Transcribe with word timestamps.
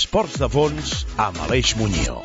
Esports 0.00 0.38
de 0.40 0.48
fons 0.48 0.90
amb 1.20 1.36
Aleix 1.44 1.74
Muñoz. 1.76 2.24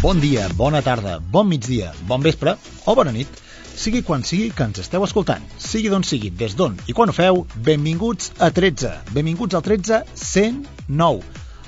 Bon 0.00 0.20
dia, 0.20 0.46
bona 0.56 0.80
tarda, 0.86 1.18
bon 1.18 1.48
migdia, 1.50 1.92
bon 2.08 2.22
vespre 2.24 2.56
o 2.86 2.94
bona 2.96 3.12
nit, 3.12 3.28
sigui 3.76 4.00
quan 4.06 4.24
sigui 4.24 4.48
que 4.56 4.64
ens 4.64 4.80
esteu 4.80 5.04
escoltant, 5.04 5.44
sigui 5.58 5.90
d'on 5.92 6.06
sigui, 6.06 6.30
des 6.30 6.56
d'on 6.56 6.78
i 6.88 6.94
quan 6.96 7.12
ho 7.12 7.16
feu, 7.16 7.44
benvinguts 7.68 8.32
a 8.38 8.48
13, 8.50 8.94
benvinguts 9.12 9.58
al 9.58 9.66
13 9.66 10.04
109, 10.14 11.20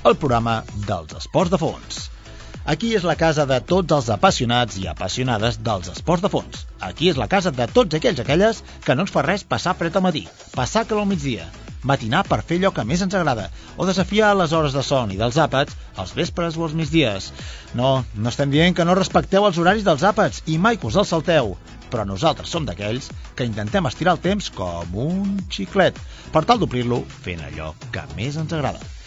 el 0.05 0.17
programa 0.17 0.63
dels 0.87 1.13
esports 1.19 1.53
de 1.53 1.61
fons. 1.61 2.07
Aquí 2.69 2.91
és 2.93 3.05
la 3.09 3.15
casa 3.17 3.47
de 3.49 3.55
tots 3.69 3.95
els 3.95 4.07
apassionats 4.13 4.75
i 4.77 4.83
apassionades 4.89 5.55
dels 5.67 5.87
esports 5.89 6.21
de 6.21 6.29
fons. 6.29 6.67
Aquí 6.87 7.07
és 7.09 7.17
la 7.17 7.25
casa 7.31 7.49
de 7.59 7.65
tots 7.77 7.97
aquells 7.97 8.19
aquelles 8.21 8.59
que 8.85 8.93
no 8.93 9.07
ens 9.07 9.13
fa 9.15 9.23
res 9.25 9.43
passar 9.53 9.73
fred 9.79 9.97
al 9.97 10.03
matí, 10.05 10.21
passar 10.53 10.83
calor 10.85 11.07
al 11.07 11.09
migdia, 11.09 11.47
matinar 11.91 12.21
per 12.27 12.43
fer 12.45 12.59
allò 12.59 12.69
que 12.75 12.85
més 12.85 13.01
ens 13.01 13.15
agrada, 13.17 13.47
o 13.73 13.87
desafiar 13.89 14.35
les 14.37 14.53
hores 14.53 14.77
de 14.77 14.83
son 14.85 15.15
i 15.15 15.17
dels 15.17 15.39
àpats 15.41 15.73
als 16.03 16.13
vespres 16.19 16.61
o 16.61 16.67
als 16.67 16.77
migdies. 16.77 17.31
No, 17.73 18.03
no 18.13 18.29
estem 18.29 18.53
dient 18.53 18.77
que 18.77 18.85
no 18.85 18.99
respecteu 19.01 19.49
els 19.49 19.57
horaris 19.57 19.89
dels 19.89 20.05
àpats 20.11 20.45
i 20.45 20.61
mai 20.61 20.77
que 20.77 20.91
us 20.91 21.01
els 21.01 21.09
salteu, 21.15 21.55
però 21.89 22.05
nosaltres 22.05 22.53
som 22.53 22.69
d'aquells 22.69 23.09
que 23.33 23.49
intentem 23.49 23.89
estirar 23.89 24.13
el 24.19 24.23
temps 24.29 24.53
com 24.53 25.01
un 25.07 25.41
xiclet, 25.49 25.97
per 26.29 26.45
tal 26.45 26.61
d'omplir-lo 26.61 27.01
fent 27.25 27.41
allò 27.49 27.73
que 27.89 28.05
més 28.13 28.37
ens 28.37 28.53
agrada. 28.53 28.98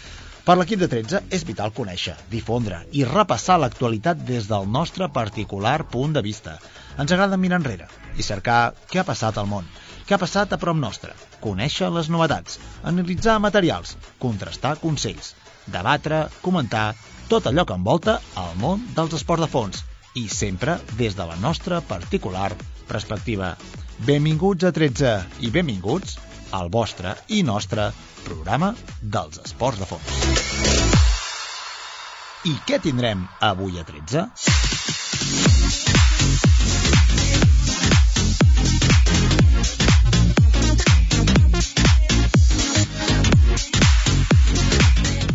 Per 0.43 0.57
l'equip 0.59 0.81
de 0.81 0.89
13 0.91 1.19
és 1.35 1.43
vital 1.47 1.71
conèixer, 1.71 2.13
difondre 2.31 2.81
i 2.99 3.05
repassar 3.07 3.55
l'actualitat 3.61 4.25
des 4.27 4.49
del 4.49 4.65
nostre 4.67 5.07
particular 5.17 5.77
punt 5.93 6.15
de 6.17 6.23
vista. 6.25 6.57
Ens 6.99 7.13
agrada 7.15 7.39
mirar 7.39 7.61
enrere 7.61 7.87
i 8.19 8.25
cercar 8.27 8.57
què 8.91 8.99
ha 8.99 9.05
passat 9.07 9.39
al 9.39 9.47
món, 9.47 9.69
què 10.03 10.17
ha 10.17 10.19
passat 10.19 10.51
a 10.51 10.59
prop 10.59 10.75
nostre, 10.75 11.13
conèixer 11.45 11.87
les 11.95 12.09
novetats, 12.11 12.59
analitzar 12.91 13.37
materials, 13.45 13.95
contrastar 14.19 14.73
consells, 14.83 15.31
debatre, 15.77 16.25
comentar, 16.43 16.89
tot 17.31 17.47
allò 17.47 17.63
que 17.63 17.79
envolta 17.79 18.17
el 18.43 18.59
món 18.59 18.83
dels 18.99 19.15
esports 19.21 19.45
de 19.45 19.51
fons 19.55 19.85
i 20.19 20.27
sempre 20.27 20.75
des 20.99 21.15
de 21.15 21.29
la 21.31 21.39
nostra 21.39 21.79
particular 21.79 22.51
perspectiva. 22.91 23.55
Benvinguts 24.03 24.67
a 24.67 24.75
13 24.75 25.15
i 25.47 25.55
benvinguts 25.55 26.19
al 26.53 26.69
vostre 26.69 27.15
i 27.33 27.41
nostre 27.43 27.89
programa 28.23 28.73
dels 29.01 29.41
esports 29.43 29.81
de 29.81 29.89
fons. 29.89 30.11
I 32.43 32.57
què 32.67 32.79
tindrem 32.83 33.25
avui 33.51 33.79
a 33.79 33.87
13? 33.87 34.27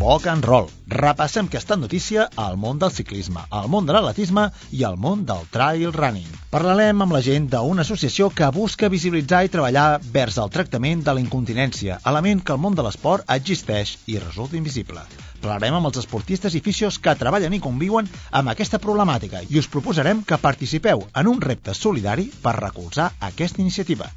Rock 0.08 0.26
and 0.26 0.42
Roll. 0.42 0.70
Repassem 0.88 1.50
que 1.52 1.58
està 1.60 1.76
notícia 1.76 2.22
al 2.40 2.54
món 2.56 2.78
del 2.80 2.92
ciclisme, 2.96 3.42
al 3.52 3.66
món 3.68 3.84
de 3.84 3.92
l'atletisme 3.92 4.46
i 4.72 4.80
al 4.88 4.96
món 4.96 5.26
del 5.28 5.42
trail 5.52 5.92
running. 5.92 6.30
Parlarem 6.48 7.04
amb 7.04 7.12
la 7.12 7.20
gent 7.26 7.50
d'una 7.52 7.84
associació 7.84 8.30
que 8.38 8.48
busca 8.56 8.88
visibilitzar 8.88 9.42
i 9.44 9.52
treballar 9.52 10.00
vers 10.14 10.38
el 10.40 10.48
tractament 10.54 11.04
de 11.04 11.12
la 11.12 11.20
incontinència, 11.20 12.00
element 12.08 12.40
que 12.40 12.56
el 12.56 12.62
món 12.64 12.78
de 12.78 12.86
l'esport 12.88 13.28
existeix 13.36 13.98
i 14.08 14.16
resulta 14.16 14.56
invisible. 14.56 15.04
Parlarem 15.44 15.76
amb 15.76 15.92
els 15.92 16.00
esportistes 16.06 16.56
i 16.56 16.64
fisios 16.64 16.96
que 16.96 17.18
treballen 17.26 17.52
i 17.52 17.60
conviuen 17.68 18.08
amb 18.32 18.56
aquesta 18.56 18.80
problemàtica 18.80 19.44
i 19.44 19.60
us 19.60 19.68
proposarem 19.68 20.24
que 20.24 20.40
participeu 20.48 21.04
en 21.12 21.34
un 21.36 21.44
repte 21.50 21.76
solidari 21.76 22.30
per 22.40 22.56
recolzar 22.62 23.12
aquesta 23.32 23.60
iniciativa. 23.60 24.08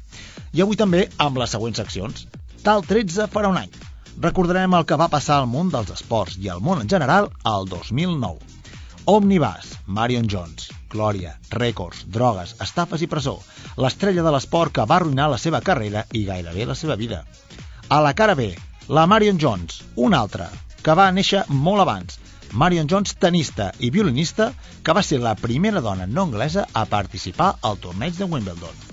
I 0.56 0.64
avui 0.64 0.80
també 0.86 1.10
amb 1.18 1.44
les 1.44 1.52
següents 1.52 1.84
seccions. 1.84 2.28
Tal 2.64 2.80
13 2.88 3.28
farà 3.28 3.52
un 3.52 3.60
any, 3.60 3.82
recordarem 4.20 4.74
el 4.76 4.84
que 4.86 4.98
va 5.00 5.10
passar 5.12 5.38
al 5.40 5.48
món 5.50 5.70
dels 5.72 5.92
esports 5.94 6.36
i 6.38 6.48
al 6.52 6.60
món 6.60 6.82
en 6.82 6.88
general 6.88 7.30
al 7.48 7.68
2009. 7.70 8.38
Omnibus, 9.12 9.72
Marion 9.86 10.28
Jones, 10.30 10.68
Glòria, 10.92 11.32
rècords, 11.50 12.04
drogues, 12.16 12.54
estafes 12.66 13.02
i 13.02 13.08
presó, 13.10 13.38
l'estrella 13.84 14.22
de 14.22 14.34
l'esport 14.34 14.74
que 14.76 14.86
va 14.86 15.00
arruïnar 15.00 15.30
la 15.32 15.40
seva 15.44 15.62
carrera 15.68 16.04
i 16.12 16.24
gairebé 16.28 16.68
la 16.68 16.78
seva 16.78 16.98
vida. 17.00 17.24
A 17.88 18.00
la 18.04 18.14
cara 18.14 18.36
B, 18.38 18.52
la 18.88 19.06
Marion 19.06 19.40
Jones, 19.40 19.82
una 19.96 20.20
altra, 20.20 20.50
que 20.82 20.94
va 20.94 21.10
néixer 21.10 21.42
molt 21.48 21.82
abans, 21.86 22.20
Marion 22.52 22.86
Jones, 22.86 23.16
tenista 23.16 23.72
i 23.80 23.90
violinista, 23.90 24.52
que 24.84 24.94
va 24.94 25.02
ser 25.02 25.22
la 25.24 25.34
primera 25.34 25.80
dona 25.80 26.06
no 26.06 26.28
anglesa 26.28 26.68
a 26.72 26.86
participar 26.86 27.54
al 27.62 27.80
torneig 27.80 28.18
de 28.20 28.28
Wimbledon 28.28 28.91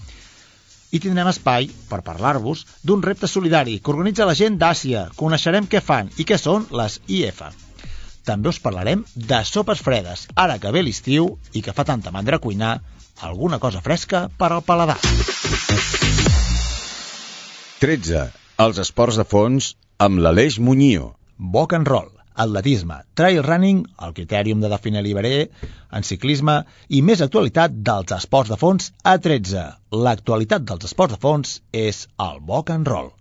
i 0.92 1.00
tindrem 1.00 1.30
espai 1.32 1.70
per 1.90 2.02
parlar-vos 2.06 2.66
d'un 2.84 3.04
repte 3.06 3.28
solidari 3.28 3.78
que 3.80 3.94
organitza 3.94 4.28
la 4.30 4.36
gent 4.38 4.58
d'Àsia. 4.62 5.08
Coneixerem 5.16 5.68
què 5.70 5.82
fan 5.86 6.12
i 6.18 6.26
què 6.26 6.38
són 6.42 6.68
les 6.82 7.00
IF. 7.08 7.42
També 8.26 8.52
us 8.52 8.62
parlarem 8.62 9.06
de 9.16 9.42
sopes 9.46 9.82
fredes, 9.86 10.28
ara 10.36 10.60
que 10.62 10.74
ve 10.76 10.84
l'estiu 10.86 11.32
i 11.54 11.64
que 11.66 11.74
fa 11.74 11.86
tanta 11.88 12.14
mandra 12.14 12.42
cuinar, 12.44 12.80
alguna 13.22 13.60
cosa 13.60 13.82
fresca 13.82 14.28
per 14.38 14.52
al 14.52 14.64
paladar. 14.64 15.00
13. 17.80 18.30
Els 18.60 18.80
esports 18.84 19.18
de 19.18 19.26
fons 19.26 19.74
amb 19.98 20.20
l'Aleix 20.20 20.60
Muñoz. 20.60 21.16
Boc 21.40 21.74
and 21.74 21.88
roll 21.88 22.19
atletisme, 22.40 23.02
trail 23.20 23.44
running, 23.44 23.84
el 24.06 24.14
critèrium 24.16 24.64
de 24.64 24.72
definir 24.72 25.04
Liberé, 25.04 25.50
en 25.92 26.06
ciclisme 26.08 26.62
i 26.88 27.02
més 27.04 27.22
actualitat 27.26 27.76
dels 27.90 28.16
esports 28.16 28.54
de 28.54 28.58
fons 28.62 28.94
a 29.04 29.18
13. 29.20 29.66
L'actualitat 30.06 30.64
dels 30.70 30.88
esports 30.88 31.18
de 31.18 31.22
fons 31.22 31.60
és 31.76 32.06
el 32.30 32.40
boc 32.40 32.72
and 32.72 32.88
roll. 32.88 33.12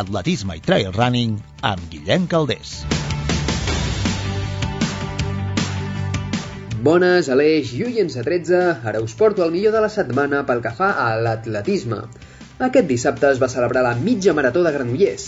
Atletisme 0.00 0.54
i 0.54 0.62
trail 0.62 0.94
running 0.94 1.40
amb 1.66 1.82
Guillem 1.90 2.30
Caldés. 2.30 2.78
Bones, 6.80 7.26
Aleix 7.28 7.74
i 7.76 7.82
oients 7.84 8.14
a 8.16 8.22
13, 8.24 8.58
ara 8.88 9.00
us 9.04 9.12
porto 9.12 9.42
el 9.44 9.50
millor 9.52 9.74
de 9.74 9.80
la 9.84 9.90
setmana 9.92 10.38
pel 10.48 10.62
que 10.64 10.70
fa 10.78 10.86
a 11.02 11.08
l'atletisme. 11.20 11.98
Aquest 12.66 12.86
dissabte 12.88 13.28
es 13.28 13.40
va 13.42 13.50
celebrar 13.52 13.82
la 13.84 13.92
mitja 13.98 14.32
marató 14.38 14.62
de 14.64 14.72
Granollers. 14.72 15.26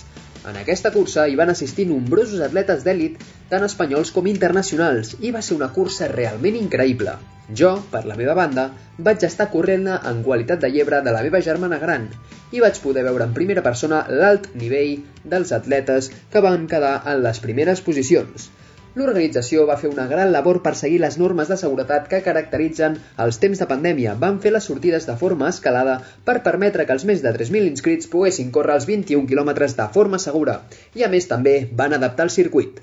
En 0.49 0.57
aquesta 0.61 0.93
cursa 0.95 1.27
hi 1.29 1.37
van 1.41 1.53
assistir 1.53 1.85
nombrosos 1.91 2.41
atletes 2.47 2.87
d'èlit, 2.87 3.21
tant 3.51 3.67
espanyols 3.67 4.15
com 4.17 4.31
internacionals, 4.33 5.13
i 5.21 5.35
va 5.37 5.45
ser 5.45 5.59
una 5.59 5.69
cursa 5.77 6.09
realment 6.15 6.57
increïble. 6.63 7.19
Jo, 7.61 7.75
per 7.93 8.03
la 8.09 8.17
meva 8.23 8.39
banda, 8.41 8.67
vaig 9.11 9.29
estar 9.29 9.51
corrent 9.53 9.91
en 9.99 10.25
qualitat 10.25 10.65
de 10.65 10.73
llebre 10.73 11.03
de 11.05 11.13
la 11.13 11.21
meva 11.29 11.45
germana 11.51 11.83
gran 11.85 12.09
i 12.57 12.65
vaig 12.65 12.81
poder 12.81 13.05
veure 13.11 13.29
en 13.29 13.37
primera 13.37 13.67
persona 13.69 14.07
l'alt 14.09 14.49
nivell 14.65 15.05
dels 15.37 15.53
atletes 15.61 16.09
que 16.33 16.47
van 16.49 16.65
quedar 16.75 16.97
en 17.05 17.21
les 17.29 17.45
primeres 17.45 17.85
posicions. 17.85 18.49
L'organització 18.95 19.63
va 19.69 19.79
fer 19.81 19.89
una 19.89 20.05
gran 20.09 20.31
labor 20.33 20.59
per 20.65 20.75
seguir 20.79 20.99
les 21.01 21.15
normes 21.21 21.49
de 21.49 21.57
seguretat 21.61 22.11
que 22.11 22.19
caracteritzen 22.25 22.99
els 23.25 23.39
temps 23.45 23.63
de 23.63 23.69
pandèmia. 23.71 24.17
Van 24.25 24.37
fer 24.45 24.53
les 24.53 24.67
sortides 24.69 25.07
de 25.09 25.15
forma 25.23 25.49
escalada 25.49 25.95
per 26.27 26.43
permetre 26.49 26.85
que 26.85 26.93
els 26.97 27.07
més 27.09 27.23
de 27.25 27.33
3.000 27.39 27.71
inscrits 27.71 28.11
poguessin 28.13 28.51
córrer 28.57 28.77
els 28.77 28.89
21 28.91 29.25
quilòmetres 29.31 29.79
de 29.79 29.87
forma 29.95 30.21
segura 30.27 30.59
i 31.01 31.07
a 31.07 31.09
més 31.15 31.31
també 31.31 31.55
van 31.81 31.97
adaptar 31.97 32.29
el 32.29 32.35
circuit. 32.37 32.83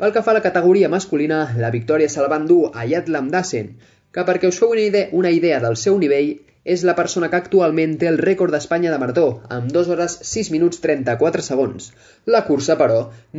Pel 0.00 0.16
que 0.16 0.24
fa 0.24 0.32
a 0.32 0.38
la 0.38 0.44
categoria 0.46 0.88
masculina, 0.92 1.42
la 1.60 1.72
victòria 1.74 2.08
se 2.08 2.24
la 2.24 2.32
van 2.32 2.48
dur 2.48 2.70
a 2.72 2.88
Yatlam 2.88 3.28
Dassen, 3.36 3.74
que 4.12 4.24
perquè 4.24 4.48
us 4.48 4.62
feu 4.62 4.72
una 4.72 4.88
idea, 4.88 5.10
una 5.12 5.36
idea 5.36 5.60
del 5.60 5.76
seu 5.76 6.00
nivell, 6.00 6.32
és 6.66 6.82
la 6.88 6.96
persona 6.98 7.28
que 7.30 7.38
actualment 7.38 7.92
té 8.00 8.08
el 8.10 8.18
rècord 8.18 8.50
d'Espanya 8.50 8.90
de 8.90 8.98
marató, 8.98 9.26
amb 9.56 9.70
2 9.74 9.90
hores 9.94 10.16
6 10.28 10.50
minuts 10.50 10.80
34 10.82 11.44
segons. 11.46 11.92
La 12.34 12.42
cursa, 12.48 12.74
però, 12.80 12.96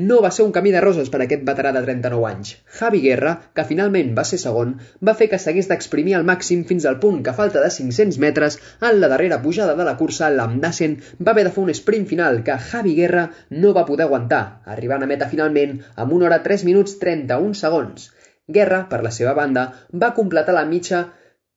no 0.10 0.22
va 0.24 0.32
ser 0.32 0.46
un 0.48 0.54
camí 0.56 0.72
de 0.72 0.84
roses 0.86 1.12
per 1.12 1.20
a 1.20 1.26
aquest 1.26 1.44
veterà 1.50 1.74
de 1.76 1.82
39 1.84 2.30
anys. 2.30 2.54
Javi 2.80 3.04
Guerra, 3.04 3.34
que 3.54 3.68
finalment 3.68 4.14
va 4.16 4.26
ser 4.30 4.40
segon, 4.40 4.78
va 5.10 5.18
fer 5.20 5.28
que 5.34 5.42
s'hagués 5.44 5.68
d'exprimir 5.68 6.16
al 6.16 6.26
màxim 6.32 6.64
fins 6.72 6.88
al 6.88 7.02
punt 7.04 7.20
que 7.26 7.36
a 7.36 7.38
falta 7.42 7.64
de 7.66 7.74
500 7.78 8.22
metres, 8.24 8.60
en 8.80 9.02
la 9.04 9.12
darrera 9.12 9.42
pujada 9.44 9.76
de 9.76 9.90
la 9.92 9.98
cursa, 10.00 10.32
l'Amdassen 10.32 10.98
va 11.20 11.36
haver 11.36 11.50
de 11.50 11.54
fer 11.58 11.66
un 11.68 11.76
sprint 11.82 12.08
final 12.16 12.42
que 12.48 12.58
Javi 12.72 12.96
Guerra 13.02 13.28
no 13.52 13.76
va 13.76 13.86
poder 13.92 14.08
aguantar, 14.08 14.44
arribant 14.78 15.04
a 15.04 15.12
meta 15.12 15.28
finalment 15.28 15.82
amb 15.96 16.16
1 16.22 16.30
hora 16.30 16.44
3 16.48 16.64
minuts 16.72 16.96
31 17.04 17.60
segons. 17.60 18.12
Guerra, 18.48 18.86
per 18.88 19.04
la 19.04 19.12
seva 19.12 19.34
banda, 19.36 19.64
va 19.92 20.14
completar 20.16 20.54
la 20.56 20.68
mitja 20.70 21.08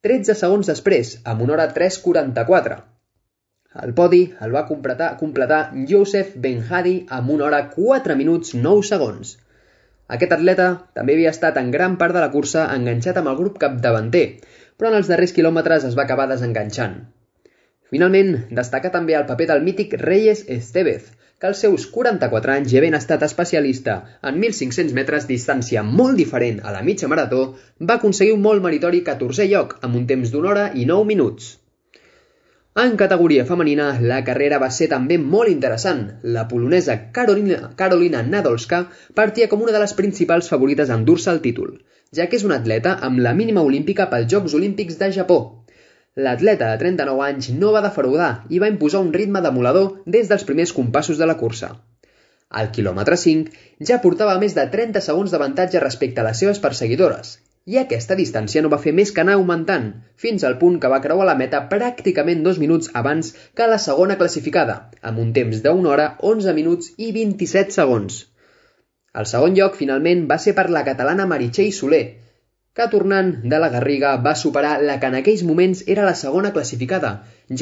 13 0.06 0.32
segons 0.40 0.68
després, 0.70 1.08
amb 1.28 1.42
una 1.44 1.52
hora 1.52 1.66
3.44. 1.76 2.76
El 3.84 3.90
podi 3.98 4.20
el 4.46 4.54
va 4.54 4.62
completar, 4.68 5.08
completar 5.20 5.58
Joseph 5.90 6.30
Benhadi 6.46 6.94
amb 7.16 7.34
una 7.34 7.44
hora 7.50 7.58
4 7.74 8.16
minuts 8.16 8.54
9 8.56 8.86
segons. 8.90 9.34
Aquest 10.16 10.32
atleta 10.38 10.70
també 10.96 11.18
havia 11.18 11.34
estat 11.36 11.60
en 11.60 11.68
gran 11.74 11.98
part 12.00 12.16
de 12.16 12.22
la 12.24 12.30
cursa 12.32 12.64
enganxat 12.78 13.20
amb 13.20 13.28
el 13.34 13.36
grup 13.42 13.60
capdavanter, 13.60 14.24
però 14.80 14.88
en 14.88 14.96
els 15.02 15.12
darrers 15.12 15.36
quilòmetres 15.36 15.84
es 15.90 15.98
va 16.00 16.08
acabar 16.08 16.30
desenganxant. 16.32 16.96
Finalment, 17.92 18.32
destaca 18.62 18.88
també 18.96 19.20
el 19.20 19.28
paper 19.28 19.50
del 19.52 19.64
mític 19.68 19.98
Reyes 20.00 20.46
Estevez, 20.48 21.12
que 21.40 21.48
als 21.48 21.62
seus 21.64 21.86
44 21.88 22.52
anys 22.54 22.72
i 22.74 22.78
havent 22.78 22.96
estat 22.98 23.22
especialista 23.24 23.94
en 24.30 24.36
1.500 24.42 24.92
metres 24.98 25.28
distància 25.30 25.82
molt 26.00 26.20
diferent 26.20 26.60
a 26.60 26.74
la 26.74 26.82
mitja 26.88 27.08
marató, 27.08 27.40
va 27.80 27.96
aconseguir 27.96 28.34
un 28.36 28.44
molt 28.44 28.62
meritori 28.66 29.00
14è 29.06 29.48
lloc 29.48 29.78
amb 29.80 29.96
un 30.02 30.04
temps 30.10 30.34
d'una 30.34 30.50
hora 30.52 30.66
i 30.74 30.84
9 30.90 31.08
minuts. 31.08 31.54
En 32.80 32.92
categoria 32.96 33.44
femenina, 33.46 33.86
la 34.10 34.20
carrera 34.26 34.58
va 34.62 34.68
ser 34.70 34.86
també 34.90 35.16
molt 35.18 35.50
interessant. 35.52 36.04
La 36.36 36.44
polonesa 36.50 36.94
Carolina, 37.16 37.72
Carolina 37.80 38.20
Nadolska 38.22 38.84
partia 39.14 39.48
com 39.48 39.64
una 39.64 39.72
de 39.74 39.80
les 39.82 39.96
principals 39.98 40.52
favorites 40.52 40.92
a 40.92 41.00
endur-se 41.00 41.32
el 41.32 41.40
títol, 41.46 41.72
ja 42.14 42.28
que 42.28 42.38
és 42.38 42.44
una 42.46 42.60
atleta 42.62 42.94
amb 43.08 43.24
la 43.24 43.34
mínima 43.40 43.64
olímpica 43.66 44.06
pels 44.12 44.30
Jocs 44.30 44.54
Olímpics 44.60 45.00
de 45.02 45.10
Japó, 45.16 45.40
L'atleta 46.18 46.68
de 46.72 46.78
39 46.78 47.22
anys 47.24 47.48
no 47.56 47.68
va 47.74 47.82
defraudar 47.84 48.30
i 48.50 48.58
va 48.62 48.68
imposar 48.70 49.02
un 49.04 49.12
ritme 49.14 49.42
demolador 49.44 49.92
des 50.14 50.30
dels 50.30 50.42
primers 50.48 50.72
compassos 50.78 51.20
de 51.20 51.28
la 51.30 51.36
cursa. 51.42 51.68
Al 52.50 52.72
quilòmetre 52.74 53.18
5 53.24 53.86
ja 53.90 54.00
portava 54.02 54.34
més 54.42 54.56
de 54.56 54.64
30 54.72 55.04
segons 55.06 55.30
d'avantatge 55.30 55.82
respecte 55.84 56.20
a 56.20 56.24
les 56.26 56.40
seves 56.42 56.58
perseguidores, 56.64 57.36
i 57.70 57.78
aquesta 57.78 58.16
distància 58.18 58.62
no 58.64 58.72
va 58.72 58.80
fer 58.84 58.92
més 58.98 59.12
que 59.14 59.22
anar 59.22 59.36
augmentant, 59.38 59.86
fins 60.24 60.42
al 60.48 60.56
punt 60.58 60.80
que 60.82 60.90
va 60.90 60.98
creuar 61.04 61.28
la 61.28 61.36
meta 61.38 61.60
pràcticament 61.70 62.42
dos 62.46 62.58
minuts 62.58 62.90
abans 63.00 63.30
que 63.54 63.68
la 63.70 63.78
segona 63.78 64.16
classificada, 64.18 64.76
amb 65.10 65.22
un 65.24 65.30
temps 65.36 65.62
d'una 65.62 65.92
hora, 65.92 66.08
11 66.32 66.56
minuts 66.58 66.90
i 66.98 67.12
27 67.20 67.76
segons. 67.76 68.24
El 69.14 69.30
segon 69.30 69.54
lloc, 69.54 69.78
finalment, 69.78 70.26
va 70.26 70.40
ser 70.42 70.56
per 70.58 70.66
la 70.74 70.82
catalana 70.90 71.28
Meritxell 71.30 71.70
Soler, 71.78 72.04
que 72.80 72.88
tornant 72.92 73.34
de 73.52 73.58
la 73.60 73.68
Garriga 73.72 74.14
va 74.24 74.32
superar 74.42 74.78
la 74.88 74.96
que 75.00 75.08
en 75.12 75.18
aquells 75.18 75.44
moments 75.44 75.82
era 75.94 76.06
la 76.06 76.16
segona 76.20 76.52
classificada, 76.56 77.10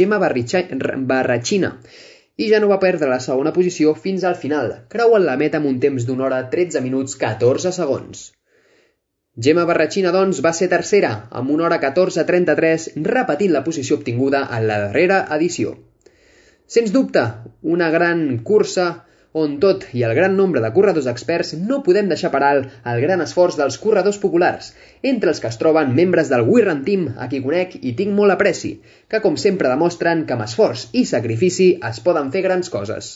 Gemma 0.00 0.20
Barratxina, 0.22 1.72
i 2.38 2.46
ja 2.52 2.60
no 2.62 2.68
va 2.70 2.78
perdre 2.84 3.08
la 3.10 3.18
segona 3.24 3.52
posició 3.56 3.94
fins 3.98 4.24
al 4.28 4.36
final, 4.38 4.74
creuant 4.94 5.24
la 5.26 5.34
meta 5.40 5.58
amb 5.58 5.70
un 5.70 5.80
temps 5.82 6.06
d'una 6.06 6.28
hora 6.28 6.42
13 6.52 6.84
minuts 6.84 7.18
14 7.18 7.72
segons. 7.74 8.28
Gemma 9.46 9.64
Barratxina, 9.70 10.12
doncs, 10.14 10.42
va 10.44 10.52
ser 10.54 10.70
tercera, 10.70 11.10
amb 11.40 11.50
una 11.54 11.66
hora 11.66 11.80
14.33, 11.82 12.88
repetint 13.10 13.52
la 13.54 13.64
posició 13.66 13.98
obtinguda 13.98 14.44
en 14.54 14.66
la 14.70 14.78
darrera 14.84 15.18
edició. 15.36 15.74
Sens 16.66 16.94
dubte, 16.94 17.24
una 17.74 17.90
gran 17.90 18.24
cursa 18.52 18.88
on 19.32 19.58
tot 19.60 19.84
i 19.92 20.02
el 20.06 20.14
gran 20.16 20.36
nombre 20.36 20.62
de 20.64 20.70
corredors 20.72 21.08
experts 21.10 21.52
no 21.58 21.82
podem 21.86 22.08
deixar 22.08 22.30
per 22.32 22.40
alt 22.46 22.72
el 22.92 23.00
gran 23.04 23.20
esforç 23.24 23.58
dels 23.60 23.76
corredors 23.82 24.18
populars, 24.22 24.72
entre 25.02 25.30
els 25.32 25.40
que 25.42 25.50
es 25.52 25.58
troben 25.60 25.94
membres 25.94 26.32
del 26.32 26.46
Wirran 26.48 26.84
Team, 26.86 27.08
a 27.18 27.28
qui 27.28 27.42
conec 27.44 27.76
i 27.82 27.94
tinc 27.98 28.14
molt 28.16 28.34
apreci, 28.34 28.72
que 29.08 29.20
com 29.20 29.36
sempre 29.36 29.68
demostren 29.68 30.24
que 30.24 30.36
amb 30.36 30.46
esforç 30.46 30.88
i 30.92 31.04
sacrifici 31.04 31.68
es 31.90 32.00
poden 32.00 32.32
fer 32.32 32.42
grans 32.48 32.72
coses. 32.72 33.12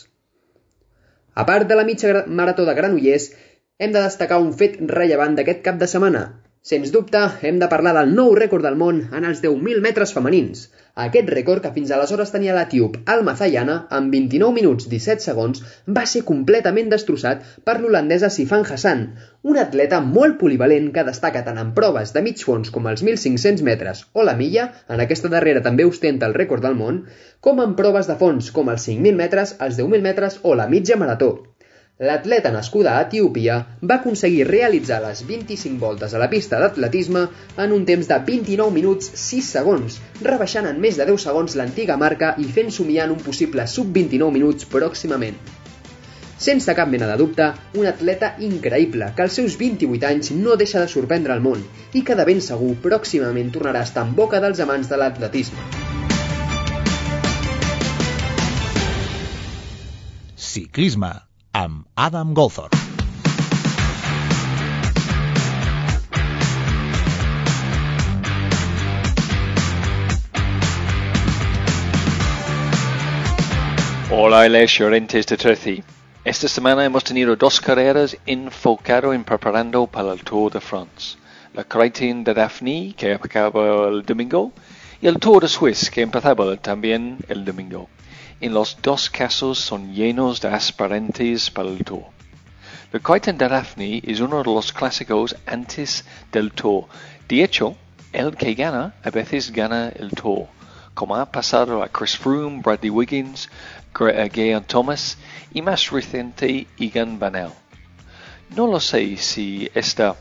A 1.35 1.47
part 1.49 1.69
de 1.69 1.77
la 1.79 1.89
mitja 1.89 2.27
marató 2.29 2.69
de 2.69 2.77
Granollers, 2.77 3.31
hem 3.79 3.93
de 3.93 4.05
destacar 4.05 4.39
un 4.43 4.53
fet 4.53 4.77
rellevant 4.93 5.39
d'aquest 5.39 5.63
cap 5.65 5.79
de 5.81 5.89
setmana. 5.89 6.27
Sens 6.63 6.93
dubte, 6.95 7.21
hem 7.49 7.57
de 7.59 7.67
parlar 7.73 7.97
del 7.97 8.13
nou 8.15 8.37
rècord 8.39 8.63
del 8.63 8.77
món 8.79 9.01
en 9.11 9.25
els 9.27 9.41
10.000 9.43 9.81
metres 9.83 10.13
femenins, 10.15 10.69
aquest 11.01 11.29
rècord, 11.33 11.63
que 11.65 11.73
fins 11.73 11.91
aleshores 11.95 12.31
tenia 12.33 12.55
l'etíop 12.57 12.99
Almazayana, 13.13 13.77
amb 13.99 14.13
29 14.13 14.53
minuts 14.59 14.89
17 14.93 15.25
segons, 15.25 15.63
va 15.99 16.03
ser 16.11 16.21
completament 16.31 16.91
destrossat 16.93 17.47
per 17.65 17.79
l'holandesa 17.81 18.29
Sifan 18.35 18.67
Hassan, 18.69 19.07
un 19.53 19.61
atleta 19.63 20.03
molt 20.09 20.37
polivalent 20.43 20.91
que 20.93 21.07
destaca 21.09 21.45
tant 21.47 21.61
en 21.63 21.71
proves 21.79 22.13
de 22.17 22.25
mig 22.27 22.45
fons 22.49 22.69
com 22.75 22.91
els 22.93 23.05
1.500 23.07 23.65
metres 23.71 24.05
o 24.13 24.27
la 24.29 24.37
milla, 24.43 24.69
en 24.89 25.01
aquesta 25.01 25.33
darrera 25.33 25.65
també 25.65 25.89
ostenta 25.89 26.29
el 26.29 26.37
rècord 26.37 26.69
del 26.69 26.77
món, 26.77 27.07
com 27.41 27.65
en 27.65 27.73
proves 27.81 28.13
de 28.13 28.19
fons 28.21 28.53
com 28.53 28.69
els 28.69 28.85
5.000 28.91 29.17
metres, 29.25 29.57
els 29.65 29.81
10.000 29.81 30.05
metres 30.11 30.39
o 30.43 30.55
la 30.61 30.69
mitja 30.69 31.01
marató 31.01 31.33
l'atleta 32.01 32.51
nascuda 32.51 32.97
a 32.97 33.03
Etiòpia 33.05 33.57
va 33.89 33.97
aconseguir 34.01 34.47
realitzar 34.49 34.99
les 35.05 35.21
25 35.29 35.79
voltes 35.79 36.15
a 36.15 36.21
la 36.23 36.29
pista 36.33 36.59
d'atletisme 36.59 37.27
en 37.65 37.73
un 37.77 37.85
temps 37.85 38.09
de 38.09 38.19
29 38.27 38.73
minuts 38.75 39.11
6 39.23 39.51
segons, 39.57 39.99
rebaixant 40.23 40.67
en 40.67 40.81
més 40.81 40.97
de 40.97 41.07
10 41.07 41.27
segons 41.29 41.57
l'antiga 41.61 41.97
marca 42.01 42.35
i 42.39 42.49
fent 42.57 42.73
somiar 42.75 43.11
un 43.13 43.21
possible 43.21 43.67
sub-29 43.69 44.33
minuts 44.33 44.67
pròximament. 44.73 45.37
Sense 46.43 46.75
cap 46.75 46.89
mena 46.91 47.07
de 47.07 47.17
dubte, 47.21 47.53
un 47.79 47.87
atleta 47.87 48.33
increïble 48.43 49.13
que 49.15 49.23
als 49.23 49.37
seus 49.39 49.55
28 49.61 50.09
anys 50.09 50.33
no 50.35 50.57
deixa 50.59 50.81
de 50.83 50.91
sorprendre 50.91 51.37
el 51.37 51.45
món 51.45 51.63
i 51.95 52.03
que 52.03 52.17
de 52.19 52.25
ben 52.27 52.41
segur 52.43 52.73
pròximament 52.83 53.53
tornarà 53.55 53.85
a 53.85 53.87
estar 53.87 54.03
en 54.09 54.17
boca 54.19 54.41
dels 54.43 54.65
amants 54.65 54.91
de 54.91 54.99
l'atletisme. 54.99 55.69
Ciclisme 60.35 61.13
amb 61.53 61.87
Adam 61.95 62.33
Goldthorpe. 62.35 62.77
Hola, 74.11 74.43
Alex 74.43 74.79
Llorentes 74.79 75.27
de 75.27 75.37
Treci. 75.37 75.83
Esta 76.25 76.49
semana 76.49 76.85
hemos 76.85 77.03
tenido 77.03 77.35
dos 77.37 77.61
carreras 77.61 78.17
enfocado 78.27 79.13
en 79.13 79.25
preparando 79.25 79.87
para 79.87 80.13
el 80.13 80.23
Tour 80.23 80.53
de 80.53 80.61
France. 80.61 81.17
La 81.55 81.65
Criterion 81.65 82.25
de 82.25 82.33
Daphne, 82.33 82.95
que 82.97 83.15
acaba 83.15 83.89
el 83.89 84.03
domingo, 84.05 84.53
y 85.01 85.07
el 85.07 85.19
Tour 85.19 85.43
de 85.43 85.49
Suisse, 85.49 85.91
que 85.91 86.03
empezaba 86.03 86.57
también 86.57 87.19
el 87.29 87.45
domingo. 87.45 87.89
En 88.43 88.55
los 88.55 88.77
dos 88.83 89.09
casos 89.09 89.61
son 89.61 89.95
llenos 89.95 90.41
de 90.41 90.49
aspirantes 90.49 91.49
para 91.49 91.69
el 91.69 91.85
Tour. 91.85 92.07
The 92.91 92.99
de 93.33 93.49
Daphne 93.49 94.03
es 94.05 94.19
uno 94.19 94.39
de 94.39 94.53
los 94.53 94.73
clásicos 94.73 95.37
antes 95.47 96.05
del 96.33 96.51
Tour. 96.51 96.87
De 97.29 97.45
hecho, 97.45 97.77
el 98.13 98.35
que 98.35 98.55
gana 98.55 98.97
a 99.05 99.11
veces 99.11 99.53
gana 99.53 99.91
el 99.91 100.11
Tour, 100.11 100.49
como 100.93 101.15
ha 101.15 101.31
pasado 101.31 101.85
a 101.85 101.89
Chris 101.89 102.19
Froome, 102.19 102.63
Bradley 102.63 102.91
Wiggins, 102.91 103.49
Geraint 103.95 104.67
Thomas 104.67 105.19
y 105.55 105.63
más 105.63 105.89
reciente 105.93 106.67
Egan 106.81 107.21
Bernal. 107.21 107.53
No 108.57 108.67
lo 108.67 108.81
sé 108.81 109.19
si 109.19 109.71
esta, 109.73 110.17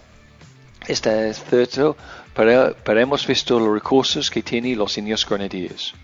esta 0.86 1.26
es 1.26 1.44
cierto, 1.44 1.98
pero, 2.36 2.76
pero 2.84 3.00
hemos 3.00 3.26
visto 3.26 3.60
los 3.60 3.74
recursos 3.74 4.30
que 4.30 4.44
tienen 4.44 4.78
los 4.78 4.96
indios 5.00 5.28
grenadiers. 5.28 5.96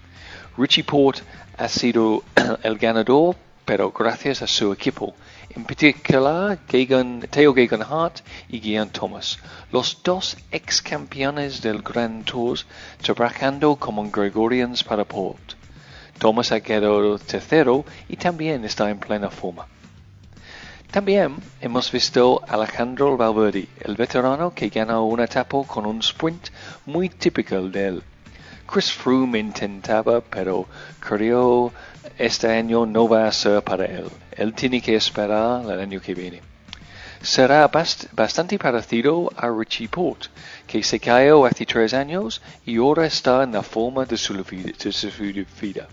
Richie 0.57 0.83
Port 0.83 1.21
ha 1.57 1.67
sido 1.67 2.23
el 2.63 2.77
ganador, 2.77 3.35
pero 3.65 3.91
gracias 3.91 4.41
a 4.41 4.47
su 4.47 4.71
equipo, 4.71 5.13
en 5.49 5.65
particular 5.65 6.59
Gagan, 6.69 7.21
Theo 7.29 7.53
Gagan 7.53 7.81
Hart 7.81 8.19
y 8.47 8.59
Gian 8.59 8.89
Thomas, 8.89 9.39
los 9.71 10.01
dos 10.03 10.37
ex 10.51 10.81
campeones 10.81 11.61
del 11.61 11.81
Grand 11.81 12.23
Tours, 12.25 12.65
trabajando 13.01 13.75
como 13.75 14.09
Gregorians 14.09 14.83
para 14.83 15.03
Port. 15.03 15.55
Thomas 16.19 16.51
ha 16.51 16.61
quedado 16.61 17.19
tercero 17.19 17.85
y 18.07 18.15
también 18.15 18.63
está 18.63 18.89
en 18.89 18.99
plena 18.99 19.29
forma. 19.29 19.67
También 20.91 21.35
hemos 21.59 21.91
visto 21.91 22.41
a 22.47 22.53
Alejandro 22.53 23.17
Valverde, 23.17 23.67
el 23.81 23.95
veterano 23.95 24.53
que 24.53 24.69
ganó 24.69 25.05
una 25.05 25.25
etapa 25.25 25.61
con 25.67 25.85
un 25.85 25.99
sprint 25.99 26.47
muy 26.85 27.09
típico 27.09 27.61
de 27.69 27.87
él. 27.87 28.03
Chris 28.67 28.91
Froome 28.91 29.39
intentaba, 29.39 30.21
pero 30.21 30.67
creo 30.99 31.71
este 32.17 32.47
año 32.47 32.85
no 32.85 33.07
va 33.07 33.27
a 33.27 33.31
ser 33.31 33.63
para 33.63 33.85
él. 33.85 34.09
Él 34.31 34.53
tiene 34.53 34.81
que 34.81 34.95
esperar 34.95 35.63
el 35.63 35.79
año 35.79 36.01
que 36.01 36.13
viene. 36.13 36.41
Será 37.21 37.67
bast 37.67 38.05
bastante 38.13 38.59
parecido 38.59 39.31
a 39.35 39.49
Richie 39.49 39.87
Port, 39.87 40.25
que 40.67 40.83
se 40.83 40.99
cayó 40.99 41.45
hace 41.45 41.65
tres 41.65 41.93
años 41.93 42.41
y 42.65 42.77
ahora 42.77 43.05
está 43.07 43.43
en 43.43 43.53
la 43.53 43.63
forma 43.63 44.05
de 44.05 44.17
su, 44.17 44.33
de 44.33 44.91
su 44.91 45.09
vida. 45.61 45.87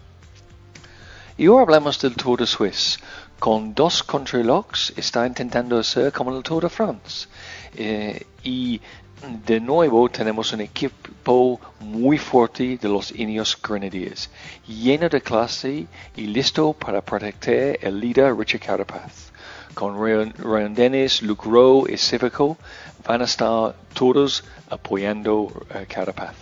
Y 1.36 1.46
ahora 1.46 1.62
hablamos 1.62 2.00
del 2.00 2.14
Tour 2.14 2.40
de 2.40 2.46
Suisse. 2.46 2.98
Con 3.38 3.74
dos 3.74 4.02
contralocks 4.02 4.92
está 4.96 5.26
intentando 5.26 5.82
ser 5.82 6.12
como 6.12 6.36
el 6.36 6.42
Tour 6.42 6.62
de 6.62 6.68
France. 6.68 7.28
Eh, 7.74 8.26
y 8.44 8.80
de 9.46 9.60
nuevo 9.60 10.08
tenemos 10.08 10.52
un 10.52 10.60
equipo 10.60 11.60
muy 11.80 12.18
fuerte 12.18 12.76
de 12.76 12.88
los 12.88 13.10
Ineos 13.10 13.56
Grenadiers, 13.60 14.30
lleno 14.66 15.08
de 15.08 15.20
clase 15.20 15.86
y 16.16 16.26
listo 16.26 16.72
para 16.72 17.00
proteger 17.00 17.78
el 17.82 18.00
líder 18.00 18.36
Richard 18.36 18.60
Carapaz. 18.60 19.32
Con 19.74 19.98
Ryan 19.98 20.74
Dennis, 20.74 21.22
Luke 21.22 21.48
Rowe 21.48 21.90
y 21.90 21.96
Civico 21.96 22.56
van 23.06 23.22
a 23.22 23.24
estar 23.24 23.74
todos 23.92 24.44
apoyando 24.70 25.48
a 25.70 25.84
Carapaz. 25.86 26.36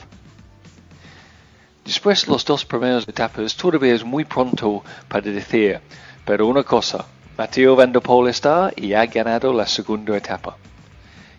Después 1.84 2.26
de 2.26 2.32
las 2.32 2.44
dos 2.44 2.64
primeras 2.64 3.08
etapas 3.08 3.56
todavía 3.56 3.94
es 3.94 4.04
muy 4.04 4.24
pronto 4.24 4.84
para 5.08 5.30
decir, 5.30 5.80
pero 6.24 6.46
una 6.46 6.62
cosa, 6.62 7.06
Matteo 7.36 7.74
Van 7.74 7.92
der 7.92 8.02
está 8.28 8.72
y 8.76 8.92
ha 8.92 9.06
ganado 9.06 9.52
la 9.52 9.66
segunda 9.66 10.16
etapa. 10.16 10.56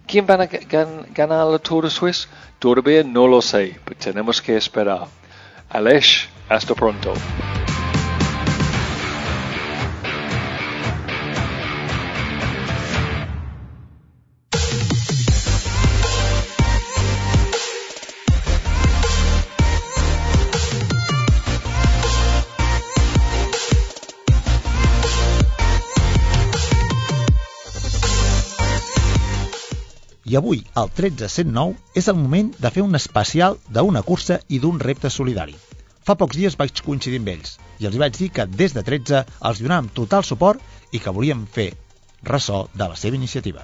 ¿Quién 0.05 0.27
va 0.29 0.35
a 0.35 0.47
ganar 1.13 1.47
el 1.51 1.59
Tour 1.61 1.85
de 1.85 1.89
Suisse? 1.89 2.27
Todavía 2.59 3.03
no 3.03 3.27
lo 3.27 3.41
sé, 3.41 3.79
pero 3.83 3.99
tenemos 3.99 4.41
que 4.41 4.57
esperar. 4.57 5.07
Alex, 5.69 6.27
hasta 6.49 6.75
pronto. 6.75 7.13
I 30.33 30.37
avui, 30.39 30.63
el 30.81 30.87
1309, 30.89 31.75
és 31.99 32.07
el 32.09 32.15
moment 32.17 32.47
de 32.57 32.69
fer 32.73 32.81
un 32.81 32.97
especial 32.97 33.57
d'una 33.75 34.01
cursa 34.07 34.39
i 34.55 34.57
d'un 34.63 34.79
repte 34.81 35.11
solidari. 35.13 35.53
Fa 36.07 36.15
pocs 36.17 36.39
dies 36.39 36.57
vaig 36.57 36.81
coincidir 36.87 37.19
amb 37.21 37.29
ells 37.35 37.51
i 37.83 37.85
els 37.89 37.99
vaig 38.01 38.17
dir 38.17 38.31
que 38.33 38.47
des 38.61 38.73
de 38.73 38.81
13 38.87 39.21
els 39.49 39.61
donàvem 39.61 39.91
total 39.99 40.25
suport 40.25 40.89
i 40.89 41.03
que 41.03 41.13
volíem 41.19 41.45
fer 41.57 41.67
ressò 42.31 42.63
de 42.73 42.87
la 42.87 42.97
seva 43.03 43.19
iniciativa. 43.19 43.61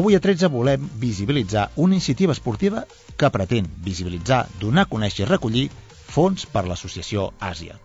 Avui 0.00 0.18
a 0.18 0.22
13 0.26 0.50
volem 0.56 0.90
visibilitzar 1.06 1.68
una 1.76 2.00
iniciativa 2.00 2.34
esportiva 2.34 2.84
que 3.16 3.30
pretén 3.38 3.70
visibilitzar, 3.86 4.42
donar 4.58 4.88
a 4.88 4.92
conèixer 4.96 5.28
i 5.28 5.30
recollir 5.30 5.68
fons 6.16 6.50
per 6.50 6.66
l'associació 6.66 7.30
Àsia. 7.38 7.78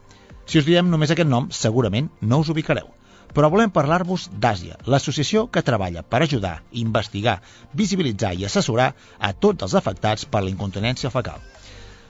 Si 0.49 0.57
us 0.57 0.65
diem 0.65 0.89
només 0.89 1.13
aquest 1.13 1.29
nom, 1.29 1.53
segurament 1.53 2.09
no 2.21 2.41
us 2.41 2.49
ubicareu 2.49 2.89
però 3.35 3.49
volem 3.51 3.71
parlar-vos 3.75 4.29
d'Àsia, 4.31 4.77
l'associació 4.87 5.45
que 5.51 5.63
treballa 5.67 6.05
per 6.07 6.21
ajudar, 6.23 6.61
investigar, 6.71 7.41
visibilitzar 7.73 8.31
i 8.33 8.45
assessorar 8.47 8.93
a 9.19 9.33
tots 9.33 9.67
els 9.67 9.75
afectats 9.75 10.23
per 10.25 10.41
la 10.45 10.53
incontinència 10.53 11.11
fecal. 11.11 11.43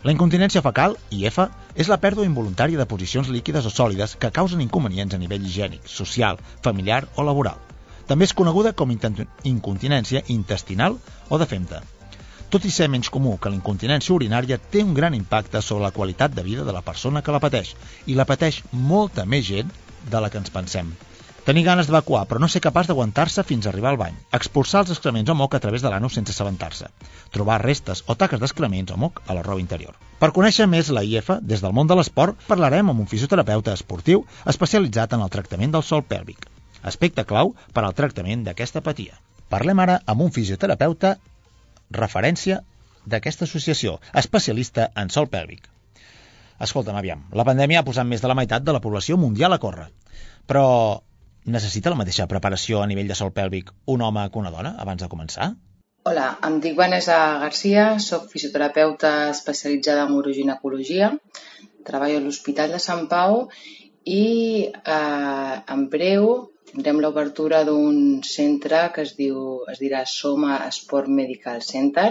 La 0.06 0.14
incontinència 0.14 0.62
fecal, 0.62 0.94
IF, 1.10 1.40
és 1.74 1.88
la 1.90 1.98
pèrdua 1.98 2.28
involuntària 2.30 2.78
de 2.78 2.86
posicions 2.86 3.32
líquides 3.34 3.66
o 3.66 3.72
sòlides 3.74 4.14
que 4.22 4.30
causen 4.30 4.62
inconvenients 4.62 5.16
a 5.18 5.18
nivell 5.18 5.48
higiènic, 5.48 5.88
social, 5.90 6.38
familiar 6.62 7.08
o 7.16 7.26
laboral. 7.26 7.58
També 8.06 8.28
és 8.30 8.36
coneguda 8.38 8.76
com 8.78 8.94
incontinència 8.94 10.22
intestinal 10.30 11.00
o 11.30 11.42
de 11.42 11.50
femta. 11.50 11.82
Tot 12.54 12.70
i 12.70 12.72
ser 12.72 12.86
menys 12.94 13.10
comú 13.10 13.34
que 13.42 13.50
la 13.50 13.58
incontinència 13.58 14.14
urinària, 14.14 14.60
té 14.62 14.86
un 14.86 14.94
gran 14.94 15.18
impacte 15.18 15.64
sobre 15.66 15.88
la 15.88 15.96
qualitat 15.96 16.38
de 16.38 16.46
vida 16.46 16.68
de 16.70 16.78
la 16.78 16.86
persona 16.86 17.26
que 17.26 17.34
la 17.34 17.42
pateix, 17.42 17.74
i 18.06 18.14
la 18.14 18.30
pateix 18.30 18.62
molta 18.94 19.26
més 19.26 19.50
gent 19.50 19.74
de 20.06 20.22
la 20.22 20.30
que 20.30 20.38
ens 20.38 20.54
pensem. 20.54 20.94
Tenir 21.46 21.62
ganes 21.62 21.86
d'evacuar, 21.86 22.24
però 22.26 22.40
no 22.42 22.48
ser 22.50 22.58
capaç 22.66 22.88
d'aguantar-se 22.90 23.44
fins 23.46 23.68
a 23.68 23.70
arribar 23.70 23.92
al 23.92 24.00
bany. 24.02 24.16
Expulsar 24.34 24.80
els 24.82 24.92
excrements 24.96 25.30
o 25.30 25.36
moc 25.38 25.54
a 25.54 25.60
través 25.62 25.84
de 25.86 25.92
l'anus 25.94 26.16
sense 26.18 26.34
assabentar-se. 26.34 26.90
Trobar 27.36 27.60
restes 27.62 28.02
o 28.10 28.16
taques 28.18 28.42
d'excrements 28.42 28.96
o 28.96 28.98
moc 28.98 29.22
a 29.28 29.36
la 29.38 29.44
roba 29.46 29.62
interior. 29.62 29.94
Per 30.18 30.32
conèixer 30.34 30.66
més 30.72 30.90
la 30.90 31.04
IF, 31.06 31.30
des 31.46 31.62
del 31.62 31.78
món 31.78 31.86
de 31.86 32.00
l'esport, 32.00 32.42
parlarem 32.50 32.90
amb 32.90 33.06
un 33.06 33.12
fisioterapeuta 33.14 33.78
esportiu 33.78 34.26
especialitzat 34.56 35.14
en 35.14 35.22
el 35.28 35.30
tractament 35.38 35.78
del 35.78 35.86
sol 35.86 36.02
pèlvic. 36.02 36.50
Aspecte 36.82 37.30
clau 37.30 37.54
per 37.78 37.86
al 37.86 37.94
tractament 37.94 38.42
d'aquesta 38.50 38.82
patia. 38.82 39.22
Parlem 39.54 39.86
ara 39.86 40.02
amb 40.10 40.26
un 40.26 40.34
fisioterapeuta 40.34 41.16
referència 41.94 42.64
d'aquesta 43.06 43.46
associació, 43.46 44.00
especialista 44.18 44.90
en 44.98 45.14
sol 45.14 45.30
pèlvic. 45.30 45.70
Escolta'm, 46.58 46.98
aviam, 46.98 47.28
la 47.38 47.46
pandèmia 47.46 47.84
ha 47.84 47.86
posat 47.86 48.10
més 48.10 48.26
de 48.26 48.34
la 48.34 48.42
meitat 48.42 48.66
de 48.66 48.74
la 48.74 48.82
població 48.82 49.22
mundial 49.22 49.54
a 49.54 49.62
córrer. 49.62 49.92
Però 50.50 50.66
Necessita 51.54 51.92
la 51.94 51.98
mateixa 52.00 52.26
preparació 52.26 52.80
a 52.82 52.86
nivell 52.90 53.10
de 53.12 53.16
sol 53.18 53.30
pèlvic 53.34 53.68
un 53.94 54.02
home 54.02 54.22
que 54.34 54.40
una 54.42 54.52
dona 54.54 54.72
abans 54.82 55.04
de 55.04 55.10
començar? 55.12 55.52
Hola, 56.10 56.26
em 56.48 56.56
dic 56.64 56.74
Vanessa 56.80 57.18
Garcia, 57.44 57.84
sóc 58.06 58.32
fisioterapeuta 58.32 59.12
especialitzada 59.30 60.08
en 60.08 60.16
uroginecologia, 60.18 61.12
treballo 61.86 62.18
a 62.18 62.24
l'Hospital 62.24 62.74
de 62.74 62.82
Sant 62.82 63.06
Pau 63.14 63.38
i 64.16 64.26
eh, 64.72 65.54
en 65.76 65.86
breu 65.94 66.28
tindrem 66.72 67.04
l'obertura 67.06 67.62
d'un 67.70 68.02
centre 68.26 68.82
que 68.98 69.06
es, 69.06 69.14
diu, 69.22 69.38
es 69.70 69.78
dirà 69.86 70.02
Soma 70.10 70.58
Sport 70.80 71.14
Medical 71.22 71.62
Center, 71.62 72.10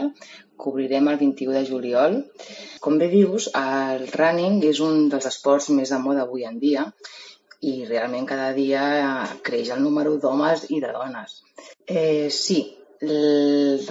que 0.55 0.71
obrirem 0.71 1.11
el 1.11 1.19
21 1.27 1.59
de 1.59 1.67
juliol. 1.73 2.21
Com 2.87 3.03
bé 3.03 3.11
dius, 3.11 3.51
el 3.59 4.07
running 4.15 4.63
és 4.71 4.79
un 4.79 5.09
dels 5.11 5.27
esports 5.35 5.73
més 5.75 5.91
de 5.91 6.03
moda 6.07 6.23
avui 6.23 6.47
en 6.47 6.63
dia 6.63 6.87
i 7.71 7.75
realment 7.89 8.27
cada 8.29 8.53
dia 8.57 8.85
creix 9.49 9.71
el 9.75 9.83
número 9.83 10.17
d'homes 10.23 10.67
i 10.77 10.81
de 10.85 10.93
dones. 10.95 11.37
Eh, 11.87 12.29
sí, 12.31 12.61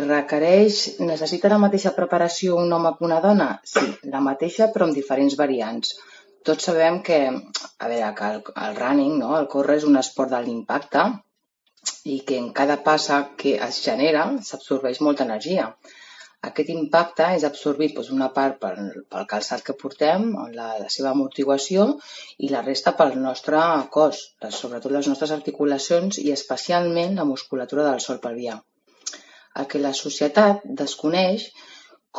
requereix, 0.08 1.00
necessita 1.00 1.52
la 1.54 1.62
mateixa 1.62 1.94
preparació 1.98 2.58
un 2.58 2.74
home 2.74 2.94
que 2.98 3.06
una 3.06 3.20
dona? 3.22 3.50
Sí, 3.74 3.86
la 4.14 4.22
mateixa 4.28 4.70
però 4.74 4.88
amb 4.88 4.98
diferents 4.98 5.36
variants. 5.40 5.96
Tots 6.44 6.70
sabem 6.70 7.02
que, 7.08 7.20
a 7.80 7.88
veure, 7.88 8.14
que 8.18 8.32
el, 8.36 8.42
el 8.68 8.76
running, 8.80 9.18
no? 9.20 9.36
el 9.40 9.48
córrer 9.48 9.78
és 9.80 9.86
un 9.88 9.98
esport 10.00 10.34
de 10.34 10.42
l'impacte 10.44 11.06
i 12.14 12.20
que 12.28 12.38
en 12.40 12.52
cada 12.58 12.80
passa 12.84 13.20
que 13.38 13.56
es 13.68 13.80
genera 13.84 14.26
s'absorbeix 14.50 15.02
molta 15.02 15.24
energia. 15.28 15.70
Aquest 16.48 16.70
impacte 16.74 17.26
és 17.38 17.44
absorbit 17.48 17.94
doncs, 17.98 18.10
una 18.16 18.28
part 18.38 18.58
pel, 18.64 18.90
calçat 19.34 19.62
que 19.68 19.76
portem, 19.84 20.26
la, 20.58 20.68
seva 20.96 21.14
amortiguació, 21.14 21.86
i 22.46 22.50
la 22.52 22.64
resta 22.66 22.94
pel 23.00 23.16
nostre 23.26 23.62
cos, 23.94 24.20
sobretot 24.58 24.92
les 24.96 25.08
nostres 25.12 25.32
articulacions 25.38 26.20
i 26.24 26.34
especialment 26.36 27.16
la 27.20 27.28
musculatura 27.30 27.88
del 27.88 28.04
sol 28.08 28.20
pelvià. 28.26 28.58
El 29.62 29.70
que 29.72 29.80
la 29.80 29.94
societat 30.02 30.68
desconeix 30.84 31.48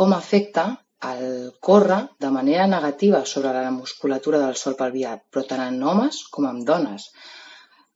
com 0.00 0.16
afecta 0.16 0.66
el 1.12 1.52
córrer 1.68 2.00
de 2.24 2.30
manera 2.30 2.66
negativa 2.66 3.24
sobre 3.26 3.52
la 3.52 3.70
musculatura 3.70 4.40
del 4.46 4.56
sol 4.56 4.76
pelvià, 4.78 5.18
però 5.30 5.44
tant 5.50 5.66
en 5.66 5.82
homes 5.92 6.22
com 6.32 6.48
en 6.48 6.64
dones. 6.70 7.10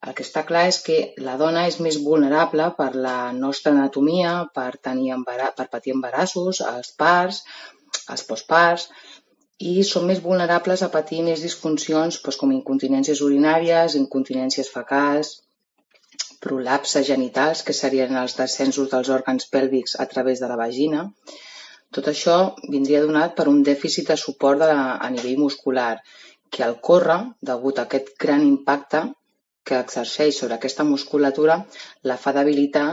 El 0.06 0.14
que 0.18 0.24
està 0.26 0.44
clar 0.48 0.66
és 0.70 0.78
que 0.86 0.98
la 1.26 1.34
dona 1.40 1.64
és 1.68 1.78
més 1.84 1.96
vulnerable 2.02 2.68
per 2.76 2.90
la 3.06 3.16
nostra 3.38 3.72
anatomia, 3.74 4.34
per, 4.58 4.70
tenir 4.88 5.10
embarà, 5.16 5.48
per 5.58 5.66
patir 5.72 5.94
embarassos, 5.96 6.60
els 6.72 6.92
parts, 7.02 7.40
els 8.14 8.22
postparts, 8.28 8.86
i 9.58 9.82
són 9.82 10.06
més 10.06 10.22
vulnerables 10.22 10.84
a 10.86 10.90
patir 10.94 11.18
més 11.26 11.42
disfuncions 11.42 12.20
doncs, 12.22 12.38
com 12.40 12.54
incontinències 12.54 13.22
urinàries, 13.28 13.98
incontinències 13.98 14.70
fecals, 14.70 15.34
prolapses 16.46 17.06
genitals, 17.10 17.64
que 17.66 17.74
serien 17.74 18.14
els 18.22 18.38
descensos 18.38 18.90
dels 18.94 19.10
òrgans 19.18 19.50
pèlvics 19.50 19.98
a 19.98 20.06
través 20.12 20.38
de 20.38 20.50
la 20.52 20.60
vagina. 20.62 21.08
Tot 21.90 22.06
això 22.12 22.36
vindria 22.70 23.02
donat 23.02 23.34
per 23.34 23.48
un 23.50 23.64
dèficit 23.66 24.12
de 24.12 24.16
suport 24.22 24.62
de 24.62 24.70
la, 24.70 24.88
a 25.02 25.10
nivell 25.10 25.42
muscular, 25.42 25.92
que 26.54 26.62
al 26.64 26.78
córrer, 26.88 27.18
degut 27.50 27.78
a 27.78 27.88
aquest 27.88 28.14
gran 28.24 28.46
impacte, 28.46 29.02
que 29.68 29.78
exerceix 29.78 30.40
sobre 30.40 30.56
aquesta 30.56 30.86
musculatura 30.88 31.58
la 32.10 32.16
fa 32.20 32.34
debilitar 32.36 32.88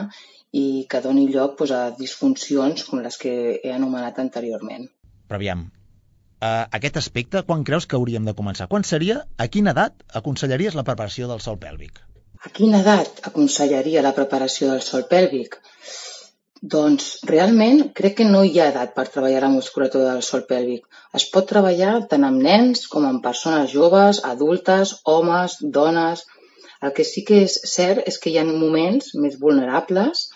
i 0.55 0.85
que 0.89 1.01
doni 1.03 1.27
lloc 1.31 1.57
doncs, 1.59 1.71
a 1.75 1.81
disfuncions 1.99 2.85
com 2.87 3.01
les 3.03 3.17
que 3.21 3.33
he 3.57 3.73
anomenat 3.75 4.21
anteriorment. 4.23 4.87
Però 5.27 5.39
aviam, 5.39 5.65
uh, 5.67 6.65
aquest 6.79 6.99
aspecte, 7.01 7.43
quan 7.49 7.65
creus 7.67 7.87
que 7.89 7.97
hauríem 7.99 8.27
de 8.29 8.35
començar? 8.37 8.69
Quan 8.71 8.87
seria, 8.87 9.23
a 9.37 9.47
quina 9.55 9.73
edat 9.75 10.05
aconsellaries 10.21 10.77
la 10.79 10.85
preparació 10.87 11.31
del 11.31 11.43
sol 11.47 11.59
pèlvic? 11.63 11.99
A 12.45 12.51
quina 12.55 12.83
edat 12.83 13.23
aconsellaria 13.31 14.05
la 14.05 14.13
preparació 14.15 14.69
del 14.71 14.83
sol 14.85 15.07
pèlvic? 15.11 15.59
Doncs 16.73 17.07
realment 17.29 17.81
crec 17.97 18.15
que 18.19 18.27
no 18.27 18.43
hi 18.45 18.59
ha 18.59 18.69
edat 18.71 18.93
per 18.95 19.05
treballar 19.13 19.41
la 19.43 19.51
musculatura 19.53 20.13
del 20.13 20.23
sol 20.27 20.45
pèlvic. 20.51 20.85
Es 21.19 21.25
pot 21.33 21.49
treballar 21.51 21.97
tant 22.13 22.23
amb 22.29 22.41
nens 22.47 22.85
com 22.93 23.05
amb 23.09 23.23
persones 23.25 23.73
joves, 23.73 24.21
adultes, 24.29 24.95
homes, 25.15 25.57
dones, 25.77 26.23
el 26.81 26.93
que 26.97 27.05
sí 27.07 27.23
que 27.27 27.41
és 27.47 27.57
cert 27.71 28.07
és 28.11 28.19
que 28.21 28.31
hi 28.31 28.37
ha 28.39 28.45
moments 28.47 29.13
més 29.25 29.37
vulnerables, 29.41 30.29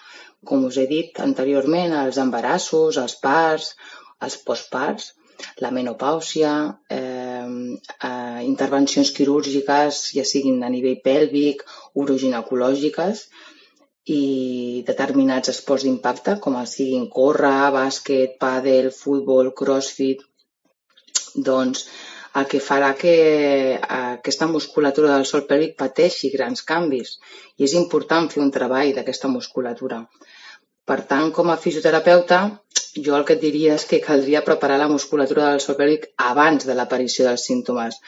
com 0.46 0.66
us 0.66 0.78
he 0.80 0.88
dit 0.88 1.20
anteriorment, 1.24 1.96
els 2.02 2.20
embarassos, 2.24 3.00
els 3.04 3.16
parts, 3.24 3.74
els 4.26 4.38
postparts, 4.48 5.14
la 5.64 5.72
menopàusia, 5.72 6.54
eh, 6.96 7.78
eh, 8.10 8.42
intervencions 8.46 9.12
quirúrgiques, 9.16 10.02
ja 10.16 10.26
siguin 10.32 10.64
a 10.64 10.72
nivell 10.72 11.00
pèlvic, 11.04 11.64
uroginecològiques, 12.04 13.28
i 14.10 14.84
determinats 14.88 15.52
esports 15.54 15.86
d'impacte, 15.86 16.38
com 16.44 16.58
els 16.60 16.76
siguin 16.80 17.08
córrer, 17.14 17.72
bàsquet, 17.76 18.38
pàdel, 18.42 18.90
futbol, 18.96 19.52
crossfit, 19.62 20.24
doncs 21.36 21.86
el 22.40 22.48
que 22.52 22.62
farà 22.64 22.90
que 23.02 23.14
aquesta 23.98 24.48
musculatura 24.52 25.14
del 25.14 25.26
sol 25.32 25.46
pèlvic 25.50 25.76
pateixi 25.84 26.32
grans 26.36 26.66
canvis 26.72 27.16
i 27.58 27.68
és 27.68 27.76
important 27.82 28.30
fer 28.34 28.42
un 28.46 28.52
treball 28.58 28.94
d'aquesta 28.96 29.32
musculatura. 29.36 30.02
Per 30.90 31.00
tant, 31.10 31.30
com 31.38 31.52
a 31.54 31.60
fisioterapeuta, 31.64 32.40
jo 33.06 33.16
el 33.18 33.26
que 33.26 33.36
et 33.38 33.44
diria 33.46 33.76
és 33.80 33.86
que 33.90 34.02
caldria 34.06 34.46
preparar 34.48 34.80
la 34.82 34.90
musculatura 34.94 35.52
del 35.52 35.62
sol 35.66 35.78
pèlvic 35.82 36.08
abans 36.32 36.66
de 36.70 36.78
l'aparició 36.78 37.28
dels 37.28 37.46
símptomes. 37.50 38.00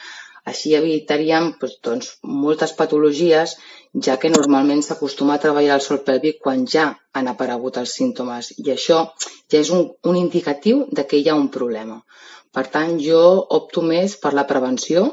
Així 0.50 0.74
evitaríem 0.74 1.52
doncs, 1.86 2.16
moltes 2.44 2.72
patologies, 2.80 3.54
ja 4.06 4.16
que 4.16 4.30
normalment 4.32 4.82
s'acostuma 4.84 5.34
a 5.34 5.42
treballar 5.44 5.74
el 5.76 5.84
sol 5.84 6.00
pèlvic 6.06 6.38
quan 6.44 6.64
ja 6.74 6.86
han 7.12 7.28
aparegut 7.28 7.76
els 7.76 7.92
símptomes 7.98 8.52
i 8.56 8.70
això 8.72 9.00
ja 9.52 9.60
és 9.60 9.70
un, 9.70 9.90
un 10.08 10.16
indicatiu 10.16 10.86
de 10.90 11.04
que 11.04 11.20
hi 11.20 11.28
ha 11.28 11.36
un 11.36 11.50
problema. 11.56 12.00
Per 12.52 12.64
tant, 12.72 12.98
jo 13.00 13.20
opto 13.58 13.82
més 13.84 14.16
per 14.22 14.32
la 14.36 14.46
prevenció 14.48 15.04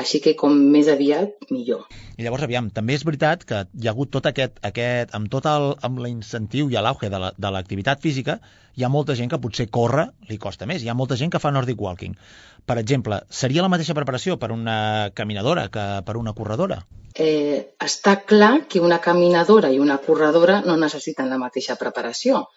Així 0.00 0.18
que 0.18 0.32
com 0.34 0.54
més 0.74 0.88
aviat, 0.90 1.36
millor. 1.54 1.84
I 2.18 2.24
llavors, 2.26 2.42
aviam, 2.46 2.66
també 2.74 2.96
és 2.98 3.04
veritat 3.06 3.44
que 3.46 3.60
hi 3.78 3.86
ha 3.86 3.92
hagut 3.92 4.10
tot 4.16 4.26
aquest, 4.26 4.56
aquest 4.66 5.14
amb 5.14 5.30
tot 5.30 5.46
el, 5.46 5.68
amb 5.86 6.00
l'incentiu 6.02 6.72
i 6.72 6.74
l'auge 6.74 7.10
de 7.12 7.52
l'activitat 7.54 8.00
la, 8.00 8.02
física, 8.02 8.38
hi 8.74 8.82
ha 8.82 8.90
molta 8.90 9.14
gent 9.14 9.30
que 9.30 9.38
potser 9.38 9.68
córrer 9.70 10.08
li 10.30 10.38
costa 10.42 10.66
més. 10.66 10.82
Hi 10.82 10.90
ha 10.90 10.98
molta 10.98 11.18
gent 11.20 11.30
que 11.30 11.38
fa 11.38 11.54
Nordic 11.54 11.80
Walking. 11.80 12.18
Per 12.66 12.78
exemple, 12.80 13.20
seria 13.30 13.62
la 13.62 13.70
mateixa 13.70 13.94
preparació 13.94 14.36
per 14.40 14.50
una 14.50 14.76
caminadora 15.14 15.68
que 15.70 15.86
per 16.06 16.18
una 16.18 16.34
corredora? 16.34 16.82
Eh, 17.14 17.76
està 17.78 18.16
clar 18.26 18.64
que 18.66 18.82
una 18.82 18.98
caminadora 18.98 19.70
i 19.70 19.78
una 19.78 20.00
corredora 20.02 20.62
no 20.66 20.74
necessiten 20.80 21.30
la 21.30 21.38
mateixa 21.38 21.78
preparació. 21.78 22.48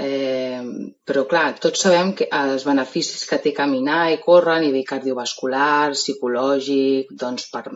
Eh, 0.00 0.60
però 1.04 1.26
clar, 1.28 1.58
tots 1.60 1.82
sabem 1.84 2.14
que 2.16 2.26
els 2.32 2.62
beneficis 2.64 3.26
que 3.28 3.38
té 3.44 3.50
caminar 3.52 4.00
i 4.14 4.20
córrer 4.22 4.54
a 4.54 4.62
nivell 4.62 4.86
cardiovascular, 4.88 5.92
psicològic, 5.92 7.10
doncs 7.22 7.50
per, 7.52 7.66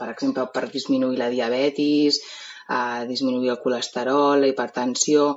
per 0.00 0.08
exemple 0.08 0.46
per 0.54 0.70
disminuir 0.72 1.20
la 1.20 1.28
diabetis, 1.34 2.22
a 2.72 3.04
disminuir 3.10 3.52
el 3.52 3.60
colesterol, 3.64 4.40
la 4.40 4.48
hipertensió. 4.52 5.34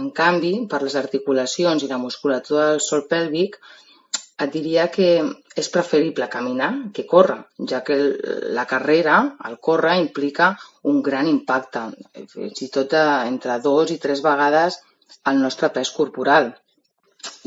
En 0.00 0.10
canvi, 0.16 0.52
per 0.72 0.82
les 0.82 0.96
articulacions 0.98 1.84
i 1.86 1.92
la 1.92 2.00
musculatura 2.02 2.72
del 2.72 2.82
sol 2.88 3.06
pèlvic, 3.12 3.60
et 4.42 4.52
diria 4.52 4.88
que 4.92 5.08
és 5.62 5.70
preferible 5.72 6.26
caminar 6.34 6.72
que 6.98 7.06
córrer, 7.12 7.38
ja 7.70 7.80
que 7.86 7.96
la 8.58 8.66
carrera, 8.68 9.22
el 9.48 9.56
córrer, 9.70 9.94
implica 10.02 10.50
un 10.90 11.00
gran 11.06 11.30
impacte, 11.30 11.86
fins 12.34 12.66
i 12.66 12.70
tot 12.74 12.98
entre 12.98 13.62
dos 13.70 13.94
i 13.94 14.02
tres 14.02 14.26
vegades 14.26 14.82
el 15.32 15.42
nostre 15.42 15.70
pes 15.76 15.90
corporal. 15.98 16.52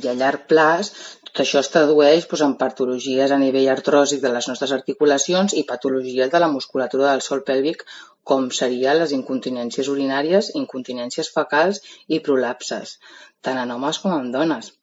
I 0.04 0.10
a 0.12 0.14
llarg 0.22 0.46
plaç, 0.52 0.92
tot 1.30 1.42
això 1.44 1.62
es 1.64 1.72
tradueix 1.74 2.28
doncs, 2.28 2.44
en 2.48 2.54
patologies 2.62 3.34
a 3.36 3.40
nivell 3.42 3.72
artròsic 3.74 4.22
de 4.26 4.32
les 4.36 4.48
nostres 4.52 4.76
articulacions 4.78 5.56
i 5.62 5.66
patologies 5.72 6.32
de 6.36 6.44
la 6.44 6.52
musculatura 6.54 7.10
del 7.12 7.26
sol 7.26 7.44
pèlvic, 7.50 7.84
com 8.32 8.50
serien 8.60 9.00
les 9.02 9.16
incontinències 9.18 9.90
urinàries, 9.96 10.54
incontinències 10.62 11.34
fecals 11.36 11.84
i 12.18 12.24
prolapses, 12.30 12.98
tant 13.48 13.62
en 13.66 13.76
homes 13.76 14.02
com 14.04 14.16
en 14.18 14.32
dones. 14.36 14.74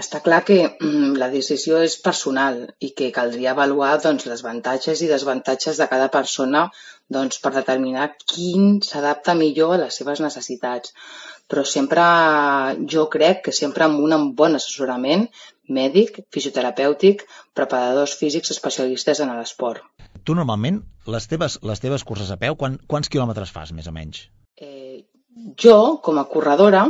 Està 0.00 0.18
clar 0.26 0.42
que 0.48 0.58
mm, 0.66 1.16
la 1.22 1.28
decisió 1.32 1.80
és 1.86 1.96
personal 2.04 2.60
i 2.86 2.92
que 2.98 3.08
caldria 3.16 3.50
avaluar 3.54 3.90
doncs, 4.04 4.26
les 4.30 4.44
avantatges 4.44 5.02
i 5.02 5.08
desavantatges 5.10 5.80
de 5.82 5.88
cada 5.92 6.06
persona 6.14 6.62
doncs, 7.16 7.40
per 7.42 7.52
determinar 7.56 8.06
quin 8.32 8.78
s'adapta 8.90 9.34
millor 9.40 9.74
a 9.74 9.80
les 9.82 9.98
seves 10.00 10.22
necessitats. 10.24 10.94
Però 11.48 11.64
sempre, 11.64 12.04
jo 12.92 13.06
crec 13.12 13.46
que 13.46 13.56
sempre 13.56 13.86
amb 13.86 14.02
un 14.04 14.32
bon 14.36 14.58
assessorament 14.58 15.26
mèdic, 15.68 16.20
fisioterapèutic, 16.32 17.24
preparadors 17.56 18.14
físics 18.20 18.52
especialistes 18.52 19.20
en 19.24 19.32
l'esport. 19.36 19.82
Tu 20.24 20.36
normalment, 20.36 20.82
les 21.08 21.28
teves, 21.28 21.58
les 21.64 21.80
teves 21.80 22.04
curses 22.04 22.30
a 22.32 22.38
peu, 22.40 22.56
quan, 22.60 22.76
quants 22.86 23.08
quilòmetres 23.08 23.52
fas, 23.52 23.72
més 23.72 23.88
o 23.88 23.96
menys? 23.96 24.26
Eh, 24.60 25.04
jo, 25.56 25.78
com 26.04 26.20
a 26.20 26.28
corredora, 26.28 26.86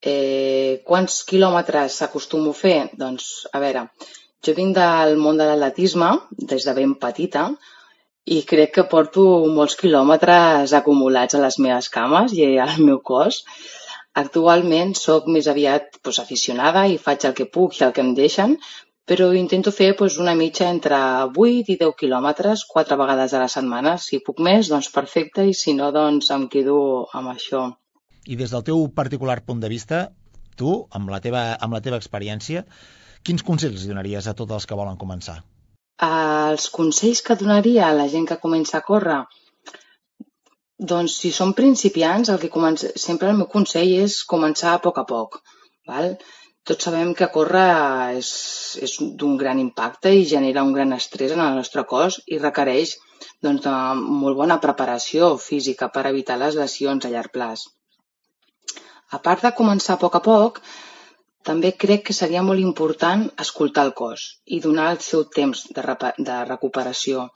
Eh, 0.00 0.80
quants 0.88 1.24
quilòmetres 1.28 2.00
acostumo 2.06 2.54
a 2.54 2.56
fer? 2.56 2.78
Doncs, 2.96 3.24
a 3.52 3.60
veure, 3.60 3.84
jo 4.40 4.54
vinc 4.56 4.72
del 4.78 5.18
món 5.20 5.36
de 5.36 5.48
l'atletisme 5.48 6.08
des 6.52 6.64
de 6.64 6.74
ben 6.78 6.94
petita 7.02 7.50
i 8.26 8.42
crec 8.46 8.74
que 8.76 8.88
porto 8.90 9.22
molts 9.48 9.76
quilòmetres 9.80 10.74
acumulats 10.76 11.34
a 11.36 11.40
les 11.44 11.58
meves 11.58 11.88
cames 11.88 12.34
i 12.36 12.46
al 12.58 12.76
meu 12.82 13.00
cos. 13.00 13.44
Actualment 14.20 14.94
sóc 14.98 15.28
més 15.30 15.48
aviat 15.48 15.98
doncs, 16.02 16.20
aficionada 16.22 16.86
i 16.90 16.98
faig 16.98 17.26
el 17.26 17.34
que 17.34 17.46
puc 17.46 17.78
i 17.78 17.84
el 17.86 17.92
que 17.96 18.02
em 18.04 18.12
deixen, 18.14 18.56
però 19.10 19.30
intento 19.34 19.72
fer 19.74 19.92
doncs, 19.98 20.18
una 20.22 20.34
mitja 20.38 20.68
entre 20.70 20.98
8 21.32 21.74
i 21.74 21.76
10 21.80 21.96
quilòmetres 22.02 22.64
quatre 22.70 22.98
vegades 23.00 23.34
a 23.34 23.42
la 23.42 23.48
setmana. 23.48 23.96
Si 23.98 24.20
puc 24.26 24.42
més, 24.42 24.68
doncs 24.68 24.90
perfecte, 24.94 25.46
i 25.46 25.54
si 25.54 25.74
no, 25.78 25.90
doncs 25.94 26.30
em 26.34 26.48
quedo 26.52 26.80
amb 27.14 27.32
això. 27.32 27.68
I 28.26 28.36
des 28.36 28.52
del 28.52 28.66
teu 28.66 28.84
particular 28.94 29.40
punt 29.46 29.62
de 29.62 29.70
vista, 29.72 30.10
tu, 30.60 30.74
amb 30.90 31.10
la 31.10 31.22
teva, 31.24 31.46
amb 31.58 31.74
la 31.74 31.80
teva 31.80 31.98
experiència, 31.98 32.66
quins 33.24 33.46
consells 33.46 33.86
donaries 33.88 34.28
a 34.28 34.36
tots 34.36 34.58
els 34.58 34.68
que 34.68 34.78
volen 34.78 35.00
començar? 35.00 35.40
Els 36.06 36.66
consells 36.72 37.20
que 37.26 37.36
donaria 37.40 37.86
a 37.86 37.96
la 37.96 38.08
gent 38.08 38.26
que 38.28 38.40
comença 38.44 38.78
a 38.78 38.84
córrer? 38.86 39.20
Doncs 40.92 41.16
si 41.22 41.30
són 41.38 41.52
principiants, 41.58 42.30
el 42.32 42.38
que 42.42 42.52
comença... 42.54 42.92
sempre 42.96 43.28
el 43.30 43.40
meu 43.40 43.48
consell 43.54 43.90
és 44.04 44.22
començar 44.34 44.72
a 44.74 44.80
poc 44.86 45.00
a 45.02 45.04
poc. 45.10 45.36
Val? 45.90 46.14
Tots 46.70 46.86
sabem 46.86 47.12
que 47.18 47.28
córrer 47.34 47.66
és, 48.16 48.30
és 48.86 48.96
d'un 49.20 49.36
gran 49.42 49.60
impacte 49.60 50.12
i 50.16 50.26
genera 50.32 50.64
un 50.64 50.72
gran 50.76 50.96
estrès 50.96 51.36
en 51.36 51.44
el 51.44 51.56
nostre 51.60 51.84
cos 51.92 52.20
i 52.26 52.40
requereix 52.40 52.96
doncs, 53.44 53.68
molt 54.22 54.38
bona 54.40 54.58
preparació 54.64 55.34
física 55.48 55.88
per 55.94 56.06
evitar 56.10 56.38
les 56.40 56.56
lesions 56.60 57.04
a 57.04 57.12
llarg 57.12 57.32
plaç. 57.36 57.66
A 59.16 59.18
part 59.18 59.44
de 59.44 59.52
començar 59.60 59.96
a 59.96 60.02
poc 60.04 60.16
a 60.16 60.22
poc, 60.24 60.60
també 61.48 61.70
crec 61.82 62.02
que 62.08 62.16
seria 62.16 62.42
molt 62.46 62.60
important 62.62 63.22
escoltar 63.44 63.84
el 63.88 63.92
cos 64.00 64.24
i 64.56 64.60
donar 64.66 64.90
el 64.94 64.98
seu 65.04 65.24
temps 65.36 65.62
de, 65.76 65.84
de 66.30 66.36
recuperació. 66.50 67.28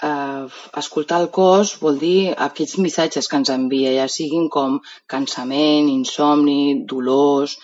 Uh, 0.00 0.46
escoltar 0.80 1.18
el 1.20 1.28
cos 1.36 1.74
vol 1.82 1.98
dir 2.02 2.32
aquests 2.46 2.78
missatges 2.84 3.28
que 3.28 3.40
ens 3.40 3.50
envia, 3.54 3.90
ja 3.98 4.06
siguin 4.08 4.48
com 4.58 4.80
cansament, 5.16 5.92
insomni, 6.00 6.60
dolors... 6.94 7.58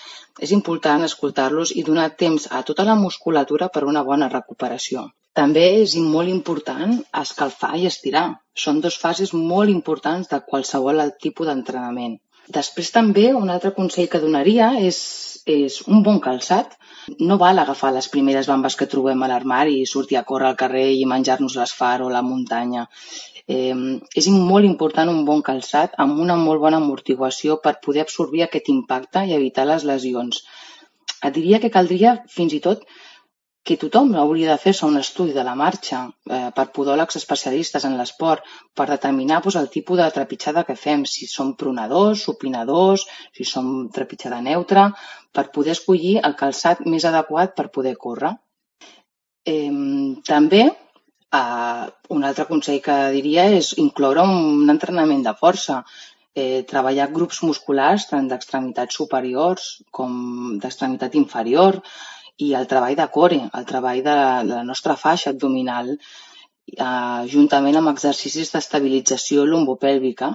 És 0.44 0.50
important 0.52 1.00
escoltar-los 1.04 1.70
i 1.80 1.82
donar 1.84 2.10
temps 2.22 2.44
a 2.52 2.58
tota 2.70 2.84
la 2.84 2.96
musculatura 3.02 3.70
per 3.72 3.86
una 3.88 4.02
bona 4.08 4.26
recuperació. 4.28 5.06
També 5.40 5.62
és 5.78 5.94
molt 6.16 6.28
important 6.32 6.92
escalfar 7.22 7.70
i 7.80 7.86
estirar. 7.88 8.26
Són 8.64 8.82
dues 8.84 8.98
fases 9.06 9.32
molt 9.32 9.72
importants 9.72 10.28
de 10.34 10.42
qualsevol 10.50 11.00
tipus 11.24 11.48
d'entrenament. 11.48 12.18
Després 12.54 12.92
també 12.94 13.32
un 13.34 13.50
altre 13.50 13.72
consell 13.76 14.08
que 14.10 14.20
donaria 14.22 14.72
és, 14.88 14.98
és 15.46 15.80
un 15.86 16.02
bon 16.06 16.20
calçat. 16.22 16.76
No 17.20 17.38
val 17.38 17.58
agafar 17.62 17.92
les 17.94 18.08
primeres 18.12 18.48
bambes 18.50 18.76
que 18.78 18.88
trobem 18.90 19.22
a 19.22 19.30
l'armari 19.30 19.80
i 19.80 19.86
sortir 19.86 20.18
a 20.18 20.24
córrer 20.28 20.50
al 20.50 20.60
carrer 20.62 20.86
i 20.94 21.06
menjar-nos 21.06 21.56
l'asfar 21.58 22.00
o 22.02 22.10
la 22.10 22.22
muntanya. 22.22 22.86
Eh, 23.46 23.74
és 24.20 24.28
molt 24.34 24.66
important 24.66 25.10
un 25.10 25.24
bon 25.26 25.42
calçat 25.48 25.94
amb 26.04 26.18
una 26.22 26.36
molt 26.38 26.62
bona 26.62 26.80
amortiguació 26.82 27.60
per 27.62 27.78
poder 27.82 28.02
absorbir 28.02 28.42
aquest 28.46 28.70
impacte 28.74 29.22
i 29.26 29.36
evitar 29.38 29.66
les 29.70 29.86
lesions. 29.86 30.42
Et 31.22 31.34
diria 31.34 31.60
que 31.62 31.70
caldria 31.74 32.16
fins 32.38 32.54
i 32.54 32.62
tot 32.64 32.82
que 33.66 33.76
tothom 33.82 34.12
hauria 34.14 34.52
de 34.52 34.62
fer-se 34.62 34.86
un 34.86 34.96
estudi 35.00 35.32
de 35.34 35.42
la 35.46 35.56
marxa 35.58 36.04
eh, 36.06 36.50
per 36.54 36.68
podòlegs 36.76 37.18
especialistes 37.18 37.86
en 37.88 37.96
l'esport 37.98 38.46
per 38.78 38.86
determinar 38.92 39.40
doncs, 39.42 39.58
el 39.60 39.68
tipus 39.74 39.98
de 39.98 40.06
trepitjada 40.14 40.62
que 40.68 40.78
fem, 40.78 41.02
si 41.04 41.26
som 41.26 41.52
pronadors, 41.58 42.22
supinadors, 42.28 43.08
si 43.34 43.44
som 43.44 43.88
trepitjada 43.98 44.40
neutra, 44.48 44.86
per 45.34 45.48
poder 45.56 45.74
escollir 45.74 46.20
el 46.22 46.38
calçat 46.38 46.86
més 46.86 47.04
adequat 47.10 47.56
per 47.58 47.72
poder 47.74 47.96
córrer. 48.06 48.36
Eh, 49.44 49.70
també 50.30 50.62
eh, 50.70 51.84
un 52.14 52.30
altre 52.30 52.46
consell 52.46 52.82
que 52.86 53.00
diria 53.18 53.50
és 53.58 53.74
incloure 53.82 54.22
un 54.30 54.70
entrenament 54.70 55.26
de 55.26 55.34
força, 55.42 55.82
eh, 56.36 56.62
treballar 56.70 57.10
grups 57.18 57.42
musculars 57.42 58.06
tant 58.12 58.28
d'extremitats 58.30 58.94
superiors 59.00 59.70
com 59.90 60.58
d'extremitat 60.62 61.16
inferior, 61.18 61.80
i 62.44 62.52
el 62.58 62.68
treball 62.70 62.96
de 62.98 63.06
core, 63.12 63.40
el 63.58 63.66
treball 63.68 64.02
de, 64.04 64.14
la 64.50 64.62
nostra 64.70 64.96
faixa 65.00 65.32
abdominal, 65.32 65.92
eh, 65.96 67.20
juntament 67.32 67.80
amb 67.80 67.92
exercicis 67.92 68.52
d'estabilització 68.52 69.46
lumbopèlvica, 69.48 70.32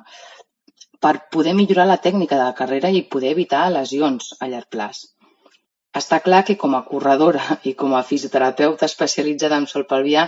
per 1.02 1.14
poder 1.36 1.54
millorar 1.58 1.88
la 1.90 2.00
tècnica 2.02 2.38
de 2.38 2.46
la 2.48 2.58
carrera 2.58 2.92
i 2.94 3.04
poder 3.16 3.32
evitar 3.36 3.64
lesions 3.74 4.36
a 4.40 4.50
llarg 4.50 4.70
plaç. 4.76 5.06
Està 6.02 6.22
clar 6.26 6.44
que 6.48 6.58
com 6.64 6.76
a 6.78 6.84
corredora 6.90 7.58
i 7.70 7.76
com 7.84 7.96
a 7.98 8.04
fisioterapeuta 8.12 8.90
especialitzada 8.90 9.62
en 9.62 9.68
sol 9.68 9.88
pelvià, 9.94 10.28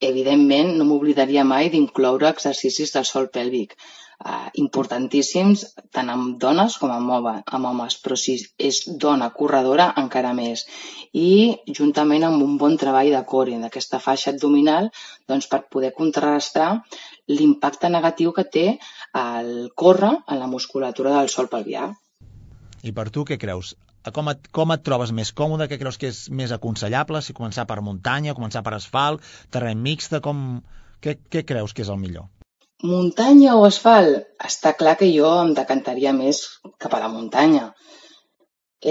evidentment 0.00 0.74
no 0.78 0.88
m'oblidaria 0.88 1.44
mai 1.44 1.70
d'incloure 1.72 2.28
exercicis 2.34 2.92
del 2.96 3.06
sol 3.08 3.30
pèlvic 3.36 3.76
eh, 4.20 4.50
importantíssims 4.62 5.64
tant 5.94 6.10
amb 6.12 6.36
dones 6.42 6.76
com 6.80 6.92
amb, 6.94 7.10
home, 7.16 7.34
amb 7.46 7.70
homes, 7.70 7.96
però 8.02 8.18
si 8.18 8.36
és 8.58 8.82
dona 9.00 9.30
corredora 9.36 9.90
encara 10.00 10.34
més. 10.36 10.66
I 11.12 11.54
juntament 11.78 12.26
amb 12.28 12.42
un 12.42 12.58
bon 12.60 12.76
treball 12.80 13.12
de 13.14 13.22
core, 13.28 13.58
d'aquesta 13.62 14.00
faixa 14.02 14.32
abdominal, 14.34 14.90
doncs 15.30 15.48
per 15.50 15.64
poder 15.70 15.94
contrarrestar 15.96 16.70
l'impacte 17.30 17.88
negatiu 17.88 18.34
que 18.36 18.44
té 18.44 18.66
el 19.18 19.70
córrer 19.74 20.12
en 20.28 20.38
la 20.40 20.50
musculatura 20.50 21.14
del 21.18 21.32
sol 21.32 21.48
pelvià. 21.52 21.88
I 22.84 22.92
per 22.92 23.08
tu 23.10 23.24
què 23.24 23.38
creus? 23.40 23.74
Com 24.12 24.28
et, 24.28 24.48
com 24.52 24.72
et 24.74 24.82
trobes 24.84 25.14
més 25.16 25.30
còmode? 25.32 25.64
Què 25.70 25.78
creus 25.80 25.96
que 25.96 26.10
és 26.12 26.26
més 26.28 26.52
aconsellable? 26.52 27.22
Si 27.24 27.32
començar 27.36 27.64
per 27.70 27.80
muntanya, 27.80 28.36
començar 28.36 28.60
per 28.66 28.74
asfalt, 28.76 29.24
terreny 29.50 29.80
mixta, 29.80 30.20
com... 30.20 30.60
Què, 31.04 31.16
què 31.32 31.44
creus 31.48 31.72
que 31.72 31.84
és 31.84 31.92
el 31.92 32.00
millor? 32.00 32.28
Muntanya 32.82 33.52
o 33.56 33.64
asfalt? 33.66 34.24
Està 34.46 34.70
clar 34.78 34.94
que 35.00 35.06
jo 35.16 35.28
em 35.42 35.52
decantaria 35.58 36.12
més 36.16 36.40
cap 36.84 36.94
a 36.94 37.00
la 37.04 37.10
muntanya. 37.12 37.72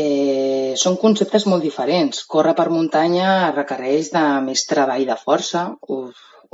eh, 0.02 0.74
són 0.84 0.96
conceptes 1.02 1.46
molt 1.46 1.62
diferents. 1.62 2.24
Córrer 2.34 2.54
per 2.60 2.70
muntanya 2.70 3.52
requereix 3.52 4.10
de 4.16 4.24
més 4.46 4.66
treball 4.66 5.06
de 5.06 5.18
força, 5.26 5.62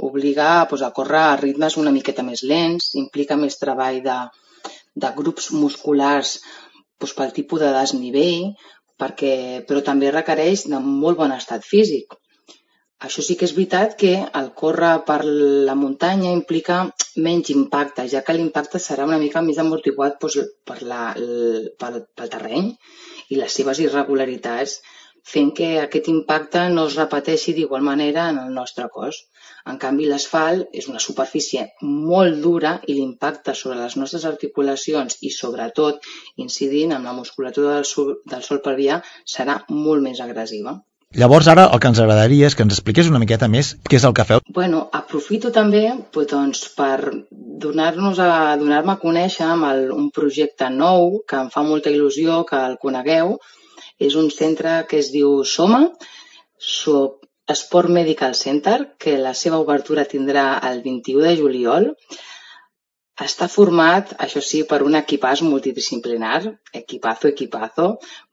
obliga 0.10 0.66
pues, 0.70 0.82
a 0.82 0.92
córrer 0.92 1.22
a 1.28 1.38
ritmes 1.44 1.78
una 1.78 1.92
miqueta 1.92 2.24
més 2.24 2.44
lents, 2.44 2.90
implica 2.96 3.38
més 3.38 3.58
treball 3.62 4.02
de, 4.04 4.18
de 5.06 5.14
grups 5.22 5.52
musculars 5.52 6.40
pues, 6.98 7.14
pel 7.14 7.32
tipus 7.32 7.64
de 7.64 7.72
desnivell, 7.78 8.52
perquè, 9.00 9.64
però 9.68 9.82
també 9.92 10.12
requereix 10.12 10.68
de 10.68 10.80
molt 10.80 11.18
bon 11.24 11.32
estat 11.32 11.64
físic. 11.64 12.20
Això 13.08 13.24
sí 13.24 13.36
que 13.40 13.48
és 13.48 13.54
veritat 13.56 13.94
que 14.00 14.12
el 14.38 14.48
córrer 14.62 14.92
per 15.10 15.22
la 15.68 15.76
muntanya 15.82 16.32
implica 16.38 16.80
menys 17.28 17.52
impacte, 17.54 18.04
ja 18.14 18.22
que 18.28 18.36
l'impacte 18.36 18.82
serà 18.86 19.06
una 19.08 19.20
mica 19.22 19.44
més 19.46 19.62
amortiguat 19.64 20.18
doncs, 20.24 20.50
per 20.68 20.82
la, 20.90 21.04
pel, 21.84 22.02
pel 22.20 22.34
terreny 22.34 22.74
i 23.30 23.38
les 23.40 23.56
seves 23.60 23.80
irregularitats, 23.86 24.74
fent 25.34 25.54
que 25.60 25.70
aquest 25.80 26.10
impacte 26.12 26.66
no 26.74 26.86
es 26.90 26.98
repeteixi 27.00 27.54
d'igual 27.56 27.88
manera 27.88 28.28
en 28.34 28.42
el 28.44 28.52
nostre 28.58 28.90
cos. 28.98 29.22
En 29.72 29.80
canvi, 29.86 30.08
l'asfalt 30.12 30.76
és 30.82 30.88
una 30.92 31.04
superfície 31.06 31.66
molt 32.12 32.40
dura 32.44 32.74
i 32.88 32.98
l'impacte 32.98 33.56
sobre 33.62 33.80
les 33.80 33.96
nostres 34.02 34.28
articulacions 34.34 35.20
i, 35.22 35.32
sobretot, 35.40 36.12
incidint 36.48 36.96
en 37.00 37.08
la 37.12 37.16
musculatura 37.24 37.80
del 37.80 37.90
sol, 37.94 38.14
del 38.36 38.46
sol 38.52 38.64
pelvià 38.70 39.02
serà 39.38 39.60
molt 39.70 40.08
més 40.10 40.24
agressiva. 40.28 40.80
Llavors 41.18 41.48
ara 41.50 41.64
el 41.74 41.80
que 41.82 41.90
ens 41.90 42.00
agradaria 42.02 42.46
és 42.52 42.56
que 42.58 42.62
ens 42.62 42.76
expliqués 42.76 43.08
una 43.10 43.20
miqueta 43.22 43.48
més 43.50 43.72
què 43.90 43.98
és 43.98 44.04
el 44.06 44.12
que 44.18 44.26
feu. 44.30 44.42
Bueno, 44.58 44.82
aprofito 44.94 45.50
també 45.56 45.82
pues, 46.14 46.28
doncs, 46.30 46.62
per 46.78 47.00
donar-nos 47.64 48.22
a 48.22 48.28
donar-me 48.62 48.94
a 48.94 49.02
conèixer 49.02 49.48
amb 49.48 49.66
el, 49.72 49.82
un 49.96 50.12
projecte 50.14 50.70
nou 50.70 51.18
que 51.26 51.40
em 51.40 51.50
fa 51.56 51.64
molta 51.66 51.90
il·lusió 51.90 52.44
que 52.52 52.62
el 52.68 52.78
conegueu. 52.84 53.40
És 53.98 54.20
un 54.22 54.30
centre 54.30 54.76
que 54.92 55.02
es 55.02 55.10
diu 55.16 55.42
SOMA, 55.42 55.82
Sport 57.58 57.90
Medical 57.90 58.38
Center, 58.38 58.78
que 59.02 59.18
la 59.18 59.34
seva 59.34 59.58
obertura 59.66 60.06
tindrà 60.06 60.46
el 60.70 60.84
21 60.86 61.26
de 61.26 61.36
juliol 61.42 61.90
està 63.26 63.48
format, 63.52 64.14
això 64.26 64.42
sí, 64.50 64.62
per 64.68 64.80
un 64.88 64.96
equipàs 65.00 65.42
multidisciplinar, 65.44 66.40
equipazo, 66.80 67.32
equipazo, 67.34 67.88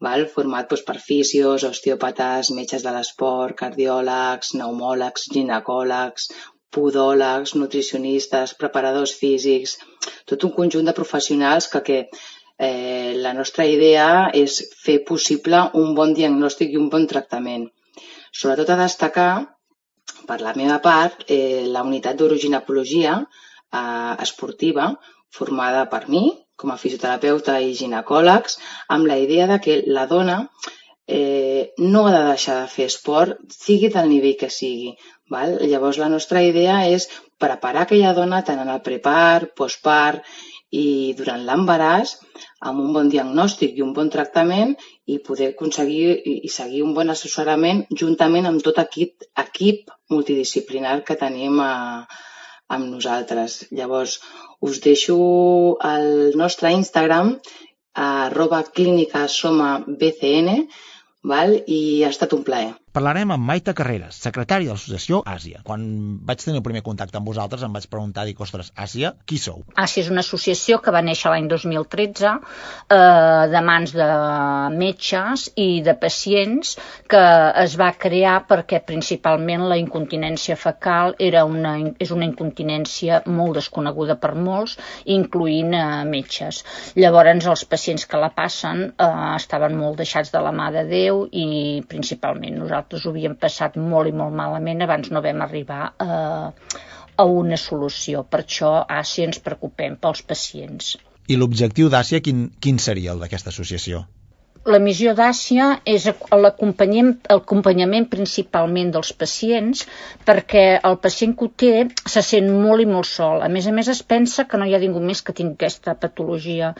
val? 0.06 0.26
format 0.34 0.68
doncs, 0.70 0.84
per 0.86 0.98
fisios, 1.02 1.64
osteòpates, 1.68 2.52
metges 2.58 2.84
de 2.86 2.92
l'esport, 2.94 3.56
cardiòlegs, 3.62 4.52
pneumòlegs, 4.54 5.26
ginecòlegs, 5.34 6.28
podòlegs, 6.76 7.54
nutricionistes, 7.58 8.54
preparadors 8.60 9.14
físics, 9.20 9.76
tot 10.30 10.44
un 10.46 10.52
conjunt 10.60 10.86
de 10.86 10.94
professionals 11.00 11.70
que, 11.72 11.82
que 11.88 11.98
eh, 12.58 13.14
la 13.26 13.32
nostra 13.32 13.66
idea 13.66 14.28
és 14.34 14.60
fer 14.84 15.00
possible 15.08 15.64
un 15.82 15.94
bon 15.98 16.14
diagnòstic 16.14 16.72
i 16.72 16.80
un 16.82 16.90
bon 16.92 17.06
tractament. 17.10 17.66
Sobretot 18.32 18.70
a 18.74 18.80
destacar, 18.82 19.32
per 20.26 20.38
la 20.42 20.54
meva 20.58 20.78
part, 20.84 21.24
eh, 21.28 21.64
la 21.74 21.82
unitat 21.86 22.18
d'oroginecologia, 22.18 23.18
eh, 23.76 24.16
esportiva 24.26 24.90
formada 25.38 25.84
per 25.92 26.06
mi, 26.12 26.24
com 26.56 26.72
a 26.72 26.78
fisioterapeuta 26.80 27.58
i 27.60 27.74
ginecòlegs, 27.76 28.58
amb 28.96 29.08
la 29.10 29.18
idea 29.20 29.46
de 29.50 29.60
que 29.64 29.82
la 29.98 30.06
dona 30.10 30.38
eh, 31.06 31.72
no 31.78 32.06
ha 32.06 32.14
de 32.14 32.24
deixar 32.30 32.60
de 32.62 32.72
fer 32.72 32.88
esport, 32.90 33.38
sigui 33.52 33.92
del 33.94 34.10
nivell 34.10 34.36
que 34.40 34.50
sigui. 34.50 34.96
Val? 35.30 35.56
Llavors, 35.70 35.98
la 36.02 36.10
nostra 36.10 36.42
idea 36.42 36.82
és 36.88 37.08
preparar 37.42 37.84
aquella 37.84 38.14
dona 38.16 38.42
tant 38.46 38.62
en 38.62 38.70
el 38.72 38.82
prepart, 38.82 39.52
postpart 39.58 40.22
i 40.76 41.14
durant 41.18 41.44
l'embaràs 41.46 42.16
amb 42.68 42.82
un 42.82 42.92
bon 42.94 43.10
diagnòstic 43.12 43.76
i 43.76 43.84
un 43.84 43.92
bon 43.94 44.08
tractament 44.10 44.74
i 45.06 45.18
poder 45.26 45.52
aconseguir 45.52 46.16
i 46.26 46.50
seguir 46.50 46.82
un 46.82 46.94
bon 46.96 47.12
assessorament 47.12 47.84
juntament 48.02 48.48
amb 48.50 48.64
tot 48.66 48.80
equip, 48.82 49.28
equip 49.44 49.92
multidisciplinar 50.10 51.02
que 51.06 51.18
tenim 51.20 51.60
a, 51.62 52.06
amb 52.68 52.88
nosaltres. 52.90 53.60
Llavors, 53.70 54.18
us 54.60 54.80
deixo 54.84 55.16
el 55.90 56.36
nostre 56.42 56.72
Instagram, 56.76 57.36
arroba 58.06 58.62
clínica 58.78 59.26
soma 59.28 59.70
bcn, 59.86 60.66
val? 61.22 61.56
i 61.66 62.02
ha 62.04 62.12
estat 62.14 62.34
un 62.36 62.44
plaer 62.46 62.74
parlarem 62.96 63.34
amb 63.34 63.44
Maita 63.44 63.74
Carreras, 63.76 64.16
secretària 64.24 64.70
de 64.70 64.74
l'associació 64.74 65.18
Àsia. 65.28 65.60
Quan 65.66 65.82
vaig 66.24 66.40
tenir 66.40 66.62
el 66.62 66.64
primer 66.64 66.80
contacte 66.86 67.18
amb 67.18 67.28
vosaltres 67.28 67.64
em 67.66 67.74
vaig 67.76 67.84
preguntar, 67.92 68.24
dic, 68.24 68.38
ostres, 68.40 68.70
Àsia, 68.72 69.10
qui 69.28 69.36
sou? 69.42 69.66
Àsia 69.76 70.06
és 70.06 70.08
una 70.08 70.22
associació 70.24 70.78
que 70.80 70.94
va 70.94 71.02
néixer 71.04 71.28
l'any 71.28 71.50
2013 71.50 72.30
eh, 72.32 72.96
de 73.52 73.62
mans 73.66 73.92
de 73.92 74.06
metges 74.72 75.44
i 75.60 75.82
de 75.84 75.92
pacients 76.00 76.72
que 77.12 77.20
es 77.64 77.76
va 77.76 77.90
crear 78.06 78.38
perquè 78.48 78.80
principalment 78.88 79.66
la 79.68 79.76
incontinència 79.82 80.56
fecal 80.56 81.12
era 81.28 81.44
una, 81.44 81.74
és 82.00 82.14
una 82.16 82.24
incontinència 82.24 83.20
molt 83.28 83.60
desconeguda 83.60 84.16
per 84.24 84.32
molts, 84.48 84.78
incloent 85.18 85.76
eh, 85.76 85.84
metges. 86.08 86.62
Llavors 86.96 87.44
els 87.52 87.68
pacients 87.68 88.08
que 88.08 88.24
la 88.24 88.32
passen 88.32 88.86
eh, 88.88 89.12
estaven 89.36 89.76
molt 89.76 90.00
deixats 90.00 90.32
de 90.32 90.40
la 90.40 90.56
mà 90.56 90.72
de 90.72 90.88
Déu 90.88 91.26
i 91.28 91.46
principalment 91.92 92.56
nosaltres 92.56 92.85
nosaltres 92.86 93.06
ho 93.06 93.10
havíem 93.10 93.34
passat 93.36 93.76
molt 93.76 94.08
i 94.08 94.14
molt 94.14 94.34
malament 94.34 94.82
abans 94.82 95.10
no 95.10 95.22
vam 95.22 95.42
arribar 95.42 95.94
a, 95.98 96.52
a 97.16 97.24
una 97.24 97.56
solució. 97.56 98.22
Per 98.24 98.44
això 98.44 98.86
Àsia 98.86 99.26
ens 99.26 99.38
preocupem 99.42 99.96
pels 99.96 100.22
pacients. 100.22 100.96
I 101.28 101.36
l'objectiu 101.36 101.88
d'Àsia 101.90 102.20
quin, 102.22 102.50
quin 102.60 102.78
seria 102.78 103.12
el 103.12 103.18
d'aquesta 103.18 103.50
associació? 103.50 104.04
La 104.66 104.80
missió 104.82 105.12
d'Àsia 105.14 105.66
és 105.86 106.08
l'acompanyament 106.10 108.06
principalment 108.10 108.88
dels 108.96 109.12
pacients 109.20 109.84
perquè 110.26 110.64
el 110.88 110.96
pacient 111.04 111.36
que 111.38 111.46
ho 111.46 111.50
té 111.62 111.70
se 112.10 112.22
sent 112.28 112.48
molt 112.50 112.82
i 112.82 112.86
molt 112.90 113.06
sol. 113.06 113.44
A 113.46 113.50
més 113.56 113.68
a 113.70 113.74
més 113.76 113.86
es 113.92 114.00
pensa 114.02 114.44
que 114.50 114.58
no 114.58 114.66
hi 114.66 114.74
ha 114.74 114.80
ningú 114.82 114.98
més 114.98 115.22
que 115.22 115.34
tingui 115.38 115.54
aquesta 115.54 115.94
patologia 115.94 116.72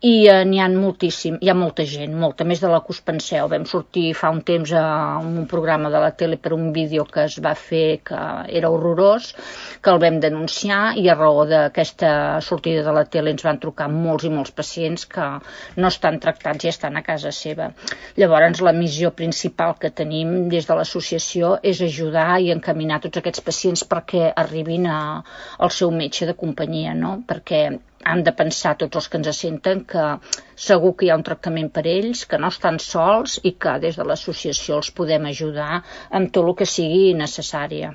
i 0.00 0.14
eh, 0.32 0.38
n'hi 0.48 0.60
ha 0.60 0.70
moltíssim, 0.72 1.36
hi 1.44 1.50
ha 1.52 1.56
molta 1.56 1.84
gent, 1.90 2.14
molta, 2.22 2.46
més 2.48 2.62
de 2.64 2.70
la 2.72 2.80
que 2.86 2.94
us 2.96 3.02
penseu. 3.04 3.50
Vam 3.52 3.68
sortir 3.68 4.06
fa 4.16 4.32
un 4.32 4.40
temps 4.48 4.72
a 4.80 4.86
un 5.20 5.44
programa 5.50 5.92
de 5.92 6.00
la 6.00 6.14
tele 6.16 6.40
per 6.40 6.54
un 6.56 6.72
vídeo 6.72 7.04
que 7.04 7.26
es 7.28 7.36
va 7.44 7.52
fer 7.66 8.00
que 8.08 8.22
era 8.56 8.72
horrorós, 8.72 9.34
que 9.84 9.92
el 9.92 10.00
vam 10.00 10.16
denunciar 10.24 10.80
i 10.96 11.10
a 11.12 11.18
raó 11.20 11.44
d'aquesta 11.52 12.40
sortida 12.48 12.88
de 12.88 12.96
la 12.96 13.04
tele 13.04 13.36
ens 13.36 13.44
van 13.44 13.60
trucar 13.60 13.92
molts 13.92 14.24
i 14.24 14.32
molts 14.32 14.56
pacients 14.56 15.04
que 15.12 15.30
no 15.76 15.92
estan 15.92 16.20
tractats 16.24 16.64
i 16.64 16.72
estan 16.72 16.96
a 16.96 17.04
casa 17.04 17.33
seva. 17.36 17.66
Llavors, 18.20 18.60
la 18.66 18.72
missió 18.76 19.10
principal 19.20 19.74
que 19.80 19.90
tenim 20.00 20.28
des 20.52 20.64
de 20.68 20.74
l'associació 20.78 21.44
és 21.72 21.78
ajudar 21.86 22.28
i 22.44 22.52
encaminar 22.54 22.98
tots 23.04 23.20
aquests 23.20 23.44
pacients 23.48 23.82
perquè 23.90 24.22
arribin 24.44 24.84
a, 24.90 24.92
al 25.66 25.70
seu 25.78 25.88
metge 25.98 26.22
de 26.30 26.36
companyia, 26.44 26.92
no? 27.00 27.12
perquè 27.28 27.60
han 28.04 28.20
de 28.24 28.32
pensar 28.38 28.72
tots 28.80 28.96
els 29.00 29.08
que 29.10 29.18
ens 29.20 29.40
senten 29.40 29.78
que 29.90 30.04
segur 30.68 30.92
que 30.94 31.04
hi 31.06 31.10
ha 31.12 31.20
un 31.20 31.28
tractament 31.28 31.70
per 31.76 31.84
ells, 31.96 32.20
que 32.30 32.40
no 32.40 32.48
estan 32.54 32.76
sols 32.86 33.32
i 33.50 33.52
que 33.64 33.74
des 33.84 33.94
de 34.00 34.04
l'associació 34.08 34.70
els 34.80 34.90
podem 35.00 35.22
ajudar 35.32 35.74
amb 36.20 36.28
tot 36.32 36.44
el 36.44 36.52
que 36.62 36.68
sigui 36.76 37.04
necessària. 37.20 37.88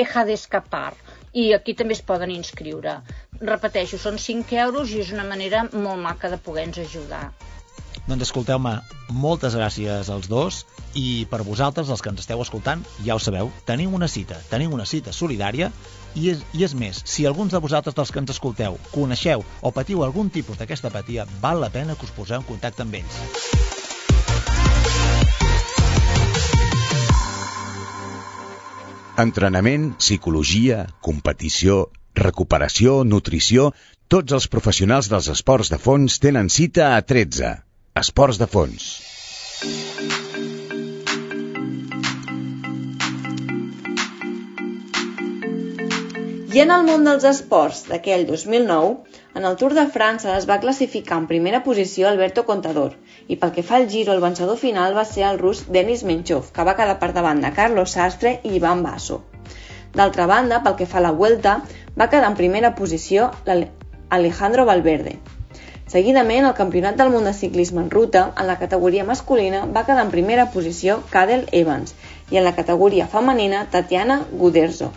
deja 0.00 0.20
d'escapar 0.26 0.92
i 1.36 1.52
aquí 1.54 1.72
també 1.76 1.94
es 1.98 2.06
poden 2.12 2.30
inscriure. 2.32 2.92
Repeteixo, 3.42 3.96
són 4.00 4.16
5 4.24 4.56
euros 4.64 4.86
i 4.94 4.96
és 5.04 5.10
una 5.12 5.28
manera 5.34 5.58
molt 5.74 6.00
maca 6.08 6.26
de 6.32 6.38
poder-nos 6.48 6.80
ajudar. 6.86 7.26
Doncs 8.06 8.22
escolteu-me, 8.28 8.76
moltes 9.10 9.56
gràcies 9.58 10.06
als 10.14 10.28
dos 10.30 10.60
i 10.94 11.26
per 11.26 11.40
vosaltres, 11.42 11.88
els 11.90 12.02
que 12.02 12.12
ens 12.12 12.22
esteu 12.22 12.38
escoltant, 12.44 12.84
ja 13.02 13.16
ho 13.16 13.22
sabeu, 13.22 13.50
tenim 13.66 13.96
una 13.98 14.06
cita, 14.06 14.38
tenim 14.46 14.76
una 14.76 14.86
cita 14.86 15.10
solidària 15.10 15.72
i 16.14 16.30
és, 16.30 16.44
i 16.54 16.62
és 16.62 16.76
més, 16.78 17.02
si 17.02 17.26
alguns 17.26 17.50
de 17.56 17.60
vosaltres 17.64 17.98
dels 17.98 18.14
que 18.14 18.22
ens 18.22 18.30
escolteu 18.36 18.78
coneixeu 18.92 19.42
o 19.60 19.74
patiu 19.74 20.06
algun 20.06 20.30
tipus 20.30 20.60
d'aquesta 20.60 20.94
patia, 20.94 21.26
val 21.42 21.58
la 21.58 21.72
pena 21.74 21.98
que 21.98 22.06
us 22.06 22.14
poseu 22.14 22.38
en 22.38 22.46
contacte 22.46 22.86
amb 22.86 22.94
ells. 22.94 23.18
Entrenament, 29.18 29.94
psicologia, 29.98 30.86
competició, 31.02 31.88
recuperació, 32.14 33.02
nutrició... 33.02 33.72
Tots 34.06 34.30
els 34.36 34.44
professionals 34.46 35.08
dels 35.10 35.26
esports 35.32 35.66
de 35.72 35.80
fons 35.82 36.20
tenen 36.22 36.46
cita 36.46 36.92
a 36.94 37.00
13. 37.02 37.65
Esports 37.96 38.36
de 38.36 38.44
fons. 38.44 38.86
I 46.52 46.60
en 46.60 46.72
el 46.74 46.82
món 46.84 47.06
dels 47.08 47.24
esports 47.30 47.86
d'aquell 47.88 48.26
2009, 48.28 48.90
en 49.40 49.48
el 49.48 49.56
Tour 49.62 49.72
de 49.78 49.86
França 49.94 50.34
es 50.34 50.44
va 50.50 50.58
classificar 50.60 51.22
en 51.22 51.28
primera 51.30 51.62
posició 51.64 52.10
Alberto 52.10 52.44
Contador 52.50 52.98
i 53.32 53.38
pel 53.40 53.54
que 53.56 53.64
fa 53.70 53.78
al 53.78 53.88
giro 53.94 54.12
el 54.12 54.20
vencedor 54.26 54.60
final 54.60 54.98
va 54.98 55.06
ser 55.12 55.24
el 55.30 55.40
rus 55.40 55.64
Denis 55.78 56.04
Menchov, 56.04 56.52
que 56.52 56.68
va 56.68 56.76
quedar 56.76 56.98
per 57.00 57.14
davant 57.16 57.40
de 57.46 57.54
Carlos 57.60 57.96
Sastre 57.96 58.34
i 58.42 58.52
Ivan 58.60 58.84
Basso. 58.84 59.22
D'altra 59.96 60.28
banda, 60.28 60.60
pel 60.60 60.76
que 60.82 60.90
fa 60.92 61.00
a 61.00 61.06
la 61.08 61.14
Vuelta, 61.22 61.62
va 61.96 62.10
quedar 62.12 62.28
en 62.28 62.36
primera 62.42 62.74
posició 62.76 63.30
Alejandro 64.20 64.68
Valverde, 64.68 65.16
Seguidament, 65.86 66.42
el 66.44 66.54
Campionat 66.58 66.96
del 66.98 67.12
Món 67.14 67.28
de 67.28 67.32
Ciclisme 67.32 67.78
en 67.84 67.92
ruta, 67.92 68.32
en 68.40 68.48
la 68.48 68.58
categoria 68.58 69.04
masculina, 69.06 69.60
va 69.66 69.84
quedar 69.86 70.02
en 70.02 70.10
primera 70.10 70.48
posició 70.50 70.96
Cadel 71.12 71.44
Evans 71.52 71.94
i 72.34 72.40
en 72.40 72.44
la 72.44 72.56
categoria 72.56 73.06
femenina 73.06 73.60
Tatiana 73.70 74.16
Guderzo, 74.32 74.90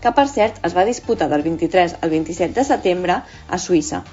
que 0.00 0.14
per 0.14 0.28
cert 0.30 0.62
es 0.62 0.78
va 0.78 0.86
disputar 0.86 1.28
del 1.32 1.42
23 1.42 1.98
al 2.00 2.14
27 2.14 2.54
de 2.60 2.66
setembre 2.70 3.18
a 3.24 3.58
Suïssa. 3.58 4.04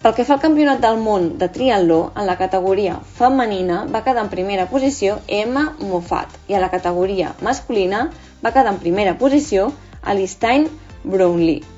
Pel 0.00 0.16
que 0.16 0.24
fa 0.24 0.38
al 0.38 0.44
Campionat 0.48 0.80
del 0.80 0.96
Món 1.04 1.34
de 1.36 1.52
Triatló, 1.52 2.02
en 2.16 2.24
la 2.24 2.40
categoria 2.40 2.96
femenina 3.20 3.84
va 3.92 4.06
quedar 4.08 4.24
en 4.24 4.32
primera 4.32 4.70
posició 4.72 5.20
Emma 5.26 5.74
Moffat 5.80 6.38
i 6.48 6.56
en 6.56 6.64
la 6.64 6.72
categoria 6.72 7.34
masculina 7.44 8.06
va 8.40 8.54
quedar 8.54 8.72
en 8.72 8.80
primera 8.80 9.18
posició 9.18 9.74
Alistair 10.00 10.70
Brownlee. 11.04 11.77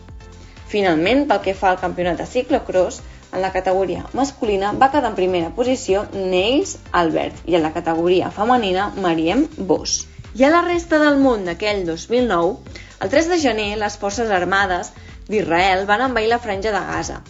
Finalment, 0.71 1.25
pel 1.31 1.41
que 1.45 1.57
fa 1.59 1.73
al 1.73 1.81
campionat 1.83 2.21
de 2.21 2.27
ciclocross, 2.31 3.01
en 3.33 3.43
la 3.43 3.51
categoria 3.55 4.05
masculina 4.19 4.71
va 4.79 4.91
quedar 4.91 5.11
en 5.11 5.17
primera 5.19 5.51
posició 5.57 6.05
Neils 6.15 6.77
Albert 7.01 7.45
i 7.51 7.57
en 7.59 7.63
la 7.67 7.73
categoria 7.75 8.31
femenina 8.35 8.89
Mariem 8.97 9.45
Bosch. 9.57 10.07
I 10.39 10.47
a 10.47 10.51
la 10.55 10.63
resta 10.67 10.99
del 11.03 11.19
món 11.23 11.43
d'aquell 11.47 11.83
2009, 11.89 12.79
el 13.03 13.11
3 13.11 13.31
de 13.33 13.39
gener 13.43 13.69
les 13.81 13.99
forces 13.99 14.31
armades 14.31 14.93
d'Israel 15.31 15.87
van 15.91 16.07
envair 16.07 16.31
la 16.31 16.39
franja 16.43 16.75
de 16.75 16.83
Gaza. 16.91 17.21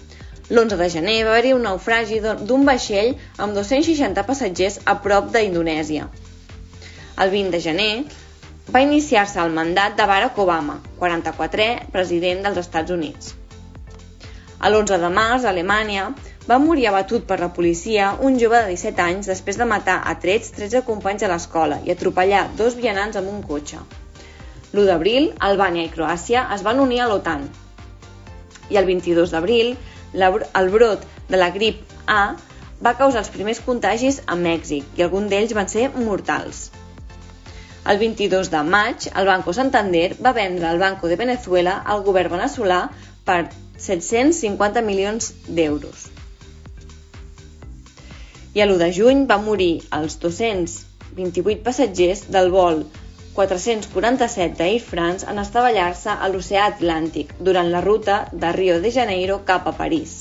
L'11 0.51 0.77
de 0.81 0.89
gener 0.93 1.19
va 1.25 1.37
haver-hi 1.37 1.53
un 1.57 1.65
naufragi 1.69 2.21
d'un 2.25 2.65
vaixell 2.69 3.15
amb 3.39 3.57
260 3.57 4.25
passatgers 4.29 4.81
a 4.85 4.97
prop 5.05 5.31
d'Indonèsia. 5.33 6.09
El 7.21 7.33
20 7.37 7.57
de 7.57 7.61
gener, 7.61 7.93
va 8.71 8.81
iniciar-se 8.85 9.41
el 9.43 9.51
mandat 9.51 9.97
de 9.99 10.05
Barack 10.07 10.37
Obama, 10.39 10.77
44è 11.01 11.91
president 11.91 12.45
dels 12.47 12.59
Estats 12.61 12.93
Units. 12.95 13.33
A 14.61 14.69
l'11 14.69 14.99
de 15.03 15.09
març, 15.11 15.45
a 15.45 15.51
Alemanya, 15.51 16.05
va 16.47 16.59
morir 16.63 16.87
abatut 16.87 17.25
per 17.27 17.41
la 17.41 17.49
policia 17.57 18.13
un 18.29 18.39
jove 18.39 18.61
de 18.63 18.71
17 18.71 19.03
anys 19.03 19.31
després 19.31 19.59
de 19.59 19.67
matar 19.67 19.97
a 20.07 20.15
trets 20.23 20.53
13 20.55 20.85
companys 20.87 21.25
a 21.27 21.31
l'escola 21.33 21.81
i 21.87 21.91
atropellar 21.95 22.45
dos 22.61 22.77
vianants 22.79 23.19
amb 23.19 23.33
un 23.33 23.41
cotxe. 23.43 23.81
L'1 24.73 24.87
d'abril, 24.87 25.31
Albània 25.51 25.89
i 25.89 25.91
Croàcia 25.91 26.47
es 26.55 26.63
van 26.63 26.79
unir 26.79 27.01
a 27.03 27.09
l'OTAN. 27.11 27.49
I 28.71 28.79
el 28.79 28.87
22 28.87 29.35
d'abril, 29.35 29.75
el 30.15 30.71
brot 30.77 31.09
de 31.29 31.43
la 31.43 31.51
grip 31.51 31.83
A 32.07 32.37
va 32.79 32.95
causar 32.95 33.25
els 33.25 33.33
primers 33.35 33.63
contagis 33.67 34.23
a 34.27 34.39
Mèxic 34.39 34.87
i 34.99 35.03
alguns 35.03 35.31
d'ells 35.33 35.57
van 35.59 35.69
ser 35.69 35.91
mortals. 35.97 36.69
El 37.89 37.99
22 37.99 38.51
de 38.53 38.61
maig, 38.63 39.09
el 39.17 39.27
Banco 39.27 39.53
Santander 39.57 40.15
va 40.21 40.35
vendre 40.37 40.69
el 40.69 40.79
Banco 40.79 41.09
de 41.09 41.17
Venezuela 41.17 41.79
al 41.87 42.03
govern 42.05 42.35
veneçolà 42.37 42.81
per 43.25 43.47
750 43.81 44.83
milions 44.85 45.31
d'euros. 45.49 46.11
I 48.53 48.61
a 48.61 48.67
l'1 48.67 48.77
de 48.83 48.91
juny 48.93 49.25
va 49.31 49.39
morir 49.41 49.73
els 49.97 50.19
228 50.21 51.65
passatgers 51.65 52.27
del 52.35 52.51
vol 52.53 52.85
447 53.39 54.59
d'Air 54.59 54.81
France 54.85 55.27
en 55.33 55.39
estavellar-se 55.41 56.13
a 56.13 56.29
l'oceà 56.29 56.67
Atlàntic 56.69 57.33
durant 57.49 57.71
la 57.73 57.81
ruta 57.81 58.27
de 58.33 58.51
Rio 58.57 58.81
de 58.85 58.91
Janeiro 58.93 59.41
cap 59.47 59.69
a 59.71 59.77
París. 59.79 60.19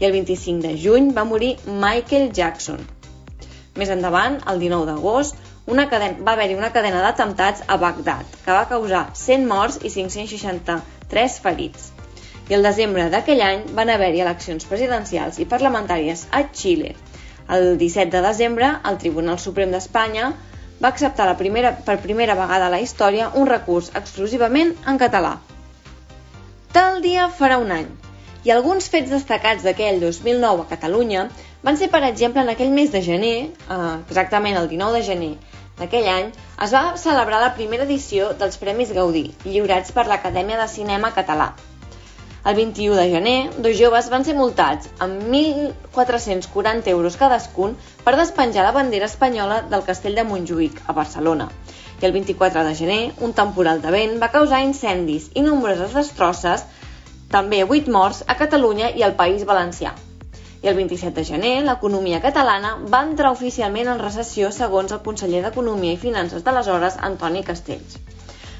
I 0.00 0.08
el 0.08 0.12
25 0.18 0.66
de 0.66 0.74
juny 0.82 1.12
va 1.16 1.24
morir 1.24 1.54
Michael 1.64 2.32
Jackson. 2.36 2.82
Més 3.78 3.92
endavant, 3.94 4.36
el 4.50 4.60
19 4.60 4.90
d'agost, 4.90 5.38
una 5.70 5.86
cadena, 5.88 6.18
va 6.26 6.34
haver-hi 6.34 6.56
una 6.58 6.72
cadena 6.74 7.00
d'atemptats 7.04 7.62
a 7.66 7.76
Bagdad, 7.78 8.26
que 8.44 8.56
va 8.56 8.66
causar 8.70 9.04
100 9.14 9.46
morts 9.50 9.78
i 9.82 9.90
563 9.94 11.38
ferits. 11.44 11.90
I 12.50 12.56
el 12.58 12.66
desembre 12.66 13.06
d'aquell 13.12 13.42
any 13.46 13.62
van 13.78 13.92
haver-hi 13.94 14.24
eleccions 14.24 14.66
presidencials 14.66 15.38
i 15.38 15.46
parlamentàries 15.52 16.26
a 16.34 16.42
Xile. 16.50 16.96
El 17.50 17.76
17 17.78 18.10
de 18.16 18.22
desembre, 18.26 18.72
el 18.90 18.98
Tribunal 18.98 19.38
Suprem 19.38 19.70
d'Espanya 19.74 20.32
va 20.82 20.90
acceptar 20.90 21.28
la 21.30 21.38
primera, 21.38 21.72
per 21.86 22.00
primera 22.02 22.34
vegada 22.34 22.66
a 22.66 22.74
la 22.74 22.82
història 22.82 23.30
un 23.38 23.46
recurs 23.46 23.92
exclusivament 23.94 24.74
en 24.90 24.98
català. 24.98 25.36
Tal 26.74 27.00
dia 27.02 27.30
farà 27.38 27.58
un 27.62 27.70
any, 27.74 27.88
i 28.44 28.52
alguns 28.54 28.88
fets 28.88 29.10
destacats 29.12 29.64
d'aquell 29.66 30.00
2009 30.00 30.64
a 30.64 30.68
Catalunya 30.70 31.24
van 31.62 31.76
ser, 31.76 31.90
per 31.92 32.00
exemple, 32.06 32.40
en 32.40 32.48
aquell 32.52 32.70
mes 32.72 32.92
de 32.92 33.02
gener, 33.04 33.36
eh, 33.52 33.96
exactament 34.08 34.56
el 34.56 34.68
19 34.70 34.98
de 34.98 35.02
gener, 35.08 35.32
Aquell 35.80 36.06
any 36.12 36.30
es 36.64 36.72
va 36.76 36.96
celebrar 37.00 37.40
la 37.40 37.54
primera 37.56 37.86
edició 37.88 38.30
dels 38.40 38.58
Premis 38.60 38.90
Gaudí, 38.92 39.22
lliurats 39.46 39.94
per 39.96 40.04
l'Acadèmia 40.08 40.58
de 40.60 40.66
Cinema 40.68 41.10
Català. 41.16 41.46
El 42.50 42.54
21 42.56 42.96
de 42.96 43.06
gener, 43.12 43.38
dos 43.64 43.78
joves 43.78 44.10
van 44.12 44.24
ser 44.24 44.34
multats 44.36 44.88
amb 45.06 45.24
1.440 45.28 46.92
euros 46.92 47.16
cadascun 47.20 47.74
per 48.04 48.14
despenjar 48.16 48.64
la 48.64 48.74
bandera 48.76 49.08
espanyola 49.12 49.60
del 49.72 49.84
castell 49.88 50.16
de 50.20 50.24
Montjuïc, 50.24 50.80
a 50.86 50.96
Barcelona. 50.96 51.50
I 52.00 52.08
el 52.08 52.16
24 52.16 52.64
de 52.64 52.74
gener, 52.76 53.00
un 53.20 53.36
temporal 53.36 53.80
de 53.80 53.92
vent 53.96 54.16
va 54.22 54.32
causar 54.36 54.62
incendis 54.64 55.28
i 55.34 55.44
nombroses 55.48 55.96
destrosses, 55.96 56.64
també 57.32 57.64
8 57.64 57.92
morts 57.92 58.24
a 58.26 58.36
Catalunya 58.40 58.92
i 58.96 59.04
al 59.04 59.16
País 59.20 59.44
Valencià. 59.48 59.96
I 60.60 60.68
el 60.68 60.76
27 60.76 61.14
de 61.16 61.24
gener, 61.24 61.54
l'economia 61.64 62.20
catalana 62.20 62.74
va 62.92 63.00
entrar 63.06 63.30
oficialment 63.32 63.88
en 63.88 64.02
recessió 64.02 64.50
segons 64.52 64.92
el 64.92 65.00
conseller 65.06 65.40
d'Economia 65.44 65.94
i 65.96 66.00
Finances 66.02 66.44
d'aleshores, 66.44 66.98
Antoni 67.08 67.40
Castells. 67.46 67.96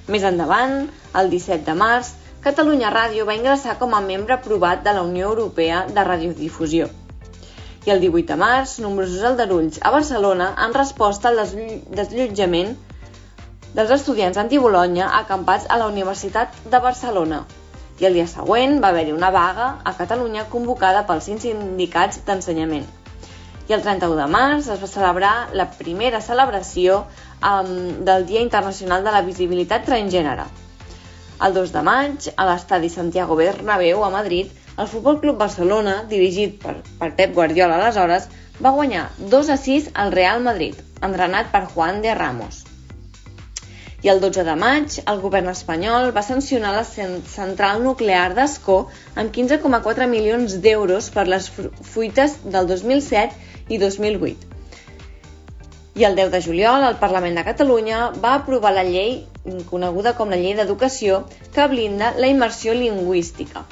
Més 0.08 0.24
endavant, 0.24 0.88
el 1.20 1.28
17 1.34 1.66
de 1.66 1.76
març, 1.82 2.14
Catalunya 2.40 2.88
Ràdio 2.94 3.26
va 3.28 3.36
ingressar 3.36 3.76
com 3.76 3.92
a 3.92 4.00
membre 4.00 4.38
aprovat 4.38 4.80
de 4.86 4.96
la 4.96 5.04
Unió 5.04 5.28
Europea 5.28 5.84
de 5.92 6.04
Radiodifusió. 6.08 6.88
I 7.84 7.92
el 7.92 8.00
18 8.00 8.32
de 8.32 8.38
març, 8.40 8.78
nombrosos 8.80 9.26
aldarulls 9.28 9.76
a 9.84 9.92
Barcelona 9.92 10.54
han 10.56 10.72
resposta 10.72 11.28
al 11.28 11.44
desllotjament 11.44 12.78
dels 13.76 13.92
estudiants 14.00 14.40
anti-Bologna 14.40 15.12
acampats 15.20 15.68
a 15.68 15.76
la 15.84 15.92
Universitat 15.92 16.56
de 16.64 16.80
Barcelona, 16.88 17.44
i 18.00 18.06
el 18.08 18.16
dia 18.16 18.26
següent 18.28 18.78
va 18.80 18.90
haver-hi 18.94 19.12
una 19.12 19.28
vaga 19.34 19.66
a 19.84 19.92
Catalunya 19.98 20.46
convocada 20.52 21.04
pels 21.08 21.26
cinc 21.28 21.42
sindicats 21.44 22.22
d'ensenyament. 22.24 22.86
I 23.68 23.76
el 23.76 23.84
31 23.84 24.16
de 24.18 24.28
març 24.32 24.70
es 24.72 24.80
va 24.82 24.88
celebrar 24.90 25.34
la 25.54 25.66
primera 25.76 26.22
celebració 26.24 27.02
um, 27.04 27.68
del 28.08 28.24
Dia 28.26 28.40
Internacional 28.46 29.04
de 29.04 29.12
la 29.14 29.20
Visibilitat 29.26 29.84
Transgènere. 29.86 30.48
El 31.44 31.54
2 31.54 31.74
de 31.76 31.84
maig, 31.84 32.30
a 32.36 32.48
l'estadi 32.48 32.90
Santiago 32.92 33.36
Bernabéu, 33.36 34.02
a 34.04 34.10
Madrid, 34.16 34.50
el 34.80 34.88
Futbol 34.88 35.20
Club 35.20 35.38
Barcelona, 35.38 36.00
dirigit 36.08 36.58
per, 36.64 36.78
per 36.98 37.12
Pep 37.20 37.36
Guardiola 37.36 37.78
aleshores, 37.78 38.28
va 38.64 38.74
guanyar 38.76 39.06
2 39.36 39.54
a 39.54 39.60
6 39.60 39.92
al 39.94 40.12
Real 40.16 40.42
Madrid, 40.44 40.76
entrenat 41.04 41.52
per 41.52 41.66
Juan 41.74 42.02
de 42.04 42.16
Ramos. 42.16 42.64
I 44.02 44.08
el 44.08 44.20
12 44.20 44.44
de 44.44 44.54
maig, 44.56 44.94
el 45.12 45.18
govern 45.20 45.50
espanyol 45.52 46.12
va 46.16 46.22
sancionar 46.24 46.70
la 46.72 46.84
central 46.84 47.82
nuclear 47.84 48.30
d'Escó 48.36 48.78
amb 49.14 49.34
15,4 49.34 50.06
milions 50.08 50.54
d'euros 50.64 51.10
per 51.12 51.26
les 51.28 51.50
fuites 51.50 52.38
del 52.44 52.70
2007 52.70 53.74
i 53.76 53.80
2008. 53.82 54.56
I 56.00 56.06
el 56.08 56.16
10 56.16 56.30
de 56.32 56.40
juliol, 56.40 56.86
el 56.86 56.96
Parlament 57.02 57.36
de 57.36 57.44
Catalunya 57.44 58.06
va 58.22 58.38
aprovar 58.38 58.72
la 58.72 58.86
llei 58.88 59.18
coneguda 59.68 60.14
com 60.16 60.32
la 60.32 60.38
Llei 60.40 60.54
d'Educació 60.56 61.20
que 61.52 61.66
blinda 61.68 62.14
la 62.16 62.28
immersió 62.28 62.72
lingüística. 62.76 63.66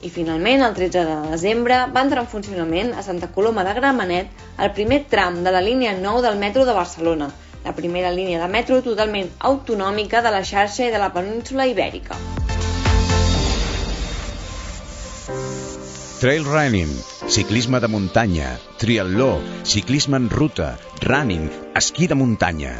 I 0.00 0.08
finalment, 0.08 0.64
el 0.64 0.74
13 0.76 1.04
de 1.04 1.16
desembre, 1.34 1.82
va 1.92 2.06
entrar 2.06 2.24
en 2.24 2.32
funcionament 2.32 2.94
a 2.96 3.04
Santa 3.04 3.28
Coloma 3.34 3.64
de 3.68 3.74
Gramenet 3.76 4.44
el 4.56 4.72
primer 4.76 5.02
tram 5.12 5.42
de 5.44 5.52
la 5.52 5.60
línia 5.60 5.92
9 6.00 6.24
del 6.24 6.38
metro 6.40 6.64
de 6.64 6.76
Barcelona, 6.76 7.28
la 7.64 7.74
primera 7.76 8.10
línia 8.10 8.40
de 8.42 8.48
metro 8.52 8.80
totalment 8.82 9.30
autonòmica 9.50 10.22
de 10.24 10.32
la 10.34 10.44
xarxa 10.50 10.86
i 10.86 10.92
de 10.94 11.00
la 11.02 11.10
península 11.14 11.66
ibèrica. 11.70 12.16
Trail 16.20 16.44
running, 16.44 16.90
ciclisme 17.32 17.80
de 17.80 17.88
muntanya, 17.88 18.48
triatló, 18.76 19.38
ciclisme 19.64 20.18
en 20.20 20.28
ruta, 20.28 20.74
running, 21.00 21.46
esquí 21.80 22.08
de 22.10 22.18
muntanya. 22.22 22.74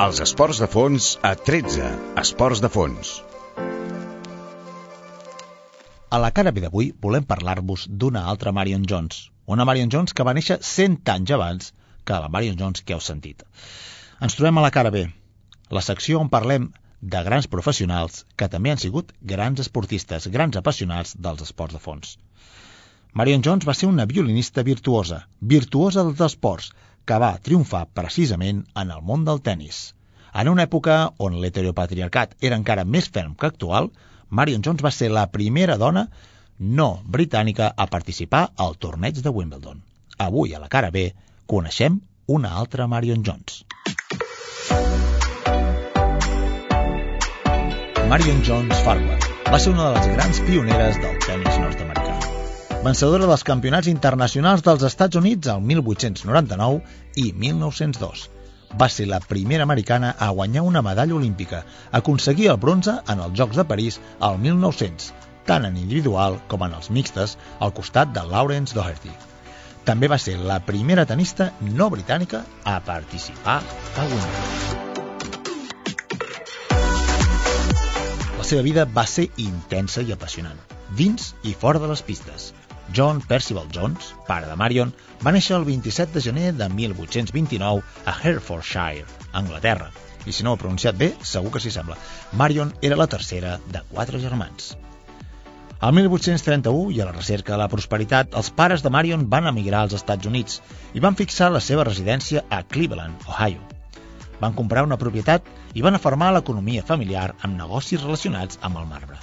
Els 0.00 0.22
esports 0.24 0.60
de 0.62 0.68
fons 0.72 1.08
a 1.20 1.34
13 1.36 1.90
esports 2.22 2.62
de 2.64 2.70
fons. 2.72 3.10
A 6.08 6.16
la 6.22 6.30
cara 6.32 6.54
B 6.56 6.62
d'avui 6.64 6.94
volem 7.04 7.26
parlar-vos 7.28 7.84
d'una 7.90 8.22
altra 8.32 8.54
Marion 8.56 8.86
Jones, 8.88 9.26
una 9.44 9.66
Marion 9.68 9.92
Jones 9.92 10.16
que 10.16 10.24
va 10.24 10.32
néixer 10.38 10.56
100 10.64 11.02
anys 11.16 11.34
abans 11.36 11.74
que 12.08 12.22
la 12.24 12.32
Marion 12.32 12.56
Jones 12.56 12.80
que 12.80 12.96
heu 12.96 13.04
sentit. 13.04 13.44
Ens 14.26 14.34
trobem 14.34 14.56
a 14.58 14.62
la 14.64 14.72
cara 14.74 14.90
B, 14.90 15.04
la 15.70 15.80
secció 15.86 16.18
on 16.18 16.28
parlem 16.30 16.64
de 17.12 17.18
grans 17.26 17.46
professionals 17.50 18.24
que 18.40 18.48
també 18.50 18.72
han 18.72 18.80
sigut 18.82 19.12
grans 19.32 19.60
esportistes, 19.62 20.26
grans 20.36 20.58
apassionats 20.58 21.12
dels 21.26 21.44
esports 21.44 21.76
de 21.76 21.80
fons. 21.84 22.16
Marion 23.14 23.44
Jones 23.46 23.66
va 23.68 23.76
ser 23.78 23.86
una 23.86 24.08
violinista 24.10 24.64
virtuosa, 24.66 25.20
virtuosa 25.52 26.02
dels 26.08 26.24
esports, 26.26 26.72
que 27.06 27.20
va 27.22 27.30
triomfar 27.48 27.84
precisament 28.00 28.64
en 28.82 28.90
el 28.96 29.06
món 29.12 29.22
del 29.28 29.38
tennis. 29.50 29.78
En 30.34 30.50
una 30.50 30.66
època 30.66 30.98
on 31.28 31.38
l'heteropatriarcat 31.38 32.34
era 32.50 32.58
encara 32.58 32.88
més 32.96 33.06
ferm 33.14 33.38
que 33.38 33.52
actual, 33.52 33.92
Marion 34.30 34.66
Jones 34.66 34.82
va 34.82 34.94
ser 34.98 35.12
la 35.14 35.28
primera 35.30 35.78
dona 35.78 36.08
no 36.58 36.88
britànica 37.06 37.70
a 37.70 37.86
participar 37.86 38.48
al 38.66 38.74
torneig 38.82 39.22
de 39.22 39.30
Wimbledon. 39.30 39.80
Avui, 40.18 40.58
a 40.58 40.58
la 40.58 40.68
cara 40.68 40.90
B, 40.90 41.12
coneixem 41.46 42.02
una 42.26 42.56
altra 42.58 42.90
Marion 42.90 43.22
Jones. 43.24 43.62
Marion 48.08 48.38
Jones 48.40 48.78
Farmer 48.86 49.18
va 49.52 49.58
ser 49.60 49.74
una 49.74 49.90
de 49.90 49.98
les 49.98 50.06
grans 50.14 50.38
pioneres 50.46 50.96
del 51.02 51.18
tennis 51.26 51.58
nord-americà. 51.60 52.14
Vencedora 52.80 53.26
dels 53.28 53.44
campionats 53.44 53.90
internacionals 53.92 54.64
dels 54.64 54.86
Estats 54.88 55.20
Units 55.20 55.50
el 55.52 55.60
1899 55.60 56.80
i 57.20 57.26
1902. 57.42 58.24
Va 58.80 58.88
ser 58.88 59.10
la 59.12 59.20
primera 59.20 59.68
americana 59.68 60.14
a 60.16 60.30
guanyar 60.30 60.64
una 60.64 60.80
medalla 60.88 61.18
olímpica, 61.18 61.66
aconseguir 62.00 62.48
el 62.48 62.56
bronze 62.64 62.96
en 63.12 63.20
els 63.26 63.36
Jocs 63.36 63.60
de 63.60 63.68
París 63.68 64.00
el 64.30 64.40
1900, 64.40 65.12
tant 65.44 65.68
en 65.68 65.76
individual 65.76 66.40
com 66.48 66.64
en 66.64 66.80
els 66.80 66.88
mixtes, 66.88 67.36
al 67.60 67.76
costat 67.76 68.16
de 68.16 68.24
Lawrence 68.24 68.72
Doherty. 68.72 69.12
També 69.84 70.08
va 70.08 70.16
ser 70.16 70.40
la 70.40 70.62
primera 70.64 71.04
tenista 71.04 71.52
no 71.60 71.92
britànica 71.92 72.46
a 72.64 72.80
participar 72.80 73.60
a 73.60 74.08
Wimbledon. 74.08 74.87
Seva 78.48 78.64
vida 78.64 78.86
va 78.96 79.04
ser 79.04 79.26
intensa 79.42 80.00
i 80.00 80.12
apassionant, 80.14 80.56
dins 80.96 81.34
i 81.44 81.52
fora 81.52 81.80
de 81.82 81.90
les 81.90 82.00
pistes. 82.00 82.46
John 82.96 83.20
Percival 83.20 83.68
Jones, 83.74 84.14
pare 84.28 84.48
de 84.48 84.56
Marion, 84.56 84.94
va 85.20 85.34
néixer 85.36 85.58
el 85.58 85.66
27 85.68 86.14
de 86.14 86.22
gener 86.24 86.54
de 86.56 86.70
1829 86.72 87.84
a 88.08 88.16
Herefordshire, 88.16 89.04
Anglaterra. 89.42 89.90
I 90.24 90.32
si 90.32 90.46
no 90.46 90.54
ho 90.54 90.56
he 90.56 90.62
pronunciat 90.64 90.96
bé, 90.96 91.10
segur 91.20 91.52
que 91.52 91.60
s'hi 91.60 91.74
sembla. 91.74 91.98
Marion 92.32 92.72
era 92.80 92.96
la 92.96 93.10
tercera 93.12 93.58
de 93.68 93.84
quatre 93.92 94.20
germans. 94.24 94.76
Al 95.78 95.92
1831, 96.00 96.96
i 96.96 97.02
a 97.02 97.10
la 97.10 97.16
recerca 97.18 97.52
de 97.52 97.60
la 97.60 97.68
prosperitat, 97.68 98.32
els 98.32 98.48
pares 98.48 98.82
de 98.82 98.90
Marion 98.90 99.28
van 99.28 99.52
emigrar 99.52 99.84
als 99.84 99.98
Estats 100.00 100.26
Units 100.26 100.62
i 100.96 101.04
van 101.04 101.20
fixar 101.20 101.52
la 101.52 101.60
seva 101.60 101.84
residència 101.84 102.48
a 102.48 102.64
Cleveland, 102.64 103.28
Ohio. 103.28 103.77
Van 104.42 104.54
comprar 104.58 104.84
una 104.86 104.98
propietat 105.00 105.48
i 105.74 105.82
van 105.86 105.98
afermar 105.98 106.30
l'economia 106.34 106.84
familiar 106.90 107.32
amb 107.40 107.56
negocis 107.58 108.04
relacionats 108.04 108.60
amb 108.68 108.78
el 108.82 108.86
marbre. 108.92 109.18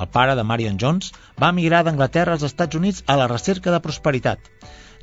El 0.00 0.08
pare 0.08 0.34
de 0.38 0.44
Marion 0.50 0.78
Jones 0.80 1.10
va 1.42 1.50
emigrar 1.54 1.82
d'Anglaterra 1.84 2.36
als 2.36 2.46
Estats 2.48 2.78
Units 2.78 3.02
a 3.06 3.16
la 3.20 3.26
recerca 3.32 3.74
de 3.74 3.80
prosperitat. 3.86 4.38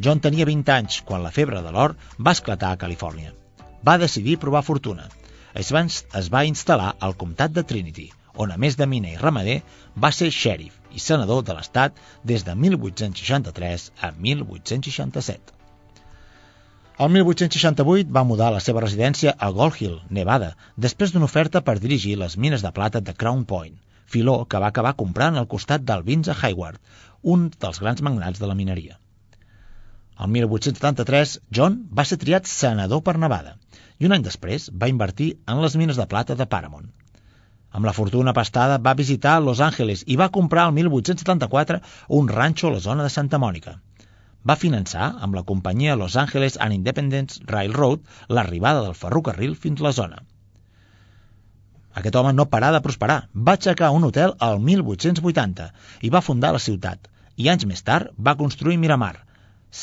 John 0.06 0.22
tenia 0.24 0.48
20 0.50 0.74
anys 0.76 1.02
quan 1.10 1.26
la 1.26 1.34
febre 1.36 1.62
de 1.66 1.74
l'or 1.76 1.96
va 2.18 2.34
esclatar 2.38 2.72
a 2.74 2.80
Califòrnia. 2.84 3.34
Va 3.90 3.98
decidir 4.02 4.40
provar 4.42 4.64
fortuna. 4.70 5.10
Es 5.54 5.70
va, 5.76 5.84
es 6.22 6.32
va 6.34 6.46
instal·lar 6.50 6.96
al 7.08 7.18
comtat 7.24 7.54
de 7.54 7.66
Trinity, 7.72 8.08
on 8.46 8.54
a 8.54 8.58
més 8.64 8.78
de 8.80 8.88
miner 8.90 9.14
i 9.16 9.22
ramader 9.22 9.60
va 10.06 10.12
ser 10.14 10.32
xèrif 10.40 10.78
i 10.94 11.04
senador 11.04 11.44
de 11.46 11.58
l'estat 11.58 12.02
des 12.32 12.46
de 12.48 12.56
1863 12.66 13.92
a 14.02 14.12
1867. 14.30 15.57
El 17.06 17.12
1868 17.14 18.10
va 18.10 18.24
mudar 18.26 18.48
la 18.54 18.60
seva 18.66 18.82
residència 18.82 19.32
a 19.46 19.48
Gold 19.58 19.76
Hill, 19.80 19.98
Nevada, 20.18 20.48
després 20.86 21.12
d'una 21.14 21.28
oferta 21.28 21.60
per 21.68 21.76
dirigir 21.84 22.16
les 22.18 22.36
mines 22.46 22.64
de 22.66 22.72
plata 22.78 23.02
de 23.10 23.14
Crown 23.24 23.44
Point, 23.52 23.76
filó 24.14 24.34
que 24.50 24.62
va 24.64 24.72
acabar 24.74 24.96
comprant 25.02 25.38
al 25.38 25.46
costat 25.52 25.84
del 25.92 26.02
Vince 26.08 26.34
Hayward, 26.34 26.80
un 27.34 27.44
dels 27.66 27.78
grans 27.84 28.02
magnats 28.08 28.42
de 28.42 28.50
la 28.50 28.56
mineria. 28.62 28.98
El 30.26 30.34
1873, 30.40 31.36
John 31.60 31.76
va 32.00 32.06
ser 32.12 32.18
triat 32.24 32.50
senador 32.50 33.04
per 33.06 33.20
Nevada 33.26 33.54
i 34.00 34.10
un 34.10 34.18
any 34.18 34.26
després 34.26 34.66
va 34.74 34.90
invertir 34.90 35.28
en 35.54 35.62
les 35.62 35.78
mines 35.78 36.02
de 36.02 36.08
plata 36.16 36.40
de 36.40 36.48
Paramount. 36.56 36.90
Amb 37.78 37.86
la 37.86 37.94
fortuna 38.00 38.34
pastada 38.34 38.82
va 38.90 38.98
visitar 39.04 39.38
Los 39.46 39.62
Angeles 39.62 40.02
i 40.08 40.18
va 40.18 40.34
comprar 40.40 40.66
el 40.72 40.74
1874 40.82 41.78
un 42.22 42.34
ranxo 42.40 42.72
a 42.72 42.80
la 42.80 42.82
zona 42.90 43.06
de 43.06 43.14
Santa 43.20 43.38
Mònica 43.46 43.84
va 44.50 44.60
finançar 44.62 45.12
amb 45.26 45.36
la 45.38 45.44
companyia 45.52 45.98
Los 46.00 46.16
Angeles 46.24 46.58
and 46.66 46.76
Independence 46.76 47.44
Railroad 47.52 48.04
l'arribada 48.38 48.84
del 48.86 48.98
ferrocarril 49.04 49.56
fins 49.66 49.82
a 49.82 49.88
la 49.88 49.94
zona. 50.00 50.24
Aquest 52.00 52.16
home 52.20 52.34
no 52.38 52.46
parà 52.50 52.72
de 52.74 52.82
prosperar. 52.86 53.22
Va 53.34 53.56
aixecar 53.58 53.90
un 53.98 54.04
hotel 54.06 54.36
al 54.48 54.60
1880 54.66 55.70
i 56.08 56.12
va 56.14 56.26
fundar 56.26 56.52
la 56.54 56.62
ciutat, 56.62 57.08
i 57.38 57.50
anys 57.54 57.66
més 57.70 57.82
tard 57.88 58.12
va 58.28 58.38
construir 58.42 58.78
Miramar, 58.82 59.16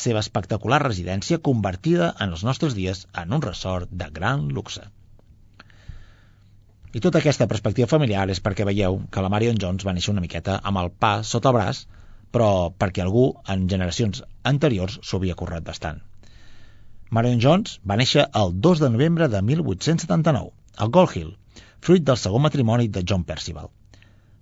seva 0.00 0.22
espectacular 0.24 0.80
residència 0.82 1.40
convertida 1.48 2.12
en 2.20 2.36
els 2.36 2.44
nostres 2.48 2.76
dies 2.78 3.06
en 3.22 3.34
un 3.34 3.42
resort 3.42 3.90
de 3.90 4.08
gran 4.20 4.46
luxe. 4.58 4.86
I 6.94 7.02
tota 7.02 7.18
aquesta 7.18 7.48
perspectiva 7.50 7.90
familiar 7.90 8.28
és 8.30 8.40
perquè 8.42 8.66
veieu 8.66 9.00
que 9.10 9.22
la 9.24 9.30
Marion 9.34 9.58
Jones 9.60 9.86
va 9.86 9.94
néixer 9.96 10.14
una 10.14 10.22
miqueta 10.22 10.60
amb 10.62 10.78
el 10.84 10.92
pa 11.04 11.16
sota 11.26 11.50
el 11.50 11.58
braç 11.58 11.80
però 12.34 12.50
perquè 12.82 13.04
algú 13.04 13.28
en 13.54 13.68
generacions 13.70 14.24
anteriors 14.50 14.98
s'ho 15.02 15.20
havia 15.20 15.38
currat 15.38 15.64
bastant. 15.66 16.02
Marion 17.14 17.40
Jones 17.42 17.78
va 17.90 17.96
néixer 18.00 18.24
el 18.40 18.54
2 18.66 18.80
de 18.82 18.90
novembre 18.90 19.28
de 19.30 19.42
1879, 19.50 20.50
a 20.82 20.86
Gold 20.96 21.16
Hill, 21.16 21.34
fruit 21.86 22.02
del 22.08 22.18
segon 22.18 22.42
matrimoni 22.42 22.88
de 22.88 23.04
John 23.06 23.22
Percival. 23.28 23.70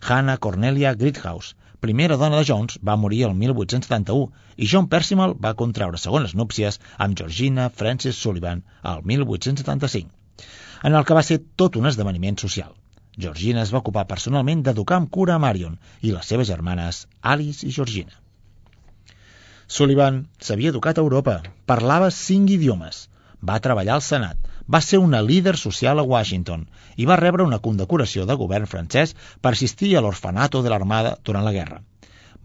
Hannah 0.09 0.39
Cornelia 0.47 0.95
Grithouse, 0.95 1.55
primera 1.85 2.17
dona 2.17 2.39
de 2.41 2.47
Jones, 2.49 2.79
va 2.89 2.97
morir 3.05 3.25
el 3.29 3.35
1871 3.43 4.31
i 4.57 4.69
John 4.73 4.89
Percival 4.95 5.35
va 5.47 5.55
contraure 5.63 6.01
segones 6.01 6.35
núpcies 6.43 6.81
amb 6.97 7.19
Georgina 7.19 7.69
Frances 7.83 8.23
Sullivan 8.25 8.65
el 8.95 9.05
1875, 9.13 10.11
en 10.83 10.95
el 10.95 11.05
que 11.05 11.19
va 11.19 11.27
ser 11.29 11.43
tot 11.63 11.77
un 11.77 11.91
esdeveniment 11.93 12.41
social. 12.47 12.73
Georgina 13.19 13.63
es 13.63 13.73
va 13.75 13.81
ocupar 13.83 14.07
personalment 14.09 14.63
d'educar 14.65 14.97
amb 14.99 15.11
cura 15.13 15.35
a 15.35 15.43
Marion 15.43 15.79
i 16.01 16.13
les 16.13 16.29
seves 16.33 16.49
germanes 16.49 17.07
Alice 17.21 17.67
i 17.67 17.73
Georgina. 17.77 18.15
Sullivan 19.69 20.23
s'havia 20.41 20.73
educat 20.73 20.99
a 20.99 21.05
Europa, 21.05 21.35
parlava 21.67 22.11
cinc 22.11 22.51
idiomes, 22.57 23.09
va 23.51 23.61
treballar 23.61 23.95
al 23.99 24.05
Senat, 24.07 24.49
va 24.75 24.81
ser 24.81 24.99
una 25.03 25.21
líder 25.23 25.57
social 25.61 25.99
a 25.99 26.07
Washington 26.15 26.67
i 26.97 27.07
va 27.11 27.21
rebre 27.21 27.45
una 27.45 27.61
condecoració 27.67 28.27
del 28.27 28.41
govern 28.43 28.69
francès 28.75 29.15
per 29.41 29.53
assistir 29.53 29.95
a 29.97 30.03
l'orfanato 30.05 30.63
de 30.63 30.73
l'Armada 30.73 31.17
durant 31.25 31.45
la 31.45 31.55
guerra. 31.57 31.81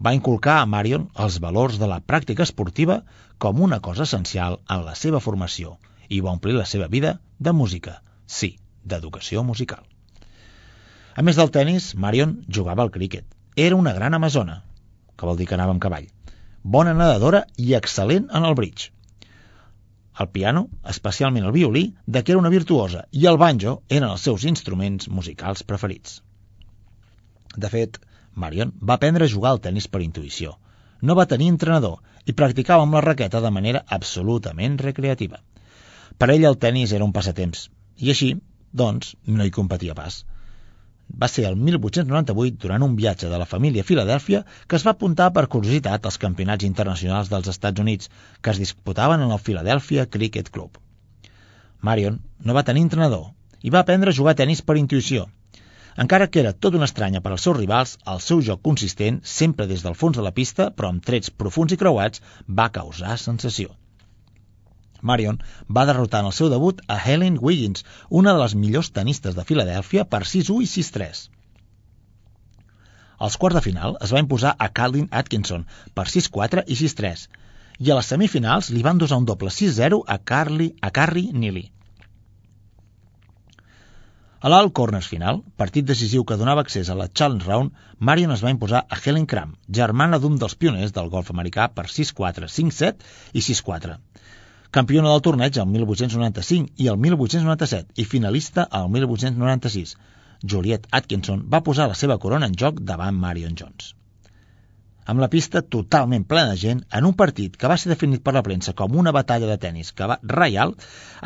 Va 0.04 0.14
inculcar 0.14 0.60
a 0.60 0.70
Marion 0.76 1.08
els 1.26 1.38
valors 1.44 1.78
de 1.82 1.90
la 1.90 2.00
pràctica 2.12 2.44
esportiva 2.46 3.02
com 3.38 3.60
una 3.68 3.80
cosa 3.80 4.04
essencial 4.04 4.60
en 4.68 4.84
la 4.84 4.94
seva 4.94 5.20
formació 5.20 5.78
i 6.08 6.20
va 6.20 6.34
omplir 6.36 6.58
la 6.58 6.66
seva 6.66 6.88
vida 6.88 7.18
de 7.38 7.52
música, 7.52 8.02
sí, 8.26 8.56
d'educació 8.84 9.44
musical. 9.44 9.84
A 11.18 11.22
més 11.26 11.38
del 11.38 11.50
tennis, 11.54 11.94
Marion 11.98 12.36
jugava 12.56 12.84
al 12.84 12.92
críquet. 12.94 13.26
Era 13.56 13.76
una 13.76 13.94
gran 13.96 14.14
amazona, 14.14 14.60
que 15.18 15.26
vol 15.26 15.40
dir 15.40 15.48
que 15.50 15.56
anava 15.56 15.74
amb 15.74 15.82
cavall, 15.82 16.06
bona 16.62 16.94
nedadora 16.94 17.42
i 17.58 17.74
excel·lent 17.78 18.30
en 18.30 18.46
el 18.46 18.54
bridge 18.60 18.92
el 20.22 20.28
piano, 20.34 20.68
especialment 20.92 21.44
el 21.46 21.54
violí, 21.54 21.82
de 22.06 22.22
què 22.22 22.34
era 22.34 22.40
una 22.40 22.52
virtuosa, 22.54 23.04
i 23.12 23.26
el 23.30 23.38
banjo 23.38 23.74
eren 23.88 24.08
els 24.08 24.24
seus 24.26 24.46
instruments 24.50 25.10
musicals 25.18 25.62
preferits. 25.68 26.16
De 27.56 27.70
fet, 27.74 28.00
Marion 28.34 28.72
va 28.82 28.96
aprendre 28.98 29.26
a 29.26 29.32
jugar 29.34 29.52
al 29.54 29.62
tennis 29.66 29.86
per 29.92 30.02
intuïció. 30.02 30.56
No 31.02 31.14
va 31.18 31.28
tenir 31.32 31.50
entrenador 31.52 32.00
i 32.26 32.34
practicava 32.40 32.86
amb 32.86 32.98
la 32.98 33.04
raqueta 33.06 33.42
de 33.44 33.52
manera 33.54 33.84
absolutament 33.98 34.78
recreativa. 34.82 35.38
Per 36.18 36.30
ell 36.34 36.48
el 36.50 36.58
tennis 36.66 36.92
era 36.98 37.06
un 37.06 37.14
passatemps, 37.14 37.68
i 38.02 38.10
així, 38.14 38.32
doncs, 38.82 39.14
no 39.26 39.46
hi 39.46 39.54
competia 39.54 39.94
pas 39.94 40.24
va 41.22 41.28
ser 41.28 41.44
el 41.48 41.56
1898, 41.56 42.58
durant 42.64 42.84
un 42.86 42.96
viatge 42.96 43.30
de 43.30 43.38
la 43.40 43.46
família 43.52 43.84
a 43.84 43.88
Filadèlfia, 43.88 44.42
que 44.66 44.76
es 44.76 44.84
va 44.86 44.94
apuntar 44.96 45.30
per 45.32 45.46
curiositat 45.54 46.04
als 46.06 46.20
campionats 46.24 46.66
internacionals 46.68 47.30
dels 47.32 47.48
Estats 47.54 47.80
Units 47.84 48.10
que 48.42 48.52
es 48.52 48.60
disputaven 48.62 49.24
en 49.24 49.32
el 49.32 49.42
Philadelphia 49.48 50.06
Cricket 50.06 50.50
Club. 50.50 50.78
Marion 51.80 52.20
no 52.44 52.54
va 52.54 52.66
tenir 52.68 52.84
entrenador 52.86 53.26
i 53.62 53.74
va 53.74 53.80
aprendre 53.84 54.10
a 54.12 54.18
jugar 54.20 54.36
a 54.36 54.40
tennis 54.42 54.62
per 54.62 54.78
intuïció. 54.80 55.26
Encara 56.04 56.28
que 56.30 56.40
era 56.44 56.54
tot 56.54 56.76
una 56.78 56.86
estranya 56.86 57.20
per 57.22 57.32
als 57.34 57.48
seus 57.48 57.56
rivals, 57.56 57.96
el 58.12 58.20
seu 58.22 58.42
joc 58.48 58.62
consistent, 58.62 59.18
sempre 59.24 59.66
des 59.66 59.82
del 59.82 59.98
fons 59.98 60.18
de 60.18 60.22
la 60.26 60.34
pista, 60.36 60.70
però 60.70 60.92
amb 60.92 61.04
trets 61.04 61.34
profuns 61.42 61.74
i 61.74 61.80
creuats, 61.80 62.22
va 62.60 62.70
causar 62.78 63.18
sensació. 63.18 63.74
Marion 65.02 65.40
va 65.78 65.86
derrotar 65.88 66.20
en 66.20 66.30
el 66.30 66.36
seu 66.36 66.50
debut 66.52 66.80
a 66.88 66.98
Helen 66.98 67.38
Wiggins, 67.40 67.84
una 68.10 68.32
de 68.34 68.42
les 68.42 68.54
millors 68.54 68.90
tenistes 68.90 69.34
de 69.34 69.44
Filadèlfia, 69.44 70.04
per 70.04 70.22
6-1 70.26 70.62
i 70.66 70.84
3 70.98 71.24
Als 73.26 73.36
quarts 73.42 73.58
de 73.58 73.62
final 73.62 73.96
es 74.06 74.12
va 74.14 74.22
imposar 74.22 74.54
a 74.58 74.68
Caldin 74.80 75.08
Atkinson 75.20 75.64
per 75.94 76.06
6-4 76.10 76.64
i 76.66 76.76
6-3 76.80 77.26
i 77.86 77.90
a 77.90 77.96
les 77.98 78.10
semifinals 78.12 78.70
li 78.74 78.82
van 78.86 78.98
dosar 78.98 79.18
un 79.22 79.26
doble 79.26 79.50
6-0 79.54 79.98
a, 80.06 80.18
Carly, 80.30 80.68
a 80.82 80.90
Carrie 80.90 81.32
Neely. 81.32 81.64
A 84.38 84.50
l'alt 84.52 84.70
corners 84.78 85.08
final, 85.10 85.40
partit 85.62 85.86
decisiu 85.86 86.24
que 86.24 86.36
donava 86.38 86.62
accés 86.66 86.90
a 86.90 86.96
la 86.98 87.08
Challenge 87.20 87.46
Round, 87.46 87.72
Marion 87.98 88.34
es 88.34 88.42
va 88.46 88.52
imposar 88.54 88.84
a 88.86 88.98
Helen 88.98 89.26
Cram, 89.26 89.56
germana 89.80 90.20
d'un 90.22 90.38
dels 90.38 90.54
pioners 90.54 90.94
del 90.94 91.10
golf 91.14 91.32
americà 91.34 91.66
per 91.74 91.88
6-4, 91.94 92.50
5-7 92.58 93.10
i 93.34 93.42
6-4 93.48 93.98
campiona 94.70 95.12
del 95.12 95.22
torneig 95.24 95.58
el 95.58 95.68
1895 95.72 96.74
i 96.76 96.88
el 96.92 96.98
1897 97.00 98.02
i 98.02 98.04
finalista 98.04 98.68
el 98.80 98.90
1896. 98.96 99.94
Juliet 100.50 100.86
Atkinson 100.92 101.46
va 101.52 101.64
posar 101.66 101.88
la 101.88 101.96
seva 101.98 102.18
corona 102.18 102.46
en 102.46 102.58
joc 102.58 102.82
davant 102.90 103.16
Marion 103.16 103.56
Jones. 103.58 103.94
Amb 105.08 105.22
la 105.24 105.30
pista 105.32 105.62
totalment 105.74 106.26
plena 106.28 106.52
de 106.52 106.58
gent, 106.60 106.82
en 106.92 107.06
un 107.08 107.14
partit 107.16 107.54
que 107.56 107.68
va 107.72 107.78
ser 107.80 107.88
definit 107.94 108.20
per 108.24 108.34
la 108.36 108.42
premsa 108.44 108.74
com 108.76 108.98
una 109.02 109.14
batalla 109.16 109.48
de 109.48 109.56
tennis 109.62 109.94
que 109.96 110.08
va 110.10 110.18
reial, 110.34 110.74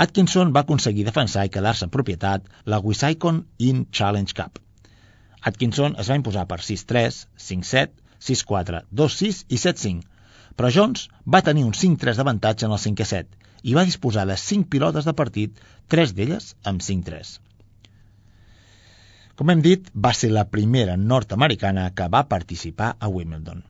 Atkinson 0.04 0.52
va 0.54 0.62
aconseguir 0.62 1.08
defensar 1.08 1.48
i 1.48 1.50
quedar-se 1.56 1.88
en 1.88 1.94
propietat 1.96 2.46
la 2.64 2.78
Wissahickon 2.78 3.42
In 3.58 3.88
Challenge 3.90 4.38
Cup. 4.38 4.62
Atkinson 5.50 5.98
es 5.98 6.12
va 6.12 6.20
imposar 6.20 6.46
per 6.46 6.60
6-3, 6.62 7.26
5-7, 7.48 7.98
6-4, 8.22 8.84
2-6 9.02 9.42
i 9.48 9.58
7-5, 9.58 10.11
però 10.56 10.70
Jones 10.74 11.08
va 11.34 11.42
tenir 11.46 11.64
un 11.68 11.72
5-3 11.78 12.18
d'avantatge 12.18 12.68
en 12.68 12.76
el 12.76 12.82
5 12.84 13.08
7 13.12 13.42
i 13.70 13.74
va 13.78 13.86
disposar 13.88 14.26
de 14.26 14.36
5 14.36 14.68
pilotes 14.74 15.08
de 15.08 15.14
partit, 15.22 15.58
3 15.94 16.14
d'elles 16.18 16.52
amb 16.70 16.82
5-3. 16.82 17.34
Com 19.38 19.50
hem 19.50 19.62
dit, 19.64 19.86
va 20.06 20.12
ser 20.14 20.30
la 20.30 20.44
primera 20.54 20.96
nord-americana 20.96 21.90
que 21.98 22.08
va 22.14 22.26
participar 22.32 22.94
a 22.98 23.08
Wimbledon. 23.08 23.62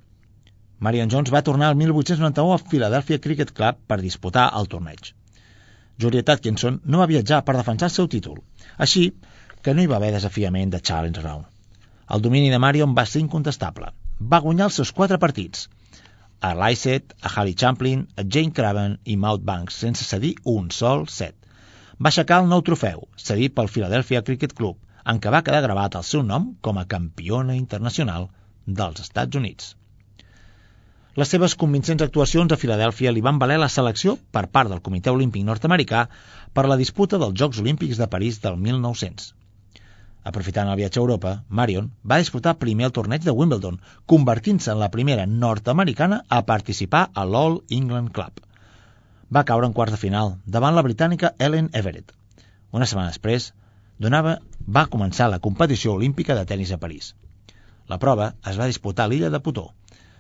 Marion 0.83 1.13
Jones 1.13 1.31
va 1.33 1.45
tornar 1.47 1.69
el 1.71 1.77
1891 1.79 2.55
a 2.55 2.63
Philadelphia 2.71 3.21
Cricket 3.27 3.53
Club 3.59 3.79
per 3.87 4.01
disputar 4.01 4.49
el 4.59 4.67
torneig. 4.73 5.13
Juliet 6.03 6.33
Atkinson 6.35 6.81
no 6.85 6.99
va 6.99 7.11
viatjar 7.11 7.45
per 7.47 7.55
defensar 7.57 7.91
el 7.91 7.95
seu 7.97 8.09
títol, 8.15 8.41
així 8.87 9.05
que 9.63 9.75
no 9.75 9.85
hi 9.85 9.91
va 9.93 10.01
haver 10.01 10.11
desafiament 10.17 10.73
de 10.73 10.81
Challenge 10.81 11.23
Round. 11.23 11.47
El 12.17 12.25
domini 12.25 12.51
de 12.51 12.59
Marion 12.59 12.97
va 12.99 13.07
ser 13.07 13.23
incontestable. 13.23 13.93
Va 14.33 14.43
guanyar 14.43 14.67
els 14.69 14.81
seus 14.81 14.91
quatre 14.97 15.21
partits, 15.23 15.69
a 16.43 16.55
Lysett, 16.59 17.15
a 17.23 17.31
Harry 17.35 17.55
Champlin, 17.55 18.09
a 18.17 18.25
Jane 18.27 18.53
Craven 18.53 18.97
i 19.05 19.17
Maud 19.17 19.45
Banks, 19.47 19.77
sense 19.85 20.05
cedir 20.05 20.35
un 20.45 20.71
sol 20.75 21.07
set. 21.07 21.37
Va 22.03 22.11
aixecar 22.11 22.41
el 22.43 22.49
nou 22.51 22.65
trofeu, 22.67 23.05
cedit 23.17 23.55
pel 23.55 23.71
Philadelphia 23.71 24.25
Cricket 24.27 24.57
Club, 24.59 24.81
en 25.07 25.21
què 25.23 25.31
va 25.35 25.43
quedar 25.47 25.63
gravat 25.63 25.99
el 26.01 26.09
seu 26.09 26.25
nom 26.27 26.49
com 26.61 26.81
a 26.81 26.89
campiona 26.97 27.55
internacional 27.59 28.27
dels 28.67 29.05
Estats 29.05 29.39
Units. 29.39 29.77
Les 31.21 31.29
seves 31.29 31.55
convincents 31.61 32.03
actuacions 32.03 32.53
a 32.55 32.59
Filadèlfia 32.59 33.13
li 33.13 33.23
van 33.25 33.39
valer 33.39 33.61
la 33.63 33.71
selecció 33.73 34.17
per 34.33 34.47
part 34.57 34.73
del 34.73 34.83
Comitè 34.87 35.13
Olímpic 35.15 35.47
Nord-Americà 35.47 36.07
per 36.59 36.67
la 36.67 36.81
disputa 36.83 37.23
dels 37.23 37.39
Jocs 37.39 37.63
Olímpics 37.63 38.03
de 38.03 38.11
París 38.17 38.41
del 38.43 38.59
1900. 38.67 39.31
Aprofitant 40.31 40.69
el 40.71 40.79
viatge 40.79 41.01
a 41.01 41.03
Europa, 41.03 41.31
Marion 41.49 41.89
va 42.11 42.21
disputar 42.23 42.59
primer 42.59 42.87
el 42.87 42.93
torneig 42.95 43.25
de 43.27 43.35
Wimbledon, 43.35 43.81
convertint-se 44.07 44.71
en 44.71 44.79
la 44.79 44.91
primera 44.97 45.27
nord-americana 45.27 46.21
a 46.29 46.45
participar 46.51 47.09
a 47.15 47.25
l'All 47.27 47.59
England 47.79 48.13
Club. 48.19 48.39
Va 49.35 49.43
caure 49.49 49.67
en 49.67 49.75
quarts 49.79 49.97
de 49.97 49.99
final, 49.99 50.37
davant 50.47 50.77
la 50.77 50.85
britànica 50.87 51.33
Ellen 51.39 51.71
Everett. 51.81 52.13
Una 52.71 52.87
setmana 52.87 53.11
després, 53.11 53.49
donava, 53.99 54.37
va 54.79 54.87
començar 54.93 55.29
la 55.33 55.41
competició 55.47 55.97
olímpica 55.99 56.37
de 56.39 56.47
tennis 56.53 56.71
a 56.71 56.79
París. 56.85 57.15
La 57.91 57.99
prova 57.99 58.35
es 58.51 58.61
va 58.61 58.71
disputar 58.71 59.09
a 59.09 59.11
l'illa 59.11 59.31
de 59.31 59.41
Putó, 59.41 59.73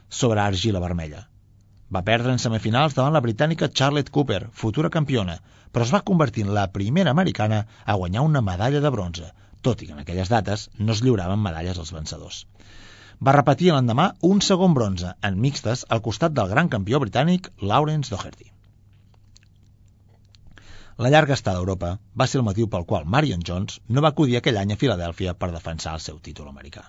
sobre 0.09 0.40
argila 0.40 0.82
vermella. 0.82 1.28
Va 1.94 2.03
perdre 2.03 2.32
en 2.32 2.42
semifinals 2.42 2.96
davant 2.98 3.14
la 3.14 3.22
britànica 3.22 3.70
Charlotte 3.70 4.11
Cooper, 4.11 4.48
futura 4.50 4.90
campiona, 4.90 5.38
però 5.70 5.86
es 5.86 5.94
va 5.94 6.03
convertir 6.11 6.46
en 6.46 6.55
la 6.57 6.66
primera 6.72 7.14
americana 7.14 7.66
a 7.84 7.94
guanyar 7.94 8.26
una 8.26 8.42
medalla 8.42 8.80
de 8.80 8.90
bronze, 8.90 9.30
tot 9.68 9.82
i 9.82 9.88
que 9.88 9.96
en 9.96 10.02
aquelles 10.02 10.30
dates 10.32 10.68
no 10.78 10.92
es 10.96 11.02
lliuraven 11.04 11.42
medalles 11.42 11.78
als 11.78 11.92
vencedors. 11.96 12.44
Va 13.22 13.36
repetir 13.36 13.70
l'endemà 13.72 14.08
un 14.28 14.40
segon 14.42 14.74
bronze 14.78 15.12
en 15.28 15.38
mixtes 15.42 15.84
al 15.96 16.02
costat 16.06 16.34
del 16.38 16.50
gran 16.54 16.70
campió 16.72 16.98
britànic 17.02 17.52
Lawrence 17.72 18.10
Doherty. 18.10 18.48
La 21.02 21.10
llarga 21.10 21.34
estada 21.38 21.56
a 21.58 21.62
Europa 21.64 21.92
va 22.20 22.26
ser 22.30 22.40
el 22.40 22.44
motiu 22.46 22.68
pel 22.72 22.84
qual 22.90 23.06
Marion 23.14 23.46
Jones 23.48 23.78
no 23.88 24.02
va 24.04 24.10
acudir 24.12 24.36
aquell 24.38 24.58
any 24.60 24.74
a 24.74 24.80
Filadèlfia 24.80 25.32
per 25.38 25.52
defensar 25.54 25.94
el 25.98 26.04
seu 26.04 26.18
títol 26.18 26.50
americà. 26.50 26.84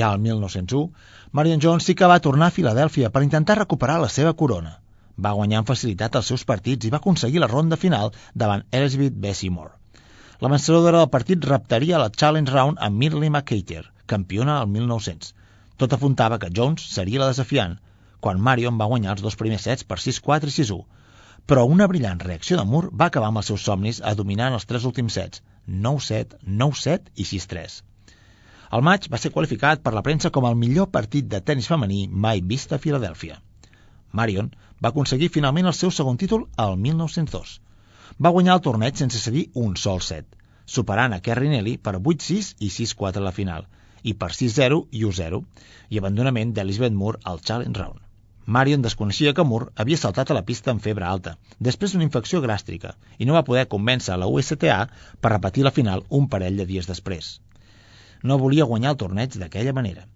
Ja 0.00 0.10
al 0.10 0.18
1901, 0.18 0.90
Marion 1.32 1.62
Jones 1.62 1.86
sí 1.86 1.94
que 1.94 2.10
va 2.10 2.18
tornar 2.20 2.50
a 2.50 2.56
Filadèlfia 2.56 3.12
per 3.14 3.22
intentar 3.26 3.58
recuperar 3.60 4.00
la 4.02 4.10
seva 4.18 4.34
corona. 4.42 4.78
Va 5.16 5.36
guanyar 5.38 5.62
amb 5.62 5.70
facilitat 5.70 6.16
els 6.20 6.32
seus 6.32 6.44
partits 6.44 6.86
i 6.86 6.90
va 6.92 6.98
aconseguir 7.02 7.40
la 7.40 7.50
ronda 7.52 7.78
final 7.84 8.12
davant 8.34 8.66
Elizabeth 8.80 9.14
Bessie 9.26 9.50
Moore. 9.50 9.76
La 10.38 10.48
vencedora 10.52 10.98
del 10.98 11.08
partit 11.08 11.44
reptaria 11.48 11.98
la 12.00 12.10
Challenge 12.12 12.52
Round 12.52 12.80
amb 12.86 12.98
Mirley 13.02 13.30
McCater, 13.30 13.86
campiona 14.12 14.58
al 14.60 14.66
1900. 14.68 15.30
Tot 15.80 15.94
apuntava 15.96 16.38
que 16.42 16.50
Jones 16.58 16.84
seria 16.96 17.22
la 17.22 17.28
desafiant, 17.30 17.78
quan 18.20 18.42
Marion 18.48 18.76
va 18.82 18.88
guanyar 18.90 19.14
els 19.14 19.24
dos 19.24 19.38
primers 19.42 19.64
sets 19.64 19.88
per 19.92 19.96
6-4 20.04 20.52
i 20.52 20.56
6-1. 20.58 20.84
Però 21.48 21.64
una 21.76 21.88
brillant 21.88 22.20
reacció 22.20 22.60
de 22.60 22.66
Moore 22.68 22.92
va 22.92 23.08
acabar 23.08 23.32
amb 23.32 23.40
els 23.40 23.48
seus 23.52 23.64
somnis 23.70 24.02
a 24.04 24.12
dominar 24.20 24.52
els 24.52 24.68
tres 24.68 24.84
últims 24.84 25.16
sets, 25.16 25.40
9-7, 25.88 26.36
9-7 26.44 27.16
i 27.16 27.28
6-3. 27.32 27.80
El 28.76 28.84
maig 28.90 29.08
va 29.08 29.22
ser 29.22 29.32
qualificat 29.32 29.80
per 29.80 29.96
la 29.96 30.04
premsa 30.04 30.34
com 30.36 30.44
el 30.50 30.62
millor 30.66 30.92
partit 30.98 31.32
de 31.32 31.40
tennis 31.40 31.72
femení 31.72 32.02
mai 32.28 32.44
vist 32.52 32.76
a 32.76 32.82
Filadèlfia. 32.84 33.40
Marion 34.12 34.52
va 34.84 34.92
aconseguir 34.92 35.32
finalment 35.32 35.72
el 35.72 35.80
seu 35.80 35.94
segon 36.00 36.20
títol 36.20 36.50
al 36.66 36.76
1902 36.76 37.60
va 38.24 38.32
guanyar 38.32 38.54
el 38.56 38.64
torneig 38.64 38.96
sense 38.96 39.18
cedir 39.20 39.48
un 39.62 39.76
sol 39.76 40.00
set, 40.04 40.26
superant 40.74 41.12
a 41.12 41.20
Kerry 41.24 41.50
Nelly 41.52 41.76
per 41.76 41.98
8-6 41.98 42.54
i 42.64 42.70
6-4 42.72 43.20
a 43.20 43.24
la 43.26 43.32
final, 43.38 43.66
i 44.02 44.14
per 44.14 44.30
6-0 44.32 44.78
i 44.90 45.02
1-0, 45.04 45.40
i 45.90 46.00
abandonament 46.00 46.54
d'Elizabeth 46.56 46.96
Moore 46.96 47.20
al 47.24 47.42
Challenge 47.44 47.80
Round. 47.80 48.00
Marion 48.46 48.82
desconeixia 48.82 49.34
que 49.34 49.44
Moore 49.44 49.72
havia 49.82 49.98
saltat 50.00 50.30
a 50.30 50.36
la 50.36 50.44
pista 50.48 50.70
amb 50.72 50.82
febre 50.82 51.04
alta, 51.06 51.34
després 51.68 51.92
d'una 51.92 52.06
infecció 52.06 52.40
gràstrica, 52.44 52.94
i 53.18 53.26
no 53.26 53.34
va 53.36 53.44
poder 53.48 53.66
convèncer 53.72 54.14
a 54.14 54.20
la 54.22 54.28
USTA 54.30 54.78
per 55.20 55.32
repetir 55.32 55.66
la 55.66 55.74
final 55.78 56.04
un 56.20 56.28
parell 56.34 56.56
de 56.62 56.66
dies 56.70 56.88
després. 56.88 57.40
No 58.22 58.38
volia 58.38 58.68
guanyar 58.70 58.94
el 58.94 59.00
torneig 59.02 59.36
d'aquella 59.36 59.74
manera. 59.76 60.06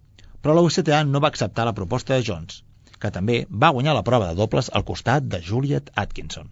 Però 0.41 0.55
la 0.57 0.63
USTA 0.65 1.03
no 1.05 1.21
va 1.21 1.29
acceptar 1.29 1.67
la 1.69 1.77
proposta 1.77 2.15
de 2.15 2.25
Jones, 2.25 2.63
que 3.03 3.11
també 3.11 3.43
va 3.51 3.75
guanyar 3.77 3.99
la 3.99 4.07
prova 4.07 4.31
de 4.31 4.39
dobles 4.41 4.71
al 4.73 4.87
costat 4.89 5.27
de 5.27 5.43
Juliet 5.51 5.91
Atkinson. 6.05 6.49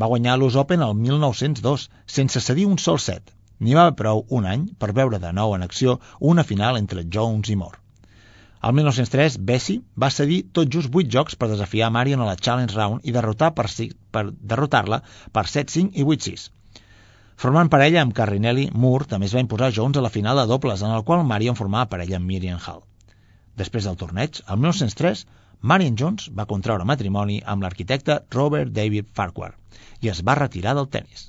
Va 0.00 0.08
guanyar 0.12 0.38
l'US 0.38 0.56
Open 0.62 0.82
el 0.86 0.96
1902, 0.96 1.86
sense 2.18 2.40
cedir 2.40 2.66
un 2.70 2.78
sol 2.78 2.98
set. 3.04 3.34
N'hi 3.60 3.74
va 3.76 3.90
prou 3.96 4.22
un 4.38 4.46
any 4.48 4.62
per 4.82 4.94
veure 4.96 5.18
de 5.22 5.30
nou 5.36 5.54
en 5.56 5.66
acció 5.66 5.98
una 6.32 6.44
final 6.50 6.78
entre 6.80 7.04
Jones 7.16 7.50
i 7.52 7.56
Moore. 7.62 7.80
Al 8.60 8.74
1903, 8.76 9.36
Bessie 9.50 9.82
va 10.04 10.10
cedir 10.12 10.38
tot 10.56 10.68
just 10.72 10.94
8 11.02 11.12
jocs 11.16 11.36
per 11.40 11.48
desafiar 11.50 11.90
Marion 11.92 12.20
a 12.20 12.28
la 12.28 12.36
Challenge 12.36 12.76
Round 12.76 13.06
i 13.08 13.14
derrotar 13.16 13.50
per, 13.58 13.66
per 14.12 14.24
derrotar-la 14.54 15.00
per 15.36 15.44
7-5 15.52 15.96
i 15.96 16.04
8-6. 16.04 16.48
Formant 17.40 17.70
parella 17.72 18.02
amb 18.04 18.12
Carrinelli, 18.16 18.66
Moore 18.72 19.08
també 19.12 19.28
es 19.30 19.34
va 19.36 19.44
imposar 19.44 19.72
Jones 19.72 19.96
a 19.96 20.04
la 20.04 20.12
final 20.16 20.36
de 20.36 20.44
dobles, 20.50 20.82
en 20.84 20.92
el 20.96 21.04
qual 21.08 21.24
Marion 21.24 21.56
formava 21.56 21.88
parella 21.92 22.18
amb 22.20 22.28
Miriam 22.28 22.60
Hall. 22.66 22.82
Després 23.56 23.88
del 23.88 23.96
torneig, 24.00 24.42
el 24.46 24.60
1903, 24.60 25.24
Marion 25.62 25.96
Jones 26.00 26.30
va 26.36 26.48
contraure 26.50 26.86
matrimoni 26.88 27.40
amb 27.54 27.66
l'arquitecte 27.66 28.20
Robert 28.36 28.72
David 28.76 29.10
Farquhar 29.18 29.50
i 30.00 30.08
es 30.12 30.22
va 30.28 30.38
retirar 30.38 30.72
del 30.78 30.88
tennis. 30.94 31.26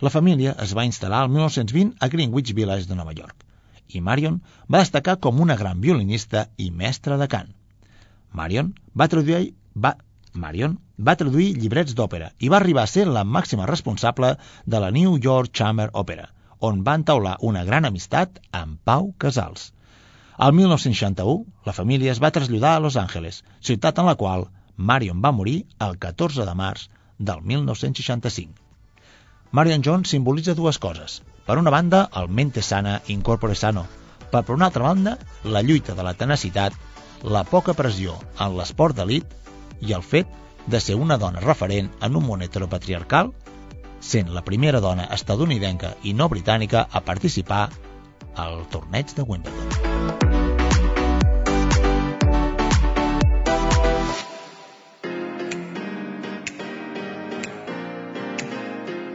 La 0.00 0.10
família 0.10 0.56
es 0.64 0.72
va 0.78 0.88
instal·lar 0.88 1.22
el 1.26 1.30
1920 1.36 1.94
a 2.00 2.08
Greenwich 2.14 2.54
Village 2.56 2.88
de 2.90 2.98
Nova 2.98 3.14
York 3.20 3.46
i 3.94 4.00
Marion 4.06 4.40
va 4.72 4.82
destacar 4.82 5.16
com 5.26 5.40
una 5.44 5.56
gran 5.60 5.80
violinista 5.84 6.44
i 6.56 6.70
mestra 6.82 7.18
de 7.20 7.28
cant. 7.30 7.50
Marion 8.40 8.72
va 9.02 9.08
traduir, 9.14 9.52
va, 9.86 9.94
Marion 10.44 10.76
va 11.08 11.16
traduir 11.22 11.48
llibrets 11.62 11.96
d'òpera 11.98 12.30
i 12.38 12.50
va 12.52 12.60
arribar 12.60 12.84
a 12.86 12.92
ser 12.94 13.06
la 13.08 13.24
màxima 13.38 13.66
responsable 13.70 14.36
de 14.66 14.82
la 14.84 14.90
New 14.96 15.16
York 15.28 15.54
Chamber 15.60 15.90
Opera, 16.02 16.28
on 16.60 16.82
va 16.86 16.96
entaular 17.00 17.36
una 17.50 17.64
gran 17.70 17.88
amistat 17.88 18.42
amb 18.62 18.78
Pau 18.84 19.12
Casals. 19.18 19.70
Al 20.40 20.54
1961, 20.54 21.44
la 21.66 21.72
família 21.76 22.12
es 22.12 22.18
va 22.24 22.30
traslladar 22.32 22.70
a 22.74 22.80
Los 22.80 22.94
Angeles, 22.96 23.42
ciutat 23.60 23.98
en 24.00 24.06
la 24.08 24.14
qual 24.20 24.46
Marion 24.90 25.18
va 25.24 25.32
morir 25.36 25.66
el 25.86 25.98
14 26.04 26.46
de 26.48 26.54
març 26.60 26.86
del 27.30 27.42
1965. 27.50 28.54
Marion 29.58 29.84
Jones 29.84 30.14
simbolitza 30.14 30.54
dues 30.54 30.78
coses. 30.78 31.18
Per 31.44 31.58
una 31.60 31.74
banda, 31.74 32.00
el 32.22 32.30
mente 32.38 32.62
sana 32.62 32.94
incorpore 33.16 33.58
sano. 33.62 33.84
Per, 34.30 34.40
per 34.40 34.56
una 34.56 34.70
altra 34.70 34.86
banda, 34.86 35.18
la 35.44 35.60
lluita 35.60 35.98
de 35.98 36.08
la 36.08 36.14
tenacitat, 36.14 36.72
la 37.36 37.44
poca 37.44 37.76
pressió 37.82 38.16
en 38.40 38.56
l'esport 38.56 38.96
d'elit 38.96 39.36
i 39.84 39.92
el 39.92 40.06
fet 40.14 40.32
de 40.64 40.80
ser 40.80 40.96
una 40.96 41.20
dona 41.20 41.44
referent 41.44 41.92
en 42.00 42.16
un 42.16 42.24
món 42.30 42.48
heteropatriarcal, 42.48 43.34
sent 44.00 44.32
la 44.32 44.46
primera 44.48 44.80
dona 44.80 45.10
estadounidenca 45.20 45.92
i 46.00 46.16
no 46.16 46.32
britànica 46.32 46.88
a 46.88 47.04
participar 47.12 47.66
al 48.34 48.64
torneig 48.70 49.14
de 49.16 49.22
Wimbledon. 49.22 49.68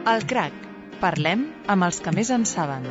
El 0.06 0.26
crac. 0.30 0.54
Parlem 1.02 1.48
amb 1.68 1.86
els 1.90 1.98
que 2.00 2.14
més 2.16 2.30
en 2.32 2.46
saben. 2.48 2.86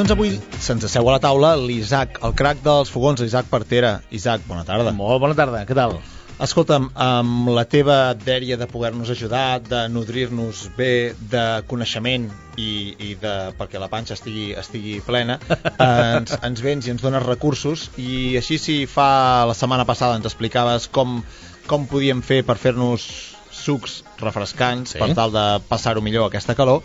Doncs 0.00 0.14
avui 0.14 0.30
se'ns 0.64 0.84
asseu 0.86 1.04
a 1.10 1.12
la 1.12 1.20
taula 1.20 1.50
l'Isaac, 1.60 2.22
el 2.24 2.32
crac 2.32 2.62
dels 2.64 2.88
fogons, 2.88 3.20
l'Isaac 3.20 3.50
Partera. 3.50 3.98
Isaac, 4.16 4.46
bona 4.48 4.62
tarda. 4.64 4.94
Molt 4.96 5.20
bona 5.20 5.34
tarda, 5.36 5.60
què 5.68 5.76
tal? 5.76 5.98
Escolta'm, 6.40 6.86
amb 6.96 7.50
la 7.52 7.66
teva 7.68 7.98
dèria 8.16 8.56
de 8.56 8.64
poder-nos 8.70 9.10
ajudar, 9.12 9.60
de 9.60 9.82
nodrir-nos 9.92 10.62
bé 10.78 11.12
de 11.34 11.42
coneixement 11.68 12.30
i, 12.56 12.70
i 12.96 13.10
de, 13.20 13.34
perquè 13.60 13.82
la 13.82 13.90
panxa 13.92 14.16
estigui, 14.16 14.54
estigui 14.56 14.96
plena, 15.04 15.36
ens, 15.90 16.32
ens 16.48 16.64
vens 16.64 16.88
i 16.88 16.94
ens 16.94 17.04
dones 17.04 17.26
recursos 17.26 17.90
i 18.00 18.38
així 18.40 18.56
si 18.56 18.78
fa 18.88 19.10
la 19.52 19.58
setmana 19.58 19.84
passada 19.84 20.16
ens 20.16 20.30
explicaves 20.32 20.88
com, 20.88 21.20
com 21.68 21.84
podíem 21.92 22.24
fer 22.24 22.40
per 22.48 22.56
fer-nos 22.56 23.04
sucs 23.52 24.00
refrescants 24.24 24.94
sí. 24.94 25.02
per 25.02 25.12
tal 25.12 25.36
de 25.36 25.44
passar-ho 25.68 26.00
millor 26.00 26.30
aquesta 26.30 26.56
calor, 26.56 26.80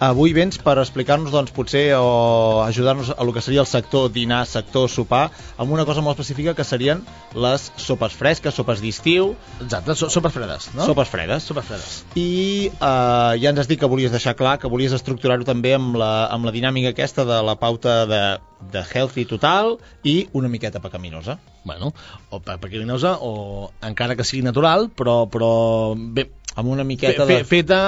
Avui 0.00 0.32
vens 0.32 0.56
per 0.56 0.78
explicar-nos, 0.80 1.28
doncs, 1.28 1.50
potser, 1.52 1.90
o 2.00 2.62
ajudar-nos 2.64 3.10
a 3.12 3.24
lo 3.24 3.34
que 3.36 3.42
seria 3.44 3.60
el 3.60 3.68
sector 3.68 4.08
dinar, 4.08 4.46
sector 4.48 4.88
sopar, 4.88 5.26
amb 5.60 5.74
una 5.76 5.84
cosa 5.84 6.00
molt 6.00 6.16
específica 6.16 6.54
que 6.56 6.64
serien 6.64 7.02
les 7.36 7.66
sopes 7.76 8.16
fresques, 8.16 8.56
sopes 8.56 8.80
d'estiu... 8.80 9.34
Exacte, 9.60 9.92
so 10.00 10.08
sopes 10.08 10.32
fredes, 10.32 10.70
no? 10.72 10.86
Sopes 10.88 11.12
fredes. 11.12 11.44
Sopes 11.44 11.68
fredes. 11.68 11.98
I 12.16 12.70
eh, 12.72 13.34
ja 13.42 13.52
ens 13.52 13.60
has 13.60 13.68
dit 13.68 13.76
que 13.76 13.92
volies 13.92 14.16
deixar 14.16 14.32
clar, 14.40 14.56
que 14.62 14.72
volies 14.72 14.96
estructurar-ho 14.96 15.44
també 15.44 15.76
amb 15.76 16.00
la, 16.00 16.30
amb 16.32 16.48
la 16.48 16.56
dinàmica 16.56 16.94
aquesta 16.96 17.28
de 17.28 17.42
la 17.44 17.58
pauta 17.60 18.06
de, 18.08 18.24
de 18.72 18.86
healthy 18.94 19.28
total 19.28 19.76
i 20.00 20.30
una 20.32 20.48
miqueta 20.48 20.80
pecaminosa. 20.80 21.36
Bueno, 21.68 21.92
o 22.32 22.40
pecaminosa 22.40 23.18
o 23.20 23.68
encara 23.84 24.16
que 24.16 24.24
sigui 24.24 24.48
natural, 24.48 24.88
però, 24.96 25.26
però 25.28 25.92
bé, 25.92 26.30
amb 26.56 26.68
una 26.72 26.84
miqueta 26.84 27.26
fe, 27.26 27.42
fe, 27.44 27.44
de... 27.44 27.44
Feta 27.50 27.80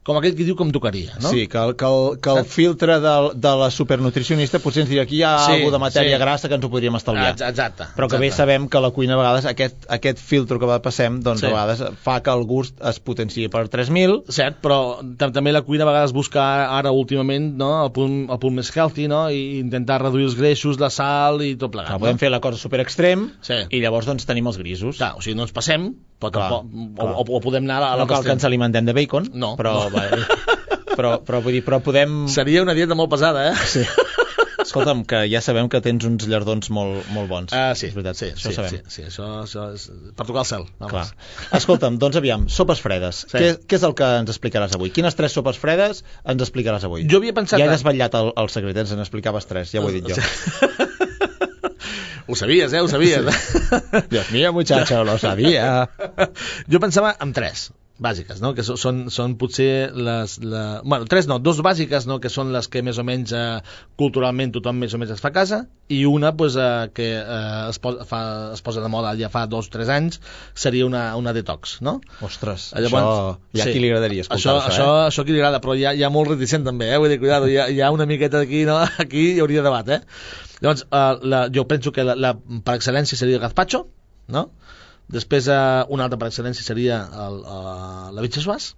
com 0.00 0.16
aquell 0.16 0.32
que 0.32 0.46
diu 0.48 0.56
com 0.56 0.70
tocaria, 0.72 1.12
no? 1.20 1.28
Sí, 1.28 1.44
que, 1.50 1.58
el, 1.60 1.74
que, 1.76 1.84
el, 1.84 2.14
que 2.24 2.32
el 2.32 2.46
filtre 2.48 2.96
de, 3.04 3.14
de 3.36 3.50
la 3.60 3.68
supernutricionista 3.70 4.58
potser 4.64 4.86
ens 4.86 4.88
diria 4.88 5.04
aquí 5.04 5.18
hi 5.18 5.24
ha 5.28 5.32
sí, 5.44 5.58
alguna 5.58 5.76
de 5.76 5.80
matèria 5.82 6.16
sí. 6.16 6.20
grassa 6.22 6.48
que 6.48 6.56
ens 6.56 6.64
ho 6.64 6.70
podríem 6.72 6.96
estalviar. 6.96 7.34
Exacte. 7.36 7.90
Però 7.98 8.08
que 8.08 8.16
exacte. 8.16 8.22
bé 8.24 8.30
sabem 8.32 8.68
que 8.72 8.80
la 8.80 8.90
cuina 8.96 9.18
a 9.18 9.20
vegades 9.20 9.48
aquest, 9.50 9.84
aquest 9.92 10.22
filtre 10.24 10.56
que 10.62 10.78
passem 10.80 11.20
doncs 11.26 11.44
sí. 11.44 11.50
a 11.50 11.52
vegades 11.52 11.84
fa 12.00 12.16
que 12.24 12.32
el 12.32 12.46
gust 12.48 12.80
es 12.80 13.00
potenciï 13.04 13.50
per 13.52 13.66
3.000. 13.68 14.22
Cert, 14.32 14.62
però 14.64 14.80
també 15.20 15.52
la 15.52 15.62
cuina 15.68 15.84
a 15.84 15.90
vegades 15.92 16.16
busca 16.16 16.46
ara 16.78 16.94
últimament 16.96 17.52
no, 17.60 17.72
el, 17.84 17.92
punt, 17.92 18.22
el 18.32 18.40
punt 18.40 18.56
més 18.56 18.72
healthy 18.72 19.04
no? 19.10 19.26
i 19.28 19.60
intentar 19.60 20.00
reduir 20.00 20.30
els 20.30 20.38
greixos, 20.40 20.80
la 20.80 20.88
sal 20.88 21.44
i 21.44 21.52
tot 21.60 21.74
plegat. 21.74 21.92
Clar, 21.92 22.00
no? 22.00 22.06
Podem 22.06 22.24
fer 22.24 22.32
la 22.32 22.40
cosa 22.40 22.56
super 22.56 22.80
extrem 22.80 23.28
sí. 23.44 23.66
i 23.68 23.84
llavors 23.84 24.08
doncs 24.08 24.24
tenim 24.24 24.48
els 24.48 24.56
grisos. 24.56 24.96
Clar, 24.96 25.12
o 25.20 25.24
sigui, 25.24 25.36
no 25.36 25.44
ens 25.44 25.52
passem, 25.52 25.90
però 26.20 26.32
clar, 26.34 26.48
tampoc, 26.52 26.96
clar. 26.96 27.12
O, 27.20 27.24
o, 27.36 27.40
podem 27.44 27.64
anar 27.64 27.78
a 27.80 27.94
la 27.94 28.04
No 28.04 28.08
cal 28.10 28.24
que 28.24 28.34
ens 28.34 28.44
alimentem 28.48 28.88
de 28.88 28.94
bacon, 28.96 29.28
no, 29.32 29.54
però, 29.60 29.72
no. 29.88 29.89
Va, 29.94 30.06
però, 30.96 31.16
però, 31.24 31.40
vull 31.44 31.56
dir, 31.58 31.64
però 31.66 31.80
podem... 31.84 32.24
Seria 32.30 32.64
una 32.64 32.76
dieta 32.76 32.96
molt 32.98 33.12
pesada, 33.12 33.50
eh? 33.50 33.68
Sí. 33.70 33.84
Escolta'm, 34.60 35.02
que 35.08 35.22
ja 35.30 35.40
sabem 35.42 35.68
que 35.72 35.80
tens 35.84 36.04
uns 36.06 36.26
llardons 36.30 36.68
molt, 36.74 37.06
molt 37.14 37.30
bons. 37.30 37.54
Ah, 37.56 37.72
sí. 37.78 37.88
És 37.88 37.96
veritat, 37.96 38.18
sí, 38.18 38.28
això 38.34 38.50
sí, 38.50 38.56
sabem. 38.56 38.76
Sí, 38.76 38.92
sí, 38.94 39.04
això, 39.08 39.28
això 39.44 39.66
és 39.74 39.86
per 40.16 40.26
tocar 40.28 40.44
el 40.44 40.48
cel. 40.50 40.66
Clar. 40.92 41.06
Escolta'm, 41.58 41.96
doncs 42.02 42.20
aviam, 42.20 42.46
sopes 42.52 42.82
fredes. 42.84 43.24
Sí. 43.26 43.34
Què, 43.38 43.50
què 43.64 43.80
és 43.80 43.86
el 43.88 43.96
que 43.98 44.10
ens 44.20 44.32
explicaràs 44.34 44.76
avui? 44.76 44.92
Quines 44.94 45.16
tres 45.18 45.34
sopes 45.36 45.58
fredes 45.60 46.04
ens 46.22 46.46
explicaràs 46.46 46.86
avui? 46.88 47.08
Jo 47.10 47.22
havia 47.22 47.34
pensat... 47.36 47.62
Ja 47.62 47.66
he 47.66 47.72
desvetllat 47.72 48.16
el, 48.20 48.32
el 48.44 48.52
secret, 48.52 48.78
ens 48.84 48.94
n'explicaves 49.00 49.48
tres, 49.50 49.74
ja 49.74 49.82
ho 49.82 49.90
he 49.90 49.98
dit 49.98 50.12
jo. 50.12 50.20
Ho 52.30 52.36
sabies, 52.38 52.70
eh? 52.76 52.84
Ho 52.84 52.86
sabies. 52.86 53.26
Dios 54.12 54.30
mío, 54.30 54.52
muchacho, 54.52 55.02
lo 55.02 55.18
sabía. 55.18 55.88
Jo 56.70 56.78
pensava 56.78 57.16
en 57.18 57.32
tres 57.34 57.70
bàsiques, 58.00 58.40
no? 58.40 58.52
que 58.56 58.64
són, 58.64 59.04
són 59.12 59.36
potser 59.40 59.90
les... 59.94 60.38
La... 60.42 60.80
Bueno, 60.82 61.06
tres 61.10 61.28
no, 61.30 61.38
dos 61.42 61.60
bàsiques, 61.64 62.06
no? 62.08 62.18
que 62.22 62.32
són 62.32 62.50
les 62.54 62.68
que 62.72 62.82
més 62.84 62.98
o 62.98 63.04
menys 63.06 63.34
eh, 63.36 63.60
culturalment 64.00 64.54
tothom 64.56 64.80
més 64.80 64.94
o 64.96 65.00
menys 65.00 65.14
es 65.14 65.22
fa 65.22 65.30
a 65.30 65.36
casa, 65.36 65.60
i 65.92 66.00
una 66.08 66.32
pues, 66.38 66.56
eh, 66.56 66.88
que 66.96 67.10
eh, 67.18 67.68
es, 67.68 67.80
posa, 67.82 68.06
fa, 68.08 68.22
es 68.56 68.64
posa 68.64 68.82
de 68.84 68.90
moda 68.92 69.12
ja 69.20 69.30
fa 69.32 69.44
dos 69.50 69.68
o 69.68 69.74
tres 69.76 69.92
anys, 69.92 70.20
seria 70.54 70.88
una, 70.88 71.04
una 71.20 71.34
detox, 71.36 71.78
no? 71.84 71.98
Ostres, 72.24 72.70
Llavors, 72.76 72.96
això 72.96 73.60
ja 73.60 73.68
sí, 73.68 73.76
qui 73.76 73.84
li 73.84 73.92
agradaria 73.92 74.26
escoltar 74.26 74.40
això, 74.40 74.56
això, 74.56 74.72
això, 74.72 74.90
eh? 74.90 75.06
això 75.12 75.26
qui 75.26 75.36
li 75.36 75.42
agrada, 75.42 75.62
però 75.64 75.76
hi 75.76 75.86
ha, 75.86 75.94
hi 75.96 76.06
ha 76.06 76.12
molt 76.14 76.32
reticent 76.34 76.64
també, 76.66 76.88
eh? 76.94 77.00
vull 77.02 77.12
dir, 77.12 77.20
cuidado, 77.22 77.50
hi 77.50 77.60
ha, 77.60 77.68
hi 77.68 77.84
ha 77.84 77.92
una 77.94 78.08
miqueta 78.08 78.40
aquí, 78.46 78.64
no? 78.68 78.80
aquí 79.04 79.32
hi 79.34 79.40
hauria 79.44 79.66
debat, 79.66 79.96
eh? 79.98 80.00
Llavors, 80.60 80.88
eh, 80.88 81.06
la, 81.34 81.46
jo 81.52 81.68
penso 81.68 81.92
que 81.92 82.06
la, 82.06 82.16
la, 82.16 82.34
per 82.64 82.80
excel·lència 82.80 83.20
seria 83.20 83.36
el 83.36 83.44
gazpacho, 83.44 83.84
no? 84.32 84.48
Després, 85.10 85.48
eh, 85.50 85.60
una 85.90 86.06
altra 86.06 86.18
per 86.20 86.30
excel·lència 86.30 86.66
seria 86.66 87.00
el, 87.26 87.40
uh, 87.42 88.10
la 88.14 88.22
bitxessuàs, 88.22 88.74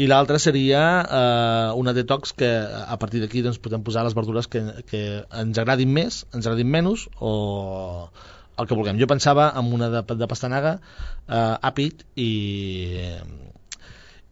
i 0.00 0.06
l'altra 0.08 0.38
seria 0.40 0.82
eh, 1.04 1.72
una 1.76 1.92
detox 1.92 2.32
que 2.32 2.48
a 2.48 2.96
partir 2.96 3.20
d'aquí 3.20 3.42
doncs, 3.44 3.58
podem 3.60 3.82
posar 3.84 4.06
les 4.06 4.14
verdures 4.16 4.48
que, 4.48 4.62
que 4.88 5.02
ens 5.42 5.60
agradin 5.60 5.92
més, 5.92 6.22
ens 6.32 6.48
agradin 6.48 6.70
menys 6.72 7.04
o 7.20 7.32
el 8.56 8.68
que 8.68 8.78
vulguem. 8.78 8.96
Jo 9.00 9.08
pensava 9.10 9.50
en 9.60 9.68
una 9.76 9.90
de, 9.92 10.02
de 10.16 10.28
pastanaga, 10.30 10.78
eh, 11.28 11.68
àpid 11.72 12.06
i, 12.16 12.30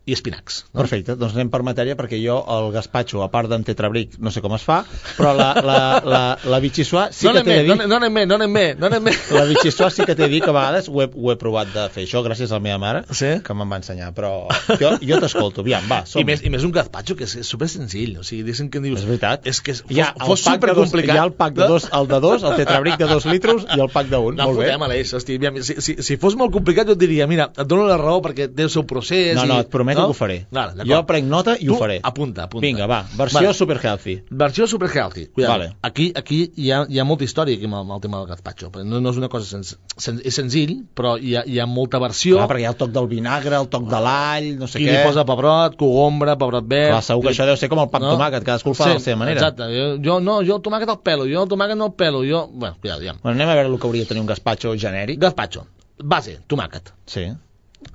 i 0.08 0.14
espinacs. 0.16 0.64
No? 0.72 0.80
Perfecte, 0.80 1.14
doncs 1.18 1.34
anem 1.36 1.50
per 1.52 1.60
matèria 1.66 1.94
perquè 1.98 2.18
jo 2.22 2.38
el 2.50 2.70
gazpacho, 2.74 3.20
a 3.22 3.28
part 3.30 3.50
d'en 3.52 3.62
tetrabric, 3.66 4.16
no 4.18 4.30
sé 4.32 4.40
com 4.42 4.54
es 4.56 4.64
fa, 4.66 4.80
però 5.18 5.34
la, 5.36 5.50
la, 5.62 5.76
la, 6.04 6.20
la 6.50 6.60
bitxissuà 6.62 7.08
sí 7.14 7.28
no 7.28 7.34
que 7.36 7.42
t'he 7.44 7.58
de 7.60 7.66
dir... 7.66 7.74
no, 7.76 7.86
no 7.86 7.98
anem 8.00 8.14
bé, 8.20 8.24
no 8.26 8.38
anem 8.40 8.54
bé, 8.56 8.64
no 8.80 8.88
anem 8.88 9.04
bé. 9.10 9.14
La 9.36 9.44
bitxissuà 9.50 9.90
sí 9.92 10.06
que 10.08 10.16
t'he 10.16 10.24
de 10.24 10.30
dir 10.32 10.40
que 10.42 10.50
a 10.50 10.56
vegades 10.56 10.88
ho 10.88 11.02
he, 11.04 11.06
ho 11.12 11.30
he 11.32 11.36
provat 11.40 11.70
de 11.74 11.84
fer 11.94 12.06
això 12.08 12.22
gràcies 12.26 12.50
a 12.50 12.58
la 12.58 12.64
meva 12.64 12.78
mare, 12.82 13.04
Sí? 13.10 13.30
que 13.44 13.54
me'n 13.54 13.70
va 13.70 13.78
ensenyar, 13.82 14.10
però 14.16 14.32
jo, 14.80 14.94
jo 15.04 15.20
t'escolto, 15.22 15.60
aviam, 15.62 15.84
va, 15.90 16.00
som 16.08 16.22
I 16.22 16.26
més, 16.32 16.42
I 16.42 16.50
més 16.54 16.64
un 16.66 16.72
gazpacho 16.74 17.14
que 17.20 17.28
és, 17.28 17.36
és 17.44 17.52
super 17.52 17.68
senzill, 17.70 18.16
o 18.18 18.24
sigui, 18.26 18.42
diguéssim 18.48 18.70
que 18.72 18.80
dius... 18.82 19.02
És 19.04 19.06
veritat. 19.08 19.46
És 19.46 19.60
que 19.60 19.74
fos, 19.76 19.84
el 19.92 20.24
fos 20.24 20.28
dos, 20.40 20.46
supercomplicat. 20.48 21.14
hi 21.14 21.20
ha 21.20 21.26
el 21.28 21.34
pack 21.36 21.54
de 21.60 21.68
dos, 21.68 21.86
el 22.00 22.08
de 22.10 22.20
dos, 22.24 22.42
el 22.48 22.56
tetrabric 22.58 22.96
de 22.98 23.10
dos 23.12 23.26
litros 23.28 23.68
i 23.68 23.78
el 23.78 23.92
pack 23.92 24.08
d'un, 24.10 24.34
No, 24.40 24.48
molt 24.50 24.62
bé. 24.62 24.70
fotem, 24.70 24.86
Aleix, 24.88 25.12
hosti, 25.18 25.36
aviam, 25.40 25.60
si, 25.62 25.76
si, 25.84 25.96
si 26.02 26.16
fos 26.22 26.34
molt 26.40 26.52
complicat 26.56 26.88
jo 26.88 26.96
et 26.96 27.02
diria, 27.04 27.26
mira, 27.30 27.50
et 27.52 27.68
dono 27.68 27.84
la 27.90 27.98
raó 28.00 28.22
perquè 28.24 28.48
té 28.48 28.64
el 28.66 28.72
seu 28.72 28.86
procés... 28.88 29.34
No, 29.36 29.44
i... 29.44 29.50
no, 29.52 29.60
et 29.60 29.68
prometo 29.72 29.89
que 29.94 30.02
ho 30.02 30.12
faré. 30.14 30.46
Vale. 30.50 30.84
Jo 30.86 31.00
prenc 31.06 31.26
nota 31.28 31.56
i 31.58 31.66
tu, 31.66 31.74
ho 31.74 31.78
faré. 31.78 32.00
Apunta, 32.02 32.44
apunta. 32.44 32.66
Vinga, 32.66 32.86
va, 32.90 33.02
versió 33.16 33.40
Vale. 33.40 33.54
super 33.54 33.78
healthy. 33.82 34.16
Versió 34.30 34.66
super 34.66 34.88
healthy. 34.88 35.26
Cuidado. 35.26 35.52
Vale. 35.58 35.76
Aquí, 35.82 36.12
aquí 36.16 36.52
hi, 36.56 36.70
ha, 36.70 36.84
hi 36.88 36.98
ha 37.00 37.04
molta 37.04 37.24
història 37.24 37.56
aquí 37.56 37.64
amb 37.68 37.74
el, 37.78 37.80
amb 37.86 37.96
el 37.96 38.00
tema 38.00 38.18
del 38.18 38.28
gazpacho. 38.28 38.70
No, 38.84 39.00
no 39.00 39.10
és 39.10 39.20
una 39.20 39.28
cosa 39.28 39.46
sens, 39.46 39.76
sen, 39.96 40.20
és 40.24 40.34
senzill, 40.34 40.76
però 40.94 41.16
hi 41.18 41.36
ha, 41.36 41.44
hi 41.46 41.58
ha 41.60 41.66
molta 41.66 41.98
versió. 42.02 42.36
Clar, 42.38 42.48
perquè 42.50 42.64
hi 42.64 42.68
ha 42.68 42.74
el 42.74 42.78
toc 42.80 42.92
del 42.94 43.08
vinagre, 43.10 43.56
el 43.56 43.68
toc 43.72 43.88
de 43.90 44.00
l'all, 44.06 44.50
no 44.60 44.68
sé 44.70 44.78
Qui 44.78 44.86
què. 44.88 44.96
li 44.98 45.02
posa 45.06 45.24
pebrot, 45.28 45.76
cogombra, 45.80 46.36
pebrot 46.40 46.68
verd... 46.70 46.94
Clar, 46.94 47.02
segur 47.10 47.26
que 47.26 47.34
això 47.34 47.46
deu 47.48 47.56
ser 47.60 47.68
com 47.72 47.82
el 47.82 47.90
pa 47.92 48.00
amb 48.02 48.10
tomàquet, 48.12 48.46
cadascú 48.46 48.74
el 48.74 48.78
fa 48.78 48.88
de 48.92 48.98
la 49.00 49.04
seva 49.04 49.20
manera. 49.24 49.40
Exacte, 49.40 49.68
jo, 49.74 49.86
jo 50.04 50.20
no, 50.24 50.40
jo 50.46 50.56
el 50.60 50.64
tomàquet 50.64 50.92
el 50.94 51.00
pelo, 51.04 51.26
jo 51.30 51.44
el 51.44 51.50
tomàquet 51.50 51.78
no 51.80 51.90
el 51.90 51.94
pelo, 51.98 52.24
jo... 52.26 52.46
Bueno, 52.52 52.76
cuidado, 52.80 53.02
ja. 53.04 53.16
Bueno, 53.22 53.36
anem 53.36 53.48
a 53.48 53.54
veure 53.58 53.72
el 53.72 53.78
que 53.80 53.86
hauria 53.88 54.06
de 54.06 54.08
tenir 54.14 54.22
un 54.24 54.28
gazpacho 54.30 54.74
genèric. 54.78 55.20
Gazpacho, 55.20 55.66
base, 56.02 56.38
tomàquet. 56.48 56.92
Sí. 57.06 57.28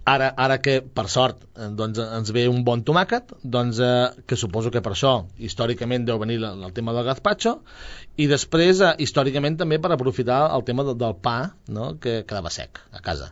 Ara, 0.06 0.28
ara 0.38 0.60
que, 0.62 0.82
per 0.86 1.08
sort, 1.10 1.40
eh, 1.58 1.68
doncs, 1.74 1.98
ens 1.98 2.30
ve 2.36 2.44
un 2.48 2.60
bon 2.64 2.84
tomàquet, 2.86 3.32
doncs, 3.42 3.80
eh, 3.82 4.22
que 4.30 4.36
suposo 4.38 4.70
que 4.70 4.82
per 4.86 4.92
això, 4.94 5.26
històricament, 5.42 6.06
deu 6.06 6.20
venir 6.22 6.38
la- 6.44 6.52
el 6.54 6.74
tema 6.74 6.94
del 6.94 7.04
gazpacho, 7.08 7.56
i 8.16 8.28
després, 8.30 8.82
eh, 8.82 8.92
històricament, 9.00 9.58
també 9.58 9.80
per 9.82 9.92
aprofitar 9.92 10.44
el 10.56 10.64
tema 10.64 10.84
de, 10.84 10.94
del 10.94 11.16
pa 11.16 11.56
no? 11.68 11.98
que 12.00 12.24
quedava 12.28 12.52
sec 12.52 12.80
a 12.92 13.02
casa. 13.02 13.32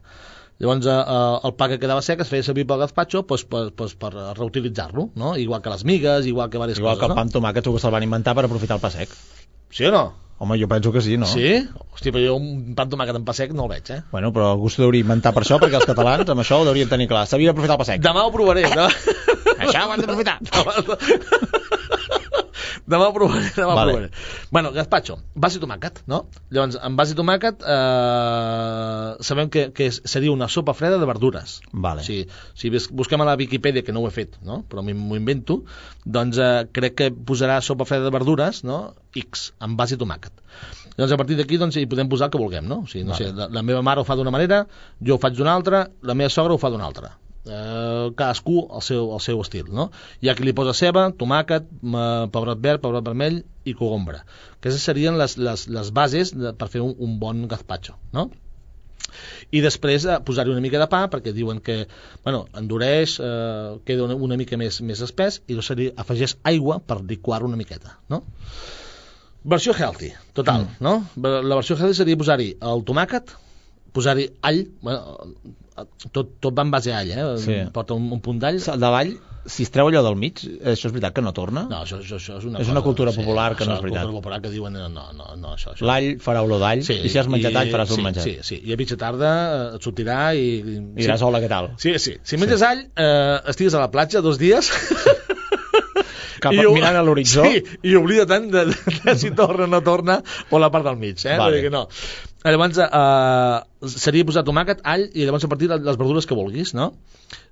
Llavors, 0.59 0.85
eh, 0.85 0.89
eh, 0.89 1.39
el 1.47 1.53
pa 1.53 1.67
que 1.69 1.77
quedava 1.79 2.01
sec 2.01 2.21
es 2.21 2.29
feia 2.29 2.41
servir 2.43 2.65
pel 2.65 2.79
gazpacho 2.79 3.21
doncs, 3.21 3.43
per, 3.45 3.69
doncs, 3.77 3.93
per 3.93 4.11
reutilitzar-lo, 4.37 5.11
no? 5.15 5.35
igual 5.37 5.61
que 5.61 5.69
les 5.69 5.83
migues, 5.85 6.25
igual 6.25 6.49
que 6.49 6.57
diverses 6.57 6.79
Igual 6.79 6.95
que 6.97 7.01
coses. 7.01 7.11
el 7.11 7.15
pa 7.15 7.21
amb 7.21 7.31
tomàquet 7.37 7.63
que 7.69 7.79
se'l 7.79 7.91
van 7.91 8.03
inventar 8.03 8.33
per 8.33 8.45
aprofitar 8.45 8.77
el 8.77 8.81
pa 8.81 8.89
sec. 8.89 9.09
Sí 9.69 9.85
o 9.85 9.91
no? 9.91 10.22
Home, 10.39 10.57
jo 10.59 10.67
penso 10.67 10.91
que 10.91 11.01
sí, 11.01 11.15
no? 11.17 11.27
Sí? 11.29 11.61
Hòstia, 11.93 12.11
però 12.11 12.23
jo 12.25 12.35
un 12.39 12.73
pa 12.75 12.83
amb 12.83 12.93
tomàquet 12.93 13.19
amb 13.19 13.27
pa 13.27 13.35
sec 13.37 13.53
no 13.55 13.67
el 13.67 13.73
veig, 13.75 13.91
eh? 13.95 13.99
Bueno, 14.11 14.33
però 14.35 14.49
algú 14.51 14.71
s'ho 14.73 14.83
hauria 14.87 15.05
inventar 15.05 15.31
per 15.35 15.45
això, 15.45 15.59
perquè 15.61 15.79
els 15.79 15.87
catalans 15.87 16.29
amb 16.33 16.43
això 16.43 16.59
ho 16.59 16.67
haurien 16.67 16.89
tenir 16.91 17.07
clar. 17.11 17.25
S'havia 17.29 17.53
d'aprofitar 17.53 17.77
el 17.77 17.83
pa 17.83 17.89
sec. 17.91 18.03
Demà 18.03 18.25
ho 18.27 18.33
provaré, 18.33 18.65
no? 18.73 18.89
Això 19.63 19.85
ho 19.85 19.93
hem 19.93 20.03
d'aprofitar. 20.03 20.39
Demà 22.87 23.07
ho 23.09 23.13
provaré, 23.15 23.49
demà 23.55 23.73
Vale. 23.77 23.91
provaré. 23.93 24.09
Bueno, 24.51 24.71
gazpacho, 24.75 25.17
base 25.35 25.59
tomàquet, 25.63 26.01
no? 26.11 26.23
Llavors, 26.51 26.77
amb 26.83 26.99
base 26.99 27.15
tomàquet 27.15 27.63
eh, 27.63 29.15
sabem 29.23 29.49
que, 29.49 29.67
que 29.75 29.89
seria 29.91 30.31
una 30.33 30.47
sopa 30.47 30.73
freda 30.73 30.97
de 30.99 31.05
verdures. 31.09 31.59
Vale. 31.71 32.03
Si, 32.03 32.23
si 32.55 32.69
bus- 32.73 32.89
busquem 32.91 33.21
a 33.21 33.27
la 33.29 33.35
Viquipèdia, 33.39 33.83
que 33.83 33.93
no 33.95 34.03
ho 34.03 34.07
he 34.09 34.13
fet, 34.15 34.37
no? 34.45 34.61
però 34.69 34.83
m'ho 34.85 35.17
invento, 35.19 35.61
doncs 36.05 36.37
eh, 36.41 36.51
crec 36.75 36.95
que 36.99 37.09
posarà 37.13 37.59
sopa 37.61 37.85
freda 37.89 38.09
de 38.09 38.13
verdures, 38.15 38.63
no? 38.67 38.93
X, 39.15 39.51
amb 39.63 39.77
base 39.79 39.97
tomàquet. 40.01 40.33
Llavors, 40.97 41.13
a 41.15 41.17
partir 41.17 41.37
d'aquí, 41.39 41.57
doncs, 41.57 41.77
hi 41.81 41.87
podem 41.89 42.09
posar 42.11 42.27
el 42.29 42.35
que 42.35 42.41
vulguem, 42.41 42.67
no? 42.69 42.83
O 42.83 42.87
sigui, 42.89 43.05
no 43.07 43.15
Vale. 43.15 43.31
sé, 43.31 43.33
la, 43.37 43.47
la 43.49 43.63
meva 43.65 43.81
mare 43.85 44.01
ho 44.03 44.07
fa 44.07 44.17
d'una 44.19 44.33
manera, 44.33 44.63
jo 45.01 45.15
ho 45.17 45.21
faig 45.21 45.37
d'una 45.39 45.53
altra, 45.57 45.87
la 46.05 46.13
meva 46.17 46.29
sogra 46.33 46.53
ho 46.53 46.61
fa 46.61 46.69
d'una 46.73 46.85
altra. 46.89 47.15
Eh, 47.43 48.11
cadascú 48.15 48.69
el 48.71 48.81
seu, 48.85 49.09
el 49.15 49.19
seu 49.23 49.41
estil, 49.43 49.67
no? 49.75 49.89
Hi 50.23 50.29
ha 50.31 50.35
qui 50.37 50.45
li 50.47 50.53
posa 50.55 50.71
ceba, 50.77 51.09
tomàquet, 51.19 51.65
eh, 51.67 52.03
pebrot 52.31 52.61
verd, 52.63 52.79
pebrot 52.83 53.03
vermell 53.03 53.41
i 53.67 53.73
cogombra. 53.75 54.23
Aquestes 54.61 54.85
serien 54.87 55.19
les, 55.19 55.35
les, 55.37 55.67
les 55.67 55.91
bases 55.91 56.31
de, 56.37 56.53
per 56.55 56.69
fer 56.71 56.83
un, 56.85 56.95
un 57.03 57.19
bon 57.19 57.43
gazpacho, 57.51 57.97
no? 58.15 58.29
i 59.53 59.61
després 59.61 60.05
eh, 60.07 60.15
posar-hi 60.25 60.53
una 60.53 60.63
mica 60.63 60.79
de 60.81 60.87
pa 60.89 61.03
perquè 61.11 61.33
diuen 61.35 61.59
que 61.65 61.83
bueno, 62.23 62.45
endureix 62.57 63.17
eh, 63.19 63.75
queda 63.85 64.07
una, 64.07 64.15
una 64.15 64.37
mica 64.39 64.57
més, 64.57 64.79
més 64.81 65.03
espès 65.05 65.41
i 65.43 65.53
llavors 65.53 65.69
se 65.69 65.77
li 65.77 65.89
afegeix 66.03 66.37
aigua 66.49 66.79
per 66.79 67.01
liquar 67.01 67.43
una 67.45 67.59
miqueta 67.59 67.97
no? 68.09 68.23
versió 69.43 69.75
healthy, 69.75 70.13
total 70.33 70.65
mm. 70.65 70.79
no? 70.87 70.95
la 71.21 71.59
versió 71.59 71.77
healthy 71.77 71.99
seria 71.99 72.19
posar-hi 72.23 72.53
el 72.71 72.85
tomàquet 72.87 73.35
posar-hi 73.93 74.31
all 74.41 74.63
bueno, 74.81 75.19
tot, 76.13 76.33
tot 76.39 76.53
va 76.57 76.63
en 76.67 76.71
base 76.73 76.91
a 76.93 76.99
all 77.01 77.11
eh? 77.11 77.23
Sí. 77.41 77.59
porta 77.73 77.93
un, 77.97 78.11
un 78.13 78.21
punt 78.21 78.39
d'all 78.41 78.59
El 78.61 78.79
de 78.81 78.89
l'all, 78.93 79.13
si 79.45 79.65
es 79.65 79.71
treu 79.73 79.89
allò 79.89 79.99
del 80.05 80.15
mig, 80.15 80.37
això 80.63 80.87
és 80.87 80.93
veritat 80.93 81.15
que 81.17 81.21
no 81.25 81.33
torna? 81.35 81.65
no, 81.67 81.81
això, 81.83 81.97
això, 81.99 82.15
això 82.21 82.37
és 82.39 82.45
una, 82.47 82.61
És 82.61 82.69
una 82.69 82.79
cosa- 82.79 82.85
cultura 82.85 83.11
popular 83.15 83.49
que 83.59 83.65
no 83.67 83.73
és 83.75 83.81
veritat. 83.83 84.05
cultura 84.05 84.21
popular 84.21 84.39
que 84.45 84.51
diuen 84.53 84.77
no, 84.77 84.87
no, 84.93 85.35
no, 85.35 85.53
això, 85.57 85.73
això. 85.73 85.83
L'all 85.89 86.13
farà 86.23 86.43
olor 86.45 86.61
d'all, 86.63 86.79
i 86.85 87.09
si 87.09 87.17
has 87.19 87.27
menjat 87.27 87.55
all 87.59 87.73
faràs 87.73 87.91
sí, 87.91 87.97
un 87.99 88.03
menjat. 88.07 88.23
Sí, 88.23 88.37
sí, 88.43 88.61
i 88.63 88.71
a 88.71 88.77
mitja 88.79 88.95
tarda 89.01 89.33
eh, 89.73 89.75
et 89.75 89.83
sortirà 89.89 90.19
i... 90.37 90.45
i 90.61 90.77
I 90.77 91.01
diràs, 91.03 91.25
hola, 91.27 91.41
què 91.43 91.49
tal? 91.51 91.71
Sí, 91.81 91.97
sí. 91.99 92.15
Si 92.23 92.37
menges 92.39 92.61
all, 92.63 92.85
eh, 92.95 93.41
estigues 93.51 93.73
a 93.75 93.83
la 93.83 93.89
platja 93.91 94.21
dos 94.21 94.39
dies... 94.39 94.71
Cap, 96.43 96.53
i 96.55 96.65
mirant 96.75 96.99
a 96.99 97.03
l'horitzó. 97.07 97.45
Sí, 97.49 97.63
i 97.87 97.95
oblida 97.99 98.25
tant 98.29 98.49
de, 98.51 98.65
de, 98.71 98.93
de 99.05 99.15
si 99.19 99.31
torna 99.37 99.65
o 99.65 99.71
no 99.71 99.79
torna 99.85 100.19
o 100.51 100.59
la 100.61 100.69
part 100.73 100.85
del 100.89 100.97
mig, 101.01 101.17
eh? 101.25 101.37
Vale. 101.37 101.43
Vull 101.47 101.57
dir 101.59 101.63
que 101.69 101.73
no. 101.73 101.85
Llavors, 102.43 102.77
eh, 102.83 103.89
seria 103.95 104.25
posar 104.27 104.43
tomàquet, 104.43 104.81
all 104.83 105.05
i 105.15 105.23
llavors 105.23 105.45
a 105.47 105.49
partir 105.51 105.69
de 105.71 105.77
les 105.79 105.95
verdures 105.99 106.27
que 106.27 106.35
vulguis, 106.35 106.73
no? 106.75 106.89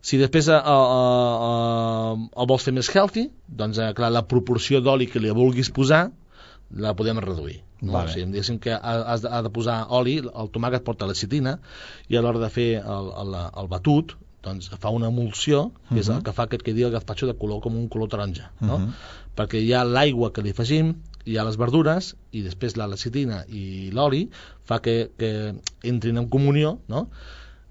Si 0.04 0.18
després 0.20 0.50
eh, 0.52 0.58
eh, 0.58 1.42
eh, 1.48 2.30
el 2.44 2.50
vols 2.52 2.66
fer 2.68 2.74
més 2.76 2.90
healthy, 2.92 3.30
doncs, 3.48 3.80
eh, 3.80 3.92
clar, 3.98 4.12
la 4.12 4.26
proporció 4.28 4.82
d'oli 4.84 5.08
que 5.08 5.22
li 5.24 5.32
vulguis 5.36 5.72
posar 5.74 6.10
la 6.72 6.94
podem 6.96 7.20
reduir. 7.24 7.62
No? 7.82 7.96
Vale. 7.96 8.12
O 8.12 8.14
sigui, 8.14 8.28
diguéssim 8.32 8.60
que 8.64 8.72
ha- 8.76 9.02
has 9.14 9.24
de, 9.24 9.30
ha 9.34 9.42
de 9.44 9.50
posar 9.52 9.80
oli, 9.98 10.18
el 10.22 10.52
tomàquet 10.54 10.84
porta 10.88 11.08
lecitina, 11.10 11.56
i 12.12 12.16
a 12.16 12.22
l'hora 12.24 12.40
de 12.44 12.50
fer 12.54 12.68
el, 12.80 13.10
el, 13.24 13.34
el 13.64 13.72
batut, 13.72 14.14
doncs 14.44 14.70
fa 14.82 14.90
una 14.90 15.08
emulsió, 15.12 15.72
que 15.90 16.00
és 16.00 16.10
el 16.10 16.16
Mhm. 16.16 16.24
que 16.24 16.34
fa 16.34 16.48
que 16.48 16.56
et 16.58 16.64
quedi 16.64 16.84
el 16.84 16.92
gazpacho 16.92 17.28
de 17.28 17.36
color 17.38 17.62
com 17.62 17.76
un 17.76 17.88
color 17.90 18.10
taronja, 18.10 18.52
no? 18.60 18.80
Mhm. 18.80 18.94
Perquè 19.36 19.62
hi 19.62 19.74
ha 19.74 19.84
l'aigua 19.84 20.32
que 20.34 20.42
li 20.42 20.50
afegim, 20.52 20.96
hi 21.26 21.38
ha 21.38 21.44
les 21.46 21.58
verdures, 21.58 22.16
i 22.32 22.42
després 22.42 22.76
la 22.78 22.88
lecitina 22.88 23.46
i 23.48 23.92
l'oli 23.92 24.30
fa 24.66 24.80
que, 24.82 25.12
que 25.18 25.54
entrin 25.84 26.18
en 26.18 26.28
comunió, 26.28 26.80
no? 26.88 27.10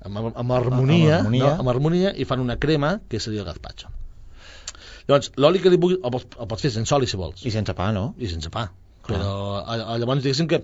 Amb, 0.03 0.17
amb 0.17 0.53
harmonia, 0.53 1.19
Amb 1.19 1.27
harmonia. 1.27 1.45
No? 1.45 1.61
amb 1.61 1.69
harmonia, 1.69 2.13
i 2.17 2.25
fan 2.25 2.41
una 2.41 2.57
crema, 2.57 3.01
que 3.09 3.21
seria 3.21 3.41
el 3.41 3.47
gazpacho. 3.47 3.89
Llavors, 5.09 5.33
l'oli 5.37 5.59
que 5.59 5.71
li 5.71 5.77
vulguis, 5.77 5.99
el 6.05 6.11
pots, 6.15 6.27
el 6.39 6.47
pots 6.47 6.63
fer 6.63 6.71
sense 6.71 6.95
oli, 6.95 7.07
si 7.11 7.17
vols, 7.19 7.45
I 7.45 7.51
sense 7.51 7.75
pa, 7.75 7.91
no? 7.93 8.15
i 8.19 8.27
sense 8.31 8.49
pa. 8.51 8.71
Però 9.11 9.33
a, 9.61 9.77
a, 9.77 9.97
llavors 10.01 10.23
diguéssim 10.25 10.49
que 10.51 10.61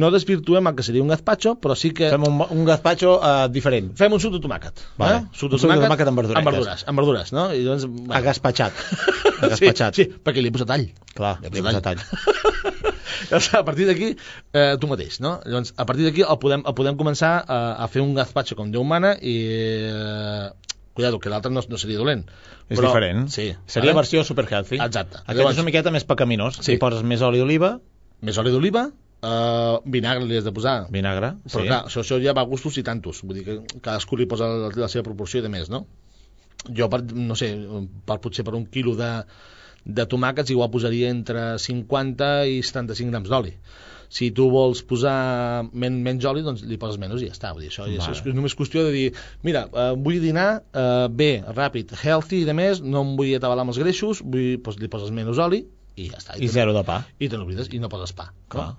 no 0.00 0.10
desvirtuem 0.14 0.66
el 0.70 0.74
que 0.78 0.84
seria 0.86 1.02
un 1.04 1.12
gazpacho, 1.12 1.54
però 1.62 1.76
sí 1.78 1.92
que 1.96 2.10
Fem 2.12 2.26
un, 2.28 2.40
un 2.50 2.64
gazpacho 2.68 3.16
uh, 3.18 3.46
diferent. 3.52 3.92
fem 3.98 4.12
un 4.12 4.20
suc 4.22 4.34
de 4.34 4.40
tomàquet. 4.44 4.82
Vale. 5.00 5.20
Eh? 5.22 5.38
Suc 5.38 5.52
Un 5.54 5.62
suc 5.62 5.70
de 5.72 5.78
tomàquet 5.84 6.10
amb 6.10 6.22
verduretes. 6.22 6.40
Amb 6.42 6.50
verdures, 6.52 6.84
amb 6.90 7.02
verdures, 7.02 7.32
no? 7.36 7.46
I 7.54 7.62
doncs, 7.66 7.86
bueno, 7.90 8.14
Agaspatxat. 8.20 8.72
sí, 8.82 9.34
Agaspatxat. 9.48 10.00
sí, 10.00 10.08
perquè 10.26 10.42
li 10.42 10.50
he 10.52 10.56
posat 10.58 10.74
all. 10.76 10.88
Clar, 11.14 11.36
Li 11.42 11.50
he 11.50 11.54
li 11.54 11.62
he 11.62 11.66
posat 11.68 11.84
posat 11.84 11.92
all. 11.94 12.92
Llavors, 13.30 13.48
a 13.54 13.62
partir 13.64 13.86
d'aquí, 13.88 14.08
eh, 14.52 14.74
tu 14.80 14.88
mateix, 14.90 15.20
no? 15.24 15.36
Llavors, 15.46 15.72
a 15.78 15.86
partir 15.88 16.04
d'aquí 16.08 16.24
el 16.26 16.38
podem, 16.42 16.64
el 16.66 16.74
podem 16.76 16.96
començar 16.98 17.36
a, 17.46 17.58
a 17.84 17.88
fer 17.88 18.02
un 18.02 18.14
gazpacho 18.18 18.58
com 18.58 18.72
Déu 18.74 18.84
mana 18.84 19.14
i... 19.22 19.36
Eh, 19.88 20.73
cuidado, 20.94 21.18
que 21.20 21.28
l'altre 21.32 21.50
no, 21.52 21.60
no 21.68 21.78
seria 21.78 21.98
dolent. 21.98 22.24
És 22.70 22.78
diferent. 22.80 23.26
Sí. 23.28 23.48
Seria 23.66 23.90
vale? 23.90 24.00
versió 24.00 24.24
super 24.24 24.46
healthy. 24.50 24.78
Exacte. 24.80 25.18
Aquest 25.24 25.38
Llavors- 25.38 25.56
és 25.58 25.62
una 25.62 25.68
miqueta 25.70 25.90
més 25.94 26.04
pecaminós. 26.08 26.60
Sí. 26.62 26.72
Li 26.76 26.78
poses 26.82 27.02
més 27.02 27.22
oli 27.22 27.38
d'oliva, 27.42 27.80
Més 28.24 28.38
oli 28.40 28.50
d'oliva, 28.54 28.86
eh, 29.20 29.78
vinagre 29.84 30.24
li 30.24 30.36
has 30.38 30.44
de 30.46 30.52
posar. 30.52 30.86
vinagre. 30.90 31.34
Però 31.44 31.60
sí. 31.60 31.66
clar, 31.66 31.80
això, 31.90 32.00
això 32.00 32.16
ja 32.22 32.32
va 32.32 32.40
a 32.46 32.48
gustos 32.48 32.78
i 32.78 32.82
tantos. 32.86 33.20
Vull 33.22 33.36
dir 33.36 33.44
que 33.44 33.80
cadascú 33.82 34.16
li 34.16 34.24
posa 34.30 34.46
la, 34.48 34.70
la 34.74 34.88
seva 34.88 35.02
proporció 35.04 35.42
de 35.42 35.50
més, 35.52 35.68
no? 35.68 35.86
Jo, 36.72 36.88
per, 36.88 37.02
no 37.12 37.34
sé, 37.36 37.50
per, 38.06 38.20
potser 38.24 38.44
per 38.46 38.54
un 38.56 38.64
quilo 38.72 38.94
de, 38.96 39.10
de 39.84 40.06
tomàquets 40.08 40.54
igual 40.54 40.70
posaria 40.72 41.10
entre 41.10 41.58
50 41.58 42.46
i 42.48 42.62
75 42.62 43.10
grams 43.10 43.28
d'oli. 43.28 43.52
Si 44.14 44.28
tu 44.30 44.44
vols 44.52 44.78
posar 44.86 45.64
men, 45.74 45.96
menys 46.04 46.22
oli, 46.30 46.44
doncs 46.46 46.62
li 46.70 46.76
poses 46.78 47.00
menys 47.02 47.24
i 47.24 47.26
ja 47.26 47.34
està. 47.34 47.50
Vull 47.54 47.64
dir, 47.64 47.72
això, 47.72 47.82
Vale. 47.88 47.98
això 47.98 48.12
és, 48.14 48.20
és 48.30 48.36
només 48.36 48.54
qüestió 48.54 48.84
de 48.86 48.92
dir, 48.94 49.08
mira, 49.42 49.64
eh, 49.72 49.88
vull 49.98 50.20
dinar 50.22 50.48
eh, 50.70 51.08
bé, 51.10 51.32
ràpid, 51.56 51.96
healthy 52.04 52.44
i 52.44 52.46
de 52.46 52.54
més, 52.54 52.78
no 52.84 53.02
em 53.02 53.14
vull 53.18 53.32
atabalar 53.34 53.66
amb 53.66 53.74
els 53.74 53.80
greixos, 53.82 54.22
vull, 54.22 54.54
doncs, 54.62 54.78
li 54.78 54.90
poses 54.92 55.10
menys 55.14 55.40
oli 55.42 55.64
i 55.98 56.08
ja 56.12 56.20
està. 56.22 56.38
I 56.38 56.46
te- 56.46 56.52
zero 56.54 56.72
de 56.76 56.84
pa. 56.86 57.00
I 57.18 57.28
te 57.28 57.38
n'oblides 57.40 57.72
i 57.74 57.82
no 57.82 57.90
poses 57.90 58.14
pa. 58.14 58.30
Clar. 58.54 58.70
No? 58.74 58.78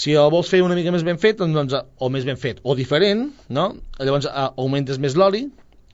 si 0.00 0.12
el 0.16 0.28
vols 0.32 0.48
fer 0.48 0.60
una 0.62 0.76
mica 0.78 0.92
més 0.94 1.02
ben 1.04 1.18
fet, 1.20 1.40
doncs, 1.42 1.74
o 1.98 2.08
més 2.08 2.24
ben 2.24 2.38
fet, 2.40 2.60
o 2.62 2.76
diferent, 2.78 3.26
no? 3.52 3.64
llavors 3.98 4.28
eh, 4.30 4.44
augmentes 4.56 5.00
més 5.02 5.16
l'oli, 5.18 5.48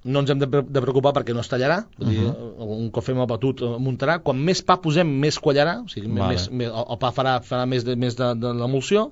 no 0.06 0.22
ens 0.22 0.30
hem 0.32 0.38
de, 0.42 0.46
de 0.62 0.82
preocupar 0.84 1.12
perquè 1.16 1.34
no 1.34 1.42
es 1.44 1.50
tallarà, 1.50 1.80
vull 1.98 2.08
dir, 2.12 2.22
Mhm. 2.22 2.70
un 2.78 2.88
cop 2.94 3.04
fem 3.04 3.18
el 3.20 3.26
batut 3.30 3.60
eh, 3.66 3.72
muntarà, 3.82 4.18
quan 4.22 4.38
més 4.48 4.62
pa 4.62 4.78
posem 4.82 5.10
més 5.26 5.38
quallarà, 5.42 5.80
o 5.84 5.88
sigui, 5.92 6.08
Vale. 6.14 6.34
més, 6.36 6.48
més, 6.50 6.70
el, 6.72 6.98
pa 7.02 7.10
farà, 7.16 7.36
farà 7.44 7.66
més 7.66 7.84
de, 7.84 7.96
més 7.98 8.16
de, 8.18 8.32
de 8.38 8.54
l'emulsió, 8.56 9.10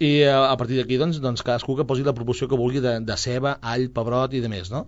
i 0.00 0.22
eh, 0.24 0.32
a 0.32 0.56
partir 0.56 0.78
d'aquí 0.80 0.96
doncs, 0.96 1.20
doncs 1.20 1.42
cadascú 1.44 1.76
que 1.76 1.84
posi 1.84 2.02
la 2.06 2.14
proporció 2.16 2.48
que 2.48 2.56
vulgui 2.56 2.80
de, 2.80 2.98
de 3.04 3.16
ceba, 3.20 3.58
all, 3.60 3.90
pebrot 3.92 4.32
i 4.34 4.40
de 4.40 4.48
més, 4.48 4.70
no? 4.72 4.86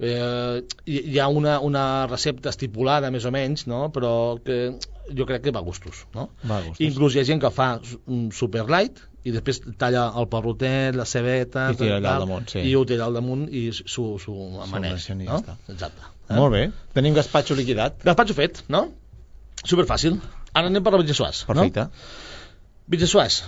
Eh, 0.00 0.62
hi, 0.88 1.18
ha 1.20 1.28
una, 1.28 1.58
una 1.60 2.06
recepta 2.08 2.48
estipulada 2.52 3.10
més 3.12 3.26
o 3.28 3.32
menys, 3.34 3.66
no? 3.68 3.90
però 3.92 4.38
que 4.44 4.78
jo 5.12 5.26
crec 5.28 5.42
que 5.44 5.52
va 5.52 5.60
a 5.60 5.66
gustos, 5.66 6.06
no? 6.14 6.30
Va 6.48 6.56
a 6.60 6.62
gustos. 6.68 6.80
Inclús 6.86 7.16
hi 7.16 7.20
ha 7.20 7.24
gent 7.28 7.40
que 7.42 7.50
fa 7.52 7.74
un 8.08 8.30
super 8.32 8.64
light 8.68 9.00
i 9.24 9.34
després 9.34 9.60
talla 9.80 10.06
el 10.16 10.28
perrotet, 10.32 10.96
la 10.96 11.04
cebeta 11.08 11.68
I 11.74 11.78
tira 11.78 11.98
allà 11.98 12.06
tal, 12.08 12.22
al 12.22 12.26
damunt, 12.26 12.48
sí. 12.54 12.64
i 12.64 12.74
ho 12.76 12.84
tira 12.88 13.06
al 13.06 13.18
damunt 13.18 13.46
i 13.52 13.66
s'ho 13.76 14.08
amaneix, 14.64 15.10
ja 15.10 15.16
no? 15.18 15.40
està. 15.42 15.56
Exacte. 15.72 16.12
Molt 16.30 16.54
bé. 16.54 16.62
Tenim 16.96 17.16
gaspatxo 17.16 17.56
liquidat. 17.58 18.00
Gaspatxo 18.06 18.36
fet, 18.38 18.62
no? 18.72 18.86
Superfàcil. 19.60 20.20
Ara 20.54 20.70
anem 20.70 20.82
per 20.84 20.94
la 20.94 21.02
bitxassuàs, 21.02 21.44
no? 21.48 21.52
Perfecte. 21.52 21.88
Bitxassuàs 22.90 23.42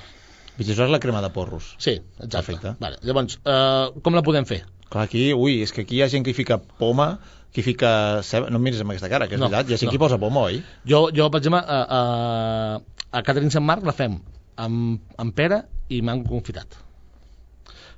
és 0.60 0.78
la 0.78 1.00
crema 1.00 1.22
de 1.22 1.30
porros. 1.32 1.74
sí, 1.78 2.00
exacte. 2.20 2.36
Perfecte. 2.36 2.74
Vale. 2.78 2.98
Llavors, 3.02 3.38
eh, 3.44 4.00
com 4.02 4.14
la 4.14 4.22
podem 4.22 4.44
fer? 4.44 4.64
Clar, 4.90 5.04
aquí, 5.04 5.32
ui, 5.32 5.62
és 5.62 5.72
que 5.72 5.82
aquí 5.82 5.96
hi 5.96 6.02
ha 6.02 6.08
gent 6.08 6.24
que 6.24 6.30
hi 6.30 6.34
fica 6.36 6.58
poma, 6.58 7.18
que 7.52 7.60
hi 7.60 7.64
fica 7.64 8.22
ceba... 8.22 8.50
No 8.50 8.60
em 8.60 8.62
miris 8.68 8.80
amb 8.80 8.92
aquesta 8.92 9.08
cara, 9.08 9.26
que 9.28 9.34
és 9.34 9.40
No, 9.40 9.48
veritat. 9.48 9.70
Hi 9.70 9.74
ha 9.74 9.80
gent 9.80 9.88
no. 9.88 9.92
que 9.94 9.96
hi 9.96 10.02
posa 10.04 10.18
poma, 10.20 10.44
oi? 10.50 10.60
Jo, 10.84 11.08
jo 11.14 11.30
per 11.30 11.40
exemple, 11.40 11.62
a, 11.64 11.80
a, 11.98 13.08
a 13.10 13.22
Catherine 13.22 13.50
Sant 13.50 13.64
Marc 13.64 13.86
la 13.88 13.96
fem 13.96 14.20
amb, 14.56 15.00
amb 15.18 15.34
pera 15.36 15.62
i 15.88 16.02
mango 16.02 16.28
confitat. 16.30 16.76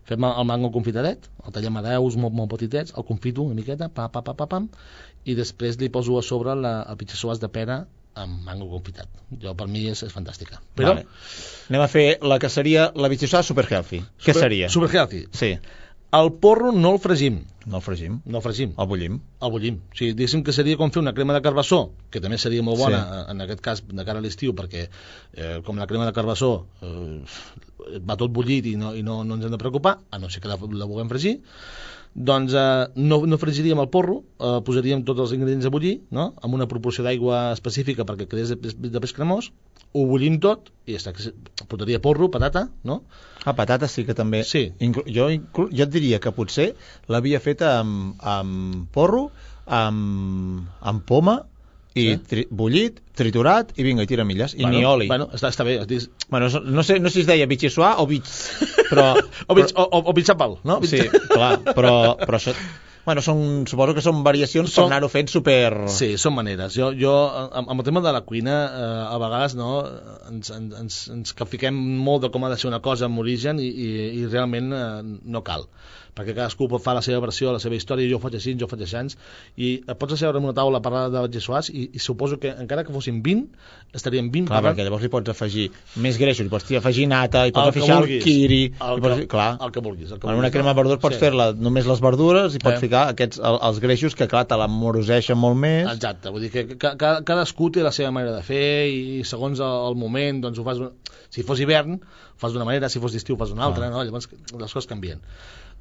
Fem 0.04 0.24
el 0.28 0.36
el 0.40 0.44
mango 0.44 0.70
confitadet, 0.72 1.28
el 1.46 1.52
tallem 1.52 1.78
a 1.80 1.82
deus 1.86 2.16
molt, 2.20 2.34
molt 2.36 2.50
petitets, 2.52 2.92
el 2.96 3.06
confito 3.08 3.42
una 3.42 3.56
miqueta, 3.56 3.88
pa, 3.88 4.10
pa, 4.12 4.20
pa, 4.22 4.34
pa, 4.36 4.46
pam, 4.46 4.68
i 5.24 5.34
després 5.34 5.78
li 5.80 5.88
poso 5.88 6.18
a 6.18 6.22
sobre 6.22 6.54
la, 6.60 6.74
el 6.90 6.98
pitxassuàs 7.00 7.40
de 7.40 7.48
pera 7.48 7.86
amb 8.20 8.44
mango 8.46 8.68
confitat. 8.70 9.08
Jo, 9.42 9.54
per 9.58 9.66
mi, 9.66 9.86
és, 9.90 10.02
és 10.06 10.12
fantàstica. 10.12 10.60
Però, 10.76 10.92
Vale. 10.92 11.06
Anem 11.70 11.82
a 11.82 11.88
fer 11.90 12.04
la 12.22 12.38
que 12.38 12.50
seria 12.52 12.90
la 12.94 13.08
bitxassuàs 13.10 13.48
super 13.48 13.64
healthy. 13.70 14.02
Què 14.20 14.34
super- 14.34 14.44
seria? 14.44 14.68
Super 14.70 14.90
healthy. 14.92 15.24
Sí, 15.32 15.54
El 16.14 16.30
porro 16.38 16.70
no 16.72 16.92
el 16.94 16.98
fregim, 17.02 17.40
no 17.66 17.78
el 17.80 17.82
fregim, 17.82 18.20
no 18.24 18.38
el 18.38 18.42
fregim, 18.44 18.74
el 18.78 18.86
bullim. 18.86 19.14
el 19.42 19.50
bullim. 19.50 19.78
O 19.90 19.96
sigui, 19.98 20.12
diguéssim 20.14 20.44
que 20.46 20.52
seria 20.52 20.76
com 20.78 20.92
fer 20.94 21.00
una 21.02 21.14
crema 21.16 21.34
de 21.34 21.40
carbassó, 21.42 21.80
que 22.10 22.20
també 22.22 22.38
seria 22.38 22.62
molt 22.62 22.78
bona, 22.78 23.00
Sí. 23.02 23.30
en 23.32 23.40
aquest 23.40 23.60
cas, 23.64 23.82
de 23.88 24.04
cara 24.04 24.20
a 24.20 24.22
l'estiu, 24.22 24.54
perquè 24.54 24.88
eh, 25.32 25.60
com 25.66 25.76
la 25.80 25.86
crema 25.90 26.06
de 26.06 26.12
carbassó 26.12 26.66
eh, 26.82 27.24
va 27.98 28.16
tot 28.20 28.30
bullit 28.30 28.66
i 28.66 28.76
no, 28.76 28.94
i 28.94 29.02
no, 29.02 29.24
no 29.24 29.34
ens 29.34 29.48
hem 29.48 29.56
de 29.56 29.58
preocupar, 29.58 29.98
a 30.10 30.18
no 30.18 30.30
ser 30.30 30.42
que 30.42 30.48
la, 30.48 30.58
la 30.60 30.84
vulguem 30.86 31.08
fregir, 31.08 31.40
doncs 32.14 32.54
eh, 32.54 32.86
no, 32.96 33.20
no 33.26 33.38
fregiríem 33.42 33.80
el 33.82 33.88
porro, 33.90 34.20
eh, 34.38 34.58
posaríem 34.66 35.02
tots 35.06 35.24
els 35.26 35.32
ingredients 35.36 35.66
a 35.66 35.72
bullir, 35.74 35.94
no? 36.14 36.32
amb 36.42 36.54
una 36.54 36.68
proporció 36.70 37.04
d'aigua 37.06 37.48
específica 37.54 38.06
perquè 38.06 38.28
quedés 38.30 38.52
de, 38.54 38.58
pes- 38.62 38.76
de 38.78 39.02
pes 39.02 39.14
cremós, 39.16 39.50
ho 39.94 40.04
bullim 40.10 40.40
tot 40.42 40.70
i 40.86 40.94
ja 40.96 41.00
està, 41.00 41.12
portaria 41.70 42.00
porro, 42.02 42.28
patata, 42.30 42.64
no? 42.82 43.02
Ah, 43.44 43.54
patata 43.54 43.86
sí 43.90 44.02
que 44.06 44.14
també... 44.18 44.42
Sí. 44.46 44.68
Inclu 44.82 45.04
jo, 45.06 45.28
inclu 45.30 45.68
jo 45.70 45.84
et 45.86 45.92
diria 45.94 46.18
que 46.22 46.32
potser 46.34 46.72
l'havia 47.12 47.38
feta 47.42 47.76
amb, 47.80 48.14
amb 48.18 48.88
porro, 48.94 49.28
amb, 49.66 50.64
amb 50.82 51.04
poma, 51.06 51.36
i 51.94 52.04
Sí. 52.10 52.16
tri 52.26 52.46
bullit, 52.50 53.00
triturat, 53.14 53.70
i 53.78 53.84
vinga, 53.86 54.02
i 54.02 54.10
tira 54.10 54.24
milles. 54.26 54.54
I 54.58 54.62
bueno, 54.64 54.78
ni 54.78 54.84
oli. 54.84 55.06
Bueno, 55.10 55.28
està, 55.32 55.50
està 55.54 55.64
bé. 55.66 55.76
Dius, 55.86 56.08
Bueno, 56.28 56.48
no 56.64 56.82
sé, 56.82 56.98
no 57.00 57.08
sé 57.10 57.20
si 57.20 57.20
es 57.22 57.26
deia 57.28 57.46
bitxissuà 57.46 57.96
o 58.02 58.06
bits, 58.10 58.32
però... 58.90 59.12
o, 59.46 59.54
bitx, 59.54 59.74
o, 59.76 59.84
o, 59.86 60.00
o 60.10 60.12
bitxapal, 60.16 60.58
no? 60.64 60.80
Sí, 60.82 60.98
clar, 61.34 61.60
però, 61.74 62.16
però 62.18 62.40
això... 62.40 62.56
Bueno, 63.04 63.20
són, 63.20 63.66
suposo 63.68 63.92
que 63.92 64.00
són 64.00 64.22
variacions 64.24 64.70
Són- 64.72 64.86
per 64.88 64.94
anar-ho 64.94 65.10
fent 65.12 65.28
super... 65.28 65.84
Sí, 65.92 66.14
són 66.16 66.32
maneres. 66.38 66.72
Jo, 66.72 66.86
jo 66.96 67.12
amb, 67.28 67.68
amb 67.74 67.82
el 67.82 67.84
tema 67.84 68.00
de 68.00 68.14
la 68.16 68.22
cuina, 68.24 68.54
eh, 68.64 68.86
a 69.12 69.18
vegades 69.20 69.54
no, 69.60 69.74
ens, 70.30 70.48
ens, 70.56 70.72
ens, 70.80 70.96
ens 71.12 71.34
capfiquem 71.36 71.76
molt 71.76 72.24
de 72.24 72.30
com 72.32 72.46
ha 72.48 72.50
de 72.54 72.56
ser 72.56 72.70
una 72.72 72.80
cosa 72.80 73.04
amb 73.10 73.20
origen 73.20 73.60
i, 73.60 73.68
i, 73.68 73.90
i 74.22 74.24
realment 74.32 74.72
eh, 74.72 74.86
no 75.36 75.44
cal 75.44 75.68
perquè 76.14 76.34
cadascú 76.34 76.68
fer 76.78 76.94
la 76.94 77.02
seva 77.02 77.18
versió, 77.24 77.52
la 77.52 77.58
seva 77.58 77.74
història, 77.74 78.06
jo 78.10 78.16
ho 78.16 78.22
faig 78.22 78.36
així, 78.38 78.54
jo 78.58 78.66
ho 78.66 78.70
faig 78.70 78.82
així, 78.86 79.16
i 79.58 79.70
pots 79.98 80.14
asseure 80.14 80.38
en 80.38 80.44
una 80.44 80.54
taula 80.54 80.78
a 80.78 80.82
parlar 80.84 81.08
de 81.10 81.18
batxissuars 81.24 81.70
i, 81.74 81.88
i 81.92 81.98
suposo 81.98 82.38
que 82.38 82.52
encara 82.54 82.84
que 82.86 82.92
fossin 82.94 83.20
20, 83.22 83.48
estaríem 83.94 84.30
20 84.30 84.46
Clar, 84.46 84.60
parlant 84.60 84.76
perquè 84.76 84.86
llavors 84.86 85.02
li 85.02 85.10
pots 85.10 85.32
afegir 85.34 85.64
més 86.04 86.18
greixos, 86.18 86.44
li 86.46 86.52
pots 86.52 86.70
afegir 86.78 87.08
nata, 87.10 87.44
el 87.46 87.52
pots 87.52 87.74
que 87.74 87.80
afegir 87.82 87.94
el 87.96 88.22
kiri... 88.22 88.60
el 88.78 88.98
hi 88.98 89.04
pots, 89.06 89.18
que, 89.24 89.26
clar, 89.34 89.48
el 89.60 89.72
que 89.74 89.80
vulguis. 89.80 90.12
El 90.14 90.20
que 90.22 90.28
en 90.30 90.38
una 90.42 90.50
crema 90.54 90.70
de 90.72 90.78
verdures 90.82 91.00
pots 91.02 91.16
Sí. 91.18 91.20
fer-la 91.24 91.48
només 91.52 91.86
les 91.90 92.00
verdures 92.00 92.54
i 92.54 92.62
pots 92.62 92.78
Sí. 92.78 92.86
ficar 92.86 93.08
aquests, 93.10 93.38
el, 93.42 93.58
els 93.70 93.80
greixos 93.82 94.14
que, 94.14 94.28
clar, 94.30 94.44
te 94.46 94.56
l'amoroseixen 94.60 95.36
molt 95.38 95.58
més. 95.58 95.88
Exacte, 95.96 96.30
vull 96.30 96.46
dir 96.46 96.50
que 96.54 96.64
ca, 96.78 96.94
ca, 97.00 97.16
cadascú 97.26 97.70
té 97.74 97.82
la 97.82 97.92
seva 97.92 98.10
manera 98.14 98.36
de 98.36 98.42
fer 98.46 98.86
i 98.90 99.24
segons 99.26 99.58
el, 99.58 99.76
el 99.90 99.98
moment 99.98 100.40
doncs 100.46 100.58
ho 100.62 100.64
fas, 100.66 100.78
un- 100.78 100.94
si 101.34 101.42
fos 101.42 101.58
hivern 101.60 101.98
fas 102.38 102.52
d'una 102.54 102.64
manera, 102.66 102.88
si 102.88 103.00
fos 103.02 103.12
d'estiu 103.14 103.36
fas 103.36 103.50
d'una 103.50 103.64
altra, 103.66 103.86
Ah. 103.86 103.90
no? 103.90 104.02
llavors 104.06 104.28
les 104.30 104.72
coses 104.72 104.86
canvien. 104.86 105.20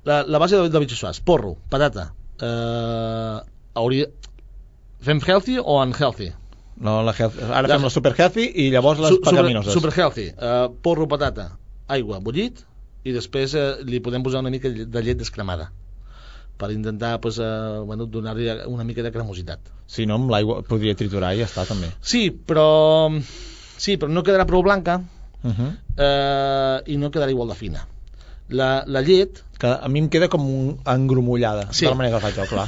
La, 0.05 0.23
la 0.27 0.39
base 0.39 0.57
de, 0.59 0.69
de 0.69 0.79
bitxassuàs, 0.83 1.21
porro, 1.23 1.55
patata, 1.71 2.09
eh, 2.41 3.37
hauria... 3.79 4.07
fem 5.03 5.19
healthy 5.25 5.57
o 5.59 5.77
unhealthy? 5.81 6.31
No, 6.83 7.01
la 7.03 7.13
health, 7.13 7.37
ara 7.43 7.67
La- 7.67 7.75
fem 7.77 7.83
la 7.87 7.89
super 7.93 8.13
healthy 8.17 8.49
i 8.65 8.69
llavors 8.73 8.99
les 8.99 9.09
Su- 9.13 9.21
super, 9.23 9.71
super 9.71 9.91
healthy, 9.95 10.27
eh, 10.35 10.67
porro, 10.81 11.07
patata, 11.07 11.49
aigua, 11.87 12.19
bullit 12.19 12.63
i 13.03 13.11
després 13.15 13.53
eh, 13.59 13.65
li 13.83 13.99
podem 14.03 14.23
posar 14.23 14.39
una 14.43 14.49
mica 14.51 14.69
de 14.71 15.01
llet 15.03 15.19
descremada 15.19 15.69
per 16.57 16.69
intentar 16.71 17.17
pues, 17.19 17.39
eh, 17.39 17.79
bueno, 17.85 18.05
donar-li 18.05 18.47
una 18.71 18.83
mica 18.87 19.03
de 19.03 19.11
cremositat. 19.11 19.59
Si 19.87 20.05
no, 20.07 20.15
amb 20.19 20.29
l'aigua 20.31 20.61
podria 20.67 20.95
triturar 20.95 21.33
i 21.35 21.41
ja 21.41 21.47
està, 21.49 21.65
també. 21.67 21.89
Sí, 22.01 22.29
però 22.31 23.09
sí, 23.77 23.97
però 23.97 24.11
no 24.11 24.23
quedarà 24.23 24.45
prou 24.47 24.63
blanca 24.63 25.01
Uh 25.43 25.51
-huh. 25.51 25.71
eh, 25.97 26.93
i 26.93 26.95
no 26.95 27.09
quedarà 27.11 27.29
igual 27.31 27.49
de 27.49 27.55
fina. 27.55 27.81
La, 28.49 28.83
la 28.87 29.01
llet 29.01 29.43
que 29.59 29.67
a 29.71 29.87
mi 29.89 29.99
em 30.03 30.09
queda 30.11 30.27
com 30.29 30.43
un 30.43 30.77
engrumollada, 30.85 31.69
Sí. 31.71 31.85
de 31.85 31.91
la 31.91 31.95
manera 31.95 32.17
que 32.19 32.25
faig 32.25 32.35
jo, 32.35 32.47
clar. 32.49 32.67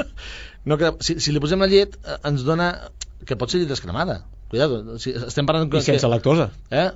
no 0.64 0.76
queda, 0.78 0.94
si, 1.00 1.18
si 1.20 1.32
li 1.32 1.40
posem 1.42 1.60
la 1.62 1.66
llet 1.70 1.96
eh, 2.04 2.18
ens 2.30 2.44
dona 2.46 2.70
que 3.26 3.36
pot 3.36 3.50
ser 3.50 3.60
llet 3.60 3.68
descremada 3.72 4.20
cuidado, 4.50 4.96
si 4.98 5.12
estem 5.14 5.46
parlant 5.46 5.70
I 5.78 5.80
sense 5.84 6.08
lactosa. 6.10 6.48
eh? 6.74 6.88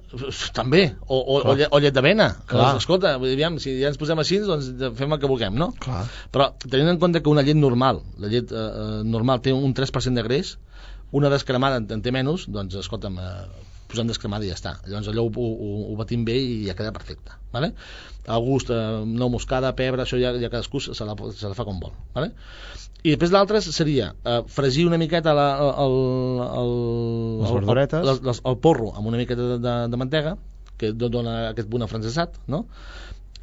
també, 0.56 0.88
o, 1.06 1.18
o, 1.20 1.36
Clar. 1.42 1.52
o, 1.52 1.56
llet, 1.58 1.68
o 1.70 1.78
llet 1.82 1.94
d'avena 1.94 2.28
Clar. 2.50 2.72
doncs, 2.72 2.82
escolta, 2.82 3.12
vull 3.18 3.28
dir, 3.30 3.36
aviam, 3.38 3.58
si 3.62 3.76
ja 3.80 3.90
ens 3.92 3.98
posem 4.00 4.18
així 4.18 4.40
doncs 4.42 4.72
fem 4.98 5.12
el 5.14 5.20
que 5.22 5.30
vulguem, 5.30 5.54
no? 5.58 5.68
Clar. 5.78 6.02
però 6.34 6.48
tenint 6.64 6.90
en 6.94 6.98
compte 7.02 7.22
que 7.22 7.30
una 7.30 7.44
llet 7.46 7.58
normal 7.60 8.00
la 8.18 8.30
llet 8.32 8.50
eh, 8.50 8.58
eh, 8.58 9.02
normal 9.06 9.42
té 9.44 9.54
un 9.54 9.74
3% 9.74 10.18
de 10.18 10.26
greix 10.26 10.56
una 11.14 11.30
descremada 11.30 11.78
en 11.78 12.02
té 12.02 12.10
menys 12.10 12.48
doncs 12.50 12.74
escolta'm, 12.82 13.20
eh, 13.22 13.46
posem 13.94 14.10
descremada 14.10 14.44
i 14.44 14.50
ja 14.52 14.58
està 14.58 14.74
llavors 14.84 15.08
allò 15.12 15.24
ho, 15.28 15.44
ho, 15.54 15.70
ho 15.92 15.96
batim 16.00 16.26
bé 16.26 16.34
i 16.36 16.54
ja 16.68 16.74
queda 16.78 16.92
perfecte 16.92 17.38
vale? 17.54 17.72
a 18.26 18.38
gust, 18.40 18.70
eh, 18.72 19.02
nou 19.04 19.28
moscada, 19.32 19.70
pebre 19.78 20.02
això 20.04 20.18
ja, 20.20 20.32
ja 20.40 20.50
cadascú 20.52 20.80
se 20.82 20.94
la, 21.06 21.14
se 21.36 21.48
la 21.48 21.54
fa 21.56 21.66
com 21.68 21.78
vol 21.82 21.92
vale? 22.16 22.32
i 23.04 23.12
després 23.12 23.32
l'altre 23.34 23.60
seria 23.64 24.12
eh, 24.24 24.40
fregir 24.48 24.86
una 24.88 24.98
miqueta 25.00 25.34
la, 25.36 25.48
el, 25.84 25.96
el, 26.44 26.74
Les 27.42 27.50
el, 27.50 27.58
verduretes. 27.60 28.00
el, 28.00 28.20
el, 28.32 28.40
el 28.52 28.58
porro 28.64 28.90
amb 28.96 29.10
una 29.12 29.20
miqueta 29.20 29.50
de, 29.54 29.58
de, 29.64 29.74
de 29.92 30.00
mantega 30.00 30.36
que 30.80 30.90
do- 30.96 31.10
dona 31.12 31.50
aquest 31.52 31.68
punt 31.70 31.84
afrancesat 31.86 32.40
no? 32.50 32.64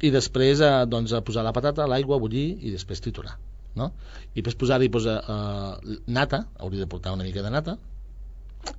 i 0.02 0.10
després 0.10 0.60
eh, 0.66 0.72
doncs, 0.90 1.14
a 1.14 1.22
posar 1.22 1.44
la 1.46 1.54
patata, 1.54 1.86
l'aigua, 1.88 2.18
bullir 2.18 2.48
i 2.60 2.74
després 2.74 3.00
triturar 3.04 3.38
no? 3.78 3.92
i 4.34 4.40
després 4.42 4.58
posar-hi 4.66 4.90
doncs, 4.92 5.06
eh, 5.14 6.00
nata, 6.12 6.42
hauria 6.58 6.82
de 6.82 6.90
portar 6.90 7.14
una 7.14 7.24
mica 7.24 7.46
de 7.46 7.54
nata 7.54 7.78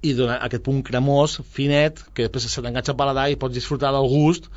i 0.01 0.13
donar 0.17 0.37
aquest 0.45 0.63
punt 0.65 0.81
cremós, 0.87 1.37
finet, 1.55 1.99
que 2.13 2.27
després 2.27 2.47
se 2.51 2.61
t'enganxa 2.63 2.93
al 2.93 2.99
paladar 2.99 3.27
i 3.31 3.37
pots 3.39 3.55
disfrutar 3.55 3.91
del 3.95 4.07
gust 4.11 4.49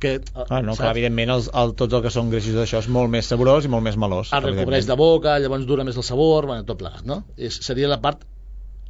que, 0.00 0.14
eh, 0.16 0.44
Ah, 0.48 0.62
no, 0.62 0.72
saps? 0.72 0.80
clar, 0.80 0.92
evidentment, 0.96 1.30
els, 1.36 1.50
el, 1.62 1.74
tots 1.76 1.92
el 1.94 2.02
que 2.02 2.10
són 2.14 2.30
greixos 2.32 2.54
d'això 2.56 2.78
és 2.80 2.88
molt 2.88 3.10
més 3.12 3.26
saborós 3.28 3.64
i 3.64 3.68
molt 3.68 3.84
més 3.84 3.96
melós. 4.00 4.32
el 4.32 4.42
recobreix 4.46 4.86
de 4.88 4.96
boca, 4.96 5.38
llavors 5.38 5.66
dura 5.68 5.84
més 5.84 5.96
el 5.96 6.02
sabor, 6.06 6.46
bueno, 6.46 6.64
tot 6.64 6.78
plegat, 6.80 7.04
no? 7.04 7.22
És, 7.36 7.60
seria 7.66 7.88
la 7.88 8.00
part 8.00 8.24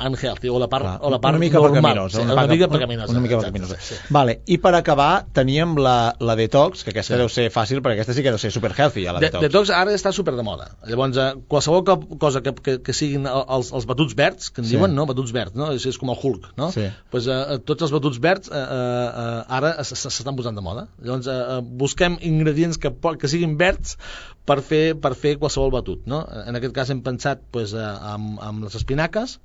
unhealthy, 0.07 0.48
o 0.48 0.59
la 0.59 0.68
part, 0.68 0.84
Clar, 0.84 0.98
o 1.03 1.11
la 1.11 1.20
part 1.20 1.34
una 1.36 1.40
mica 1.44 1.59
normal. 1.59 1.80
pecaminosa. 1.82 2.16
Sí, 2.18 2.24
una, 2.24 2.32
una, 2.34 2.46
mica 2.46 2.68
pecaminosa. 2.68 3.12
Una 3.12 3.20
mica 3.20 3.38
pecaminosa. 3.38 3.76
sí. 3.80 3.94
Vale, 4.11 4.40
I 4.46 4.59
per 4.59 4.74
acabar 4.74 5.26
teníem 5.32 5.76
la, 5.78 6.14
la 6.20 6.36
detox, 6.36 6.84
que 6.84 6.90
aquesta 6.90 7.14
Sí. 7.14 7.18
deu 7.20 7.28
ser 7.28 7.51
fàcil, 7.53 7.80
perquè 7.82 7.98
aquesta 8.01 8.14
sí 8.14 8.22
que 8.22 8.30
deu 8.30 8.38
ser 8.38 8.51
super 8.53 8.72
healthy, 8.76 9.05
ja, 9.05 9.12
la 9.12 9.20
De, 9.20 9.26
detox. 9.26 9.42
detox 9.42 9.70
ara 9.70 9.92
està 9.92 10.12
super 10.12 10.34
de 10.36 10.42
moda. 10.42 10.70
Llavors, 10.86 11.16
eh, 11.16 11.34
qualsevol 11.48 11.84
co 11.84 11.98
cosa 12.18 12.40
que, 12.42 12.55
que, 12.55 12.78
que 12.82 12.92
siguin 12.92 13.26
el- 13.26 13.44
els, 13.48 13.72
els 13.72 13.86
batuts 13.86 14.14
verds, 14.14 14.51
que 14.51 14.61
en 14.62 14.66
Sí. 14.66 14.76
diuen, 14.76 14.94
no? 14.94 15.07
Batuts 15.07 15.32
verds, 15.32 15.55
no? 15.55 15.72
És, 15.72 15.86
és 15.86 15.98
com 15.98 16.11
el 16.11 16.16
Hulk, 16.22 16.53
no? 16.57 16.70
Sí. 16.72 16.86
Pues, 17.11 17.26
eh, 17.26 17.59
tots 17.64 17.82
els 17.82 17.92
batuts 17.92 18.18
verds 18.20 18.48
eh, 18.51 18.55
eh, 18.55 19.11
eh, 19.11 19.44
ara 19.48 19.84
s'estan 19.84 20.36
posant 20.36 20.55
de 20.57 20.61
moda. 20.62 20.88
Llavors, 21.03 21.26
eh, 21.26 21.30
eh, 21.32 21.61
busquem 21.62 22.16
ingredients 22.20 22.78
que, 22.78 22.90
que 23.18 23.28
siguin 23.28 23.57
verds 23.59 23.96
per 24.44 24.61
fer, 24.62 24.96
per 25.01 25.14
fer 25.14 25.36
qualsevol 25.38 25.70
batut, 25.70 26.07
no? 26.07 26.26
En 26.46 26.57
aquest 26.57 26.74
cas 26.74 26.90
hem 26.90 27.03
pensat 27.03 27.40
pues, 27.51 27.72
eh, 27.74 27.78
amb, 27.84 28.40
amb 28.42 28.64
les 28.64 28.74
espinaques, 28.74 29.38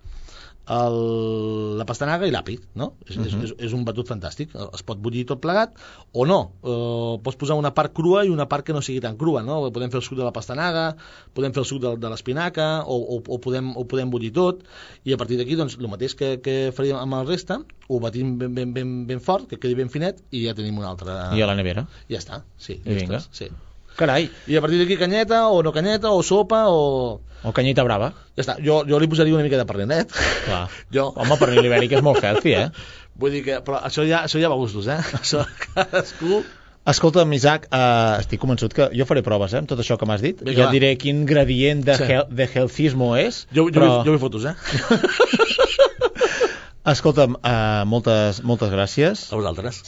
el, 0.68 1.78
la 1.78 1.86
pastanaga 1.86 2.28
i 2.28 2.32
l'àpid, 2.34 2.63
no? 2.76 2.93
És, 3.07 3.18
uh 3.18 3.22
-huh. 3.22 3.28
és, 3.28 3.34
Mhm. 3.36 3.66
és, 3.66 3.74
un 3.74 3.84
batut 3.86 4.07
fantàstic. 4.07 4.49
Es 4.74 4.84
pot 4.84 4.97
bullir 4.97 5.26
tot 5.26 5.39
plegat, 5.39 5.74
o 6.11 6.26
no. 6.26 6.51
Eh, 6.63 7.22
pots 7.24 7.36
posar 7.38 7.55
una 7.57 7.74
part 7.74 7.93
crua 7.93 8.26
i 8.26 8.30
una 8.30 8.47
part 8.47 8.66
que 8.66 8.74
no 8.74 8.82
sigui 8.82 8.99
tan 8.99 9.18
crua, 9.18 9.43
no? 9.43 9.72
Podem 9.72 9.89
fer 9.91 9.97
el 9.97 10.03
suc 10.03 10.18
de 10.18 10.24
la 10.24 10.32
pastanaga, 10.32 10.95
podem 11.34 11.51
fer 11.53 11.59
el 11.61 11.66
suc 11.66 11.82
de, 11.82 11.95
de 11.97 12.09
l'espinaca, 12.09 12.84
o, 12.86 12.95
o, 12.95 13.24
o, 13.28 13.39
podem, 13.39 13.76
o 13.76 13.86
podem 13.86 14.09
bullir 14.09 14.32
tot, 14.32 14.63
i 15.03 15.13
a 15.13 15.18
partir 15.18 15.38
d'aquí, 15.38 15.55
doncs, 15.55 15.78
el 15.80 15.88
mateix 15.88 16.16
que, 16.16 16.39
que 16.41 16.72
faríem 16.76 16.97
amb 16.97 17.13
el 17.13 17.28
resta, 17.28 17.59
ho 17.88 17.99
batim 17.99 18.38
ben, 18.38 18.53
ben, 18.55 18.74
ben, 18.74 19.05
ben 19.07 19.20
fort, 19.20 19.47
que 19.47 19.57
quedi 19.59 19.76
ben 19.76 19.89
finet, 19.89 20.22
i 20.32 20.45
ja 20.45 20.53
tenim 20.53 20.78
una 20.78 20.89
altra... 20.89 21.36
I 21.36 21.41
a 21.41 21.45
la 21.47 21.55
nevera. 21.55 21.88
Ja 22.09 22.18
està, 22.18 22.43
sí. 22.57 22.74
I 22.86 22.93
vinga. 22.95 23.18
llestes, 23.18 23.30
Sí. 23.32 23.49
Carai. 23.95 24.27
I 24.47 24.57
a 24.57 24.61
partir 24.63 24.81
d'aquí 24.81 24.97
canyeta, 24.99 25.45
o 25.47 25.61
no 25.63 25.71
canyeta, 25.75 26.11
o 26.11 26.23
sopa, 26.23 26.65
o... 26.67 27.21
O 27.45 27.53
canyita 27.55 27.83
brava. 27.85 28.11
Ja 28.35 28.43
està, 28.43 28.57
jo, 28.59 28.81
jo 28.89 28.99
li 28.99 29.07
posaria 29.07 29.35
una 29.37 29.45
mica 29.45 29.59
de 29.59 29.65
pernilet. 29.69 30.11
Clar. 30.45 30.65
Jo. 30.95 31.11
Home, 31.15 31.37
pernil 31.39 31.67
ibèric 31.69 31.95
és 31.99 32.03
molt 32.05 32.23
healthy, 32.23 32.55
eh? 32.57 32.69
Vull 33.21 33.31
dir 33.37 33.45
que, 33.45 33.61
però 33.63 33.79
això 33.87 34.03
ja, 34.03 34.25
això 34.27 34.41
ja 34.41 34.49
va 34.51 34.57
a 34.57 34.59
gustos, 34.59 34.89
eh? 34.91 34.99
Això 35.21 35.45
cadascú... 35.69 36.43
Escolta'm, 36.85 37.31
Isaac, 37.33 37.63
uh, 37.73 38.19
estic 38.21 38.37
convençut 38.37 38.75
que 38.77 38.85
jo 38.93 39.07
faré 39.09 39.23
proves, 39.25 39.55
eh, 39.55 39.61
amb 39.63 39.69
tot 39.71 39.79
això 39.81 39.95
que 39.97 40.05
m'has 40.05 40.21
dit. 40.21 40.43
Vinga, 40.45 40.53
ja 40.59 40.67
va. 40.67 40.73
diré 40.75 40.91
quin 41.01 41.23
gradient 41.25 41.81
de, 41.87 41.95
Sí. 41.97 42.05
hel 42.11 42.27
de 42.29 42.45
healthismo 42.45 43.15
és. 43.17 43.47
Jo, 43.49 43.63
jo, 43.63 43.73
però... 43.73 43.87
vull, 43.89 44.05
jo 44.05 44.13
vull 44.13 44.21
fotos, 44.21 44.45
eh? 44.45 44.53
Escolta'm, 46.93 47.39
uh, 47.41 47.81
moltes, 47.89 48.43
moltes 48.45 48.69
gràcies. 48.69 49.25
A 49.33 49.39
vosaltres. 49.41 49.81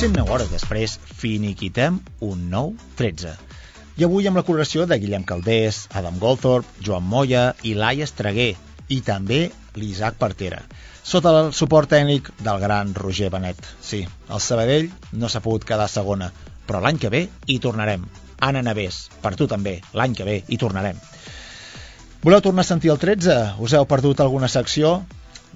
I 0.00 0.02
109 0.08 0.32
hores 0.32 0.48
després 0.48 0.94
finiquitem 1.20 1.98
un 2.24 2.46
nou 2.48 2.70
13. 2.96 3.34
I 4.00 4.06
avui 4.06 4.24
amb 4.30 4.38
la 4.40 4.42
col·laboració 4.46 4.86
de 4.88 4.96
Guillem 4.96 5.26
Caldés, 5.28 5.82
Adam 5.92 6.16
Goldthorpe, 6.22 6.70
Joan 6.80 7.04
Moya 7.04 7.42
i 7.68 7.74
Laia 7.76 8.06
Estreguer 8.08 8.54
i 8.88 9.02
també 9.04 9.40
l'Isaac 9.76 10.16
Partera 10.22 10.62
sota 11.10 11.34
el 11.42 11.50
suport 11.52 11.92
tècnic 11.92 12.30
del 12.40 12.62
gran 12.64 12.94
Roger 12.96 13.28
Benet. 13.34 13.60
Sí, 13.90 14.00
el 14.32 14.40
Sabadell 14.40 14.88
no 15.12 15.28
s'ha 15.28 15.44
pogut 15.44 15.68
quedar 15.68 15.90
segona, 15.92 16.30
però 16.64 16.80
l'any 16.80 16.96
que 17.04 17.12
ve 17.12 17.26
hi 17.44 17.58
tornarem. 17.60 18.08
Anna 18.40 18.64
Navés, 18.64 19.02
per 19.20 19.34
tu 19.36 19.50
també, 19.52 19.82
l'any 19.92 20.16
que 20.16 20.24
ve 20.24 20.38
hi 20.48 20.60
tornarem. 20.64 20.96
Voleu 22.24 22.40
tornar 22.40 22.64
a 22.64 22.72
sentir 22.72 22.96
el 22.96 23.04
13? 23.04 23.38
Us 23.60 23.76
heu 23.76 23.84
perdut 23.84 24.24
alguna 24.24 24.48
secció? 24.48 25.02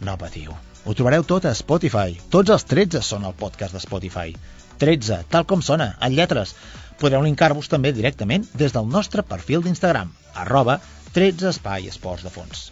No 0.05 0.20
patiu. 0.20 0.53
Ho 0.85 0.93
trobareu 0.93 1.22
tot 1.24 1.47
a 1.49 1.55
Spotify. 1.57 2.12
Tots 2.28 2.53
els 2.53 2.66
13 2.68 3.01
són 3.01 3.22
el 3.24 3.32
podcast 3.41 3.72
de 3.72 3.80
Spotify. 3.80 4.35
13, 4.82 5.22
tal 5.32 5.47
com 5.49 5.62
sona, 5.64 5.95
en 6.05 6.12
lletres. 6.12 6.53
Podreu 7.01 7.24
linkar-vos 7.24 7.70
també 7.72 7.93
directament 7.97 8.45
des 8.53 8.74
del 8.74 8.91
nostre 8.93 9.24
perfil 9.24 9.64
d'Instagram, 9.64 10.11
arroba 10.45 10.76
13 11.16 11.49
espai 11.55 11.89
esports 11.89 12.26
de 12.26 12.32
fons. 12.35 12.66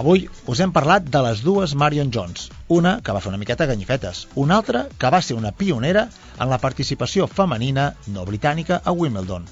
Avui 0.00 0.26
us 0.52 0.60
hem 0.60 0.74
parlat 0.76 1.08
de 1.14 1.22
les 1.24 1.40
dues 1.44 1.72
Marion 1.74 2.12
Jones, 2.12 2.50
una 2.68 2.98
que 3.04 3.16
va 3.16 3.24
fer 3.24 3.32
una 3.32 3.40
miqueta 3.40 3.68
ganyifetes, 3.70 4.26
una 4.44 4.60
altra 4.60 4.84
que 4.98 5.10
va 5.14 5.22
ser 5.24 5.38
una 5.40 5.52
pionera 5.56 6.06
en 6.38 6.52
la 6.52 6.60
participació 6.60 7.26
femenina 7.28 7.94
no 8.12 8.28
britànica 8.28 8.82
a 8.84 8.92
Wimbledon. 8.92 9.48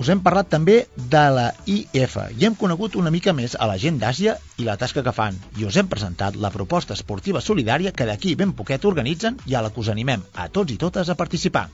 Us 0.00 0.08
hem 0.08 0.22
parlat 0.24 0.48
també 0.48 0.74
de 1.12 1.22
la 1.36 1.50
IF 1.68 2.14
i 2.32 2.46
hem 2.46 2.54
conegut 2.56 2.94
una 2.96 3.10
mica 3.12 3.34
més 3.36 3.52
a 3.52 3.66
la 3.68 3.74
gent 3.80 3.98
d'Àsia 4.00 4.32
i 4.56 4.64
la 4.64 4.78
tasca 4.80 5.02
que 5.04 5.12
fan 5.12 5.36
i 5.60 5.66
us 5.68 5.76
hem 5.76 5.90
presentat 5.92 6.38
la 6.40 6.50
proposta 6.54 6.96
esportiva 6.96 7.42
solidària 7.44 7.92
que 7.92 8.06
d'aquí 8.08 8.32
ben 8.40 8.54
poquet 8.56 8.86
organitzen 8.88 9.36
i 9.44 9.58
a 9.58 9.60
la 9.60 9.68
que 9.74 9.82
us 9.82 9.90
animem 9.92 10.22
a 10.32 10.46
tots 10.48 10.72
i 10.72 10.78
totes 10.80 11.10
a 11.12 11.18
participar. 11.20 11.66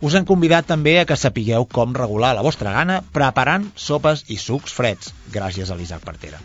Us 0.00 0.16
hem 0.16 0.24
convidat 0.24 0.70
també 0.70 0.94
a 0.98 1.04
que 1.04 1.18
sapigueu 1.20 1.68
com 1.68 1.92
regular 1.94 2.32
la 2.34 2.46
vostra 2.46 2.72
gana 2.72 3.02
preparant 3.18 3.68
sopes 3.76 4.24
i 4.32 4.38
sucs 4.40 4.72
freds, 4.72 5.12
gràcies 5.36 5.68
a 5.68 5.76
l'Isaac 5.76 6.08
Partera. 6.08 6.40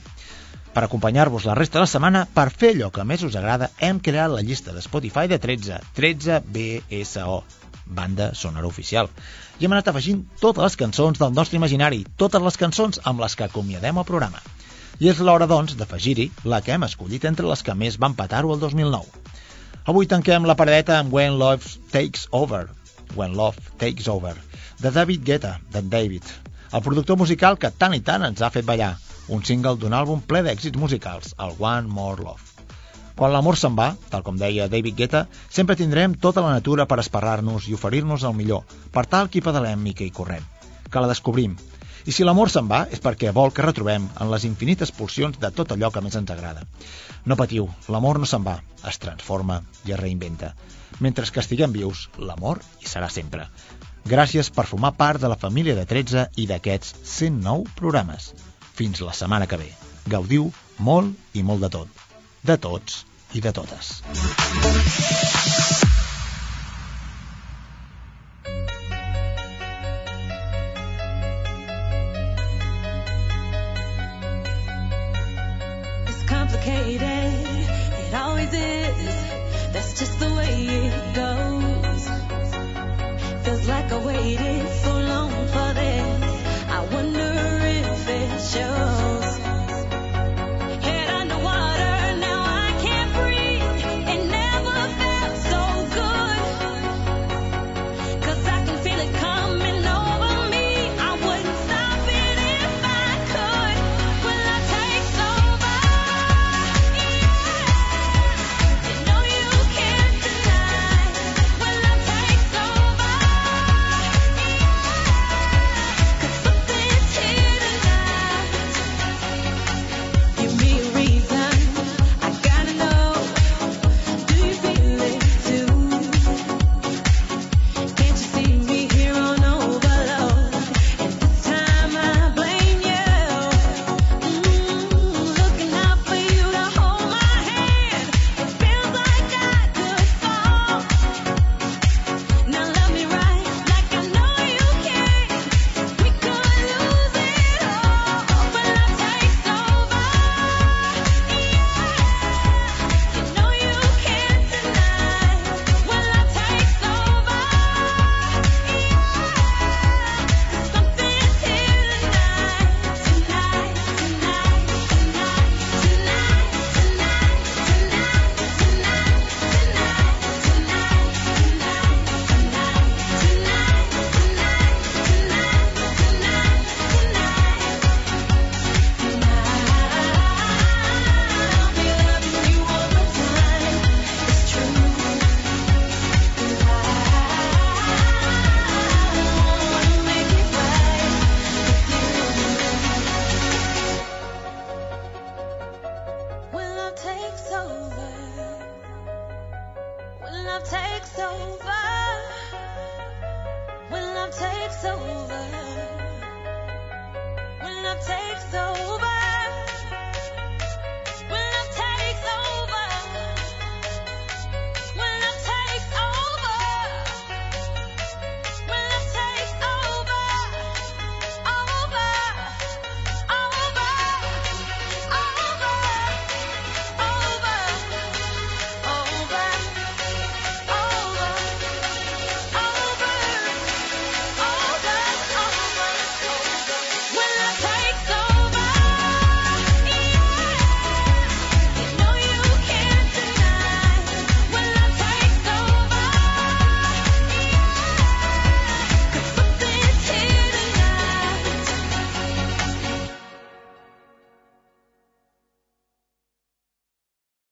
Per 0.75 0.83
acompanyar-vos 0.83 1.47
la 1.47 1.55
resta 1.55 1.79
de 1.79 1.85
la 1.85 1.93
setmana, 1.93 2.25
per 2.35 2.49
fer 2.51 2.73
allò 2.75 2.91
que 2.91 3.07
més 3.07 3.23
us 3.23 3.39
agrada, 3.39 3.71
hem 3.79 4.03
creat 4.03 4.35
la 4.35 4.43
llista 4.43 4.75
de 4.75 4.83
Spotify 4.83 5.31
de 5.31 5.39
13, 5.39 5.79
13 5.95 6.43
BSO, 6.51 7.39
banda 7.89 8.33
sonora 8.35 8.67
oficial. 8.67 9.09
I 9.59 9.65
hem 9.65 9.73
anat 9.75 9.91
afegint 9.91 10.23
totes 10.41 10.63
les 10.63 10.77
cançons 10.79 11.19
del 11.19 11.33
nostre 11.33 11.57
imaginari, 11.59 12.03
totes 12.17 12.43
les 12.43 12.57
cançons 12.57 13.01
amb 13.03 13.23
les 13.23 13.35
que 13.35 13.47
acomiadem 13.47 13.97
el 13.97 14.07
programa. 14.07 14.41
I 14.99 15.11
és 15.11 15.19
l'hora, 15.21 15.47
doncs, 15.47 15.75
d'afegir-hi 15.77 16.31
la 16.43 16.61
que 16.65 16.73
hem 16.73 16.85
escollit 16.87 17.25
entre 17.29 17.47
les 17.47 17.63
que 17.63 17.75
més 17.77 17.99
van 18.01 18.17
patar-ho 18.17 18.53
el 18.55 18.59
2009. 18.63 19.23
Avui 19.87 20.09
tanquem 20.09 20.47
la 20.49 20.57
paradeta 20.59 20.97
amb 20.99 21.13
When 21.13 21.37
Love 21.39 21.77
Takes 21.93 22.27
Over, 22.31 22.65
When 23.15 23.37
Love 23.39 23.77
Takes 23.77 24.09
Over, 24.11 24.35
de 24.81 24.91
David 24.91 25.23
Guetta, 25.23 25.53
d'en 25.71 25.89
David, 25.93 26.25
el 26.73 26.83
productor 26.83 27.17
musical 27.21 27.55
que 27.61 27.71
tant 27.71 27.95
i 27.95 28.03
tant 28.03 28.25
ens 28.27 28.43
ha 28.43 28.51
fet 28.51 28.67
ballar, 28.67 28.95
un 29.31 29.47
single 29.47 29.77
d'un 29.79 29.95
àlbum 29.95 30.25
ple 30.27 30.43
d'èxits 30.43 30.79
musicals, 30.81 31.35
el 31.39 31.55
One 31.59 31.87
More 31.87 32.23
Love. 32.23 32.56
Quan 33.17 33.31
l'amor 33.33 33.57
se'n 33.57 33.73
va, 33.73 33.95
tal 34.11 34.21
com 34.21 34.35
deia 34.37 34.67
David 34.69 34.93
Guetta, 34.99 35.23
sempre 35.49 35.75
tindrem 35.79 36.13
tota 36.21 36.43
la 36.45 36.51
natura 36.53 36.85
per 36.85 36.99
esperar-nos 37.01 37.65
i 37.65 37.73
oferir-nos 37.73 38.21
el 38.29 38.35
millor, 38.37 38.61
per 38.93 39.07
tal 39.09 39.31
que 39.33 39.39
hi 39.39 39.45
pedalem 39.47 39.87
i 39.89 40.11
correm, 40.13 40.45
que 40.85 41.01
la 41.01 41.09
descobrim. 41.09 41.55
I 42.05 42.13
si 42.13 42.23
l'amor 42.23 42.51
se'n 42.53 42.69
va 42.69 42.83
és 42.93 43.01
perquè 43.01 43.33
vol 43.33 43.49
que 43.51 43.65
retrobem 43.65 44.05
en 44.21 44.29
les 44.31 44.45
infinites 44.45 44.93
pulsions 44.93 45.41
de 45.41 45.49
tot 45.49 45.73
allò 45.73 45.89
que 45.91 46.05
més 46.05 46.15
ens 46.15 46.29
agrada. 46.29 46.61
No 47.25 47.35
patiu, 47.41 47.65
l'amor 47.89 48.21
no 48.21 48.29
se'n 48.29 48.45
va, 48.45 48.59
es 48.85 49.01
transforma 49.01 49.63
i 49.89 49.97
es 49.97 49.99
reinventa. 49.99 50.53
Mentre 51.01 51.25
que 51.25 51.41
estiguem 51.41 51.73
vius, 51.73 52.07
l'amor 52.21 52.61
hi 52.83 52.87
serà 52.87 53.09
sempre. 53.09 53.49
Gràcies 54.05 54.53
per 54.53 54.69
formar 54.69 54.93
part 54.95 55.19
de 55.19 55.27
la 55.33 55.41
família 55.41 55.75
de 55.75 55.89
13 55.89 56.29
i 56.37 56.45
d'aquests 56.45 56.93
109 57.17 57.73
programes. 57.81 58.35
Fins 58.77 59.01
la 59.01 59.17
setmana 59.17 59.49
que 59.49 59.57
ve. 59.57 59.71
Gaudiu 60.05 60.51
molt 60.77 61.33
i 61.33 61.43
molt 61.43 61.65
de 61.65 61.73
tot. 61.81 62.06
De 62.47 62.55
tots 62.63 63.01
i 63.35 63.41
de 63.43 63.51
totes. 63.51 63.95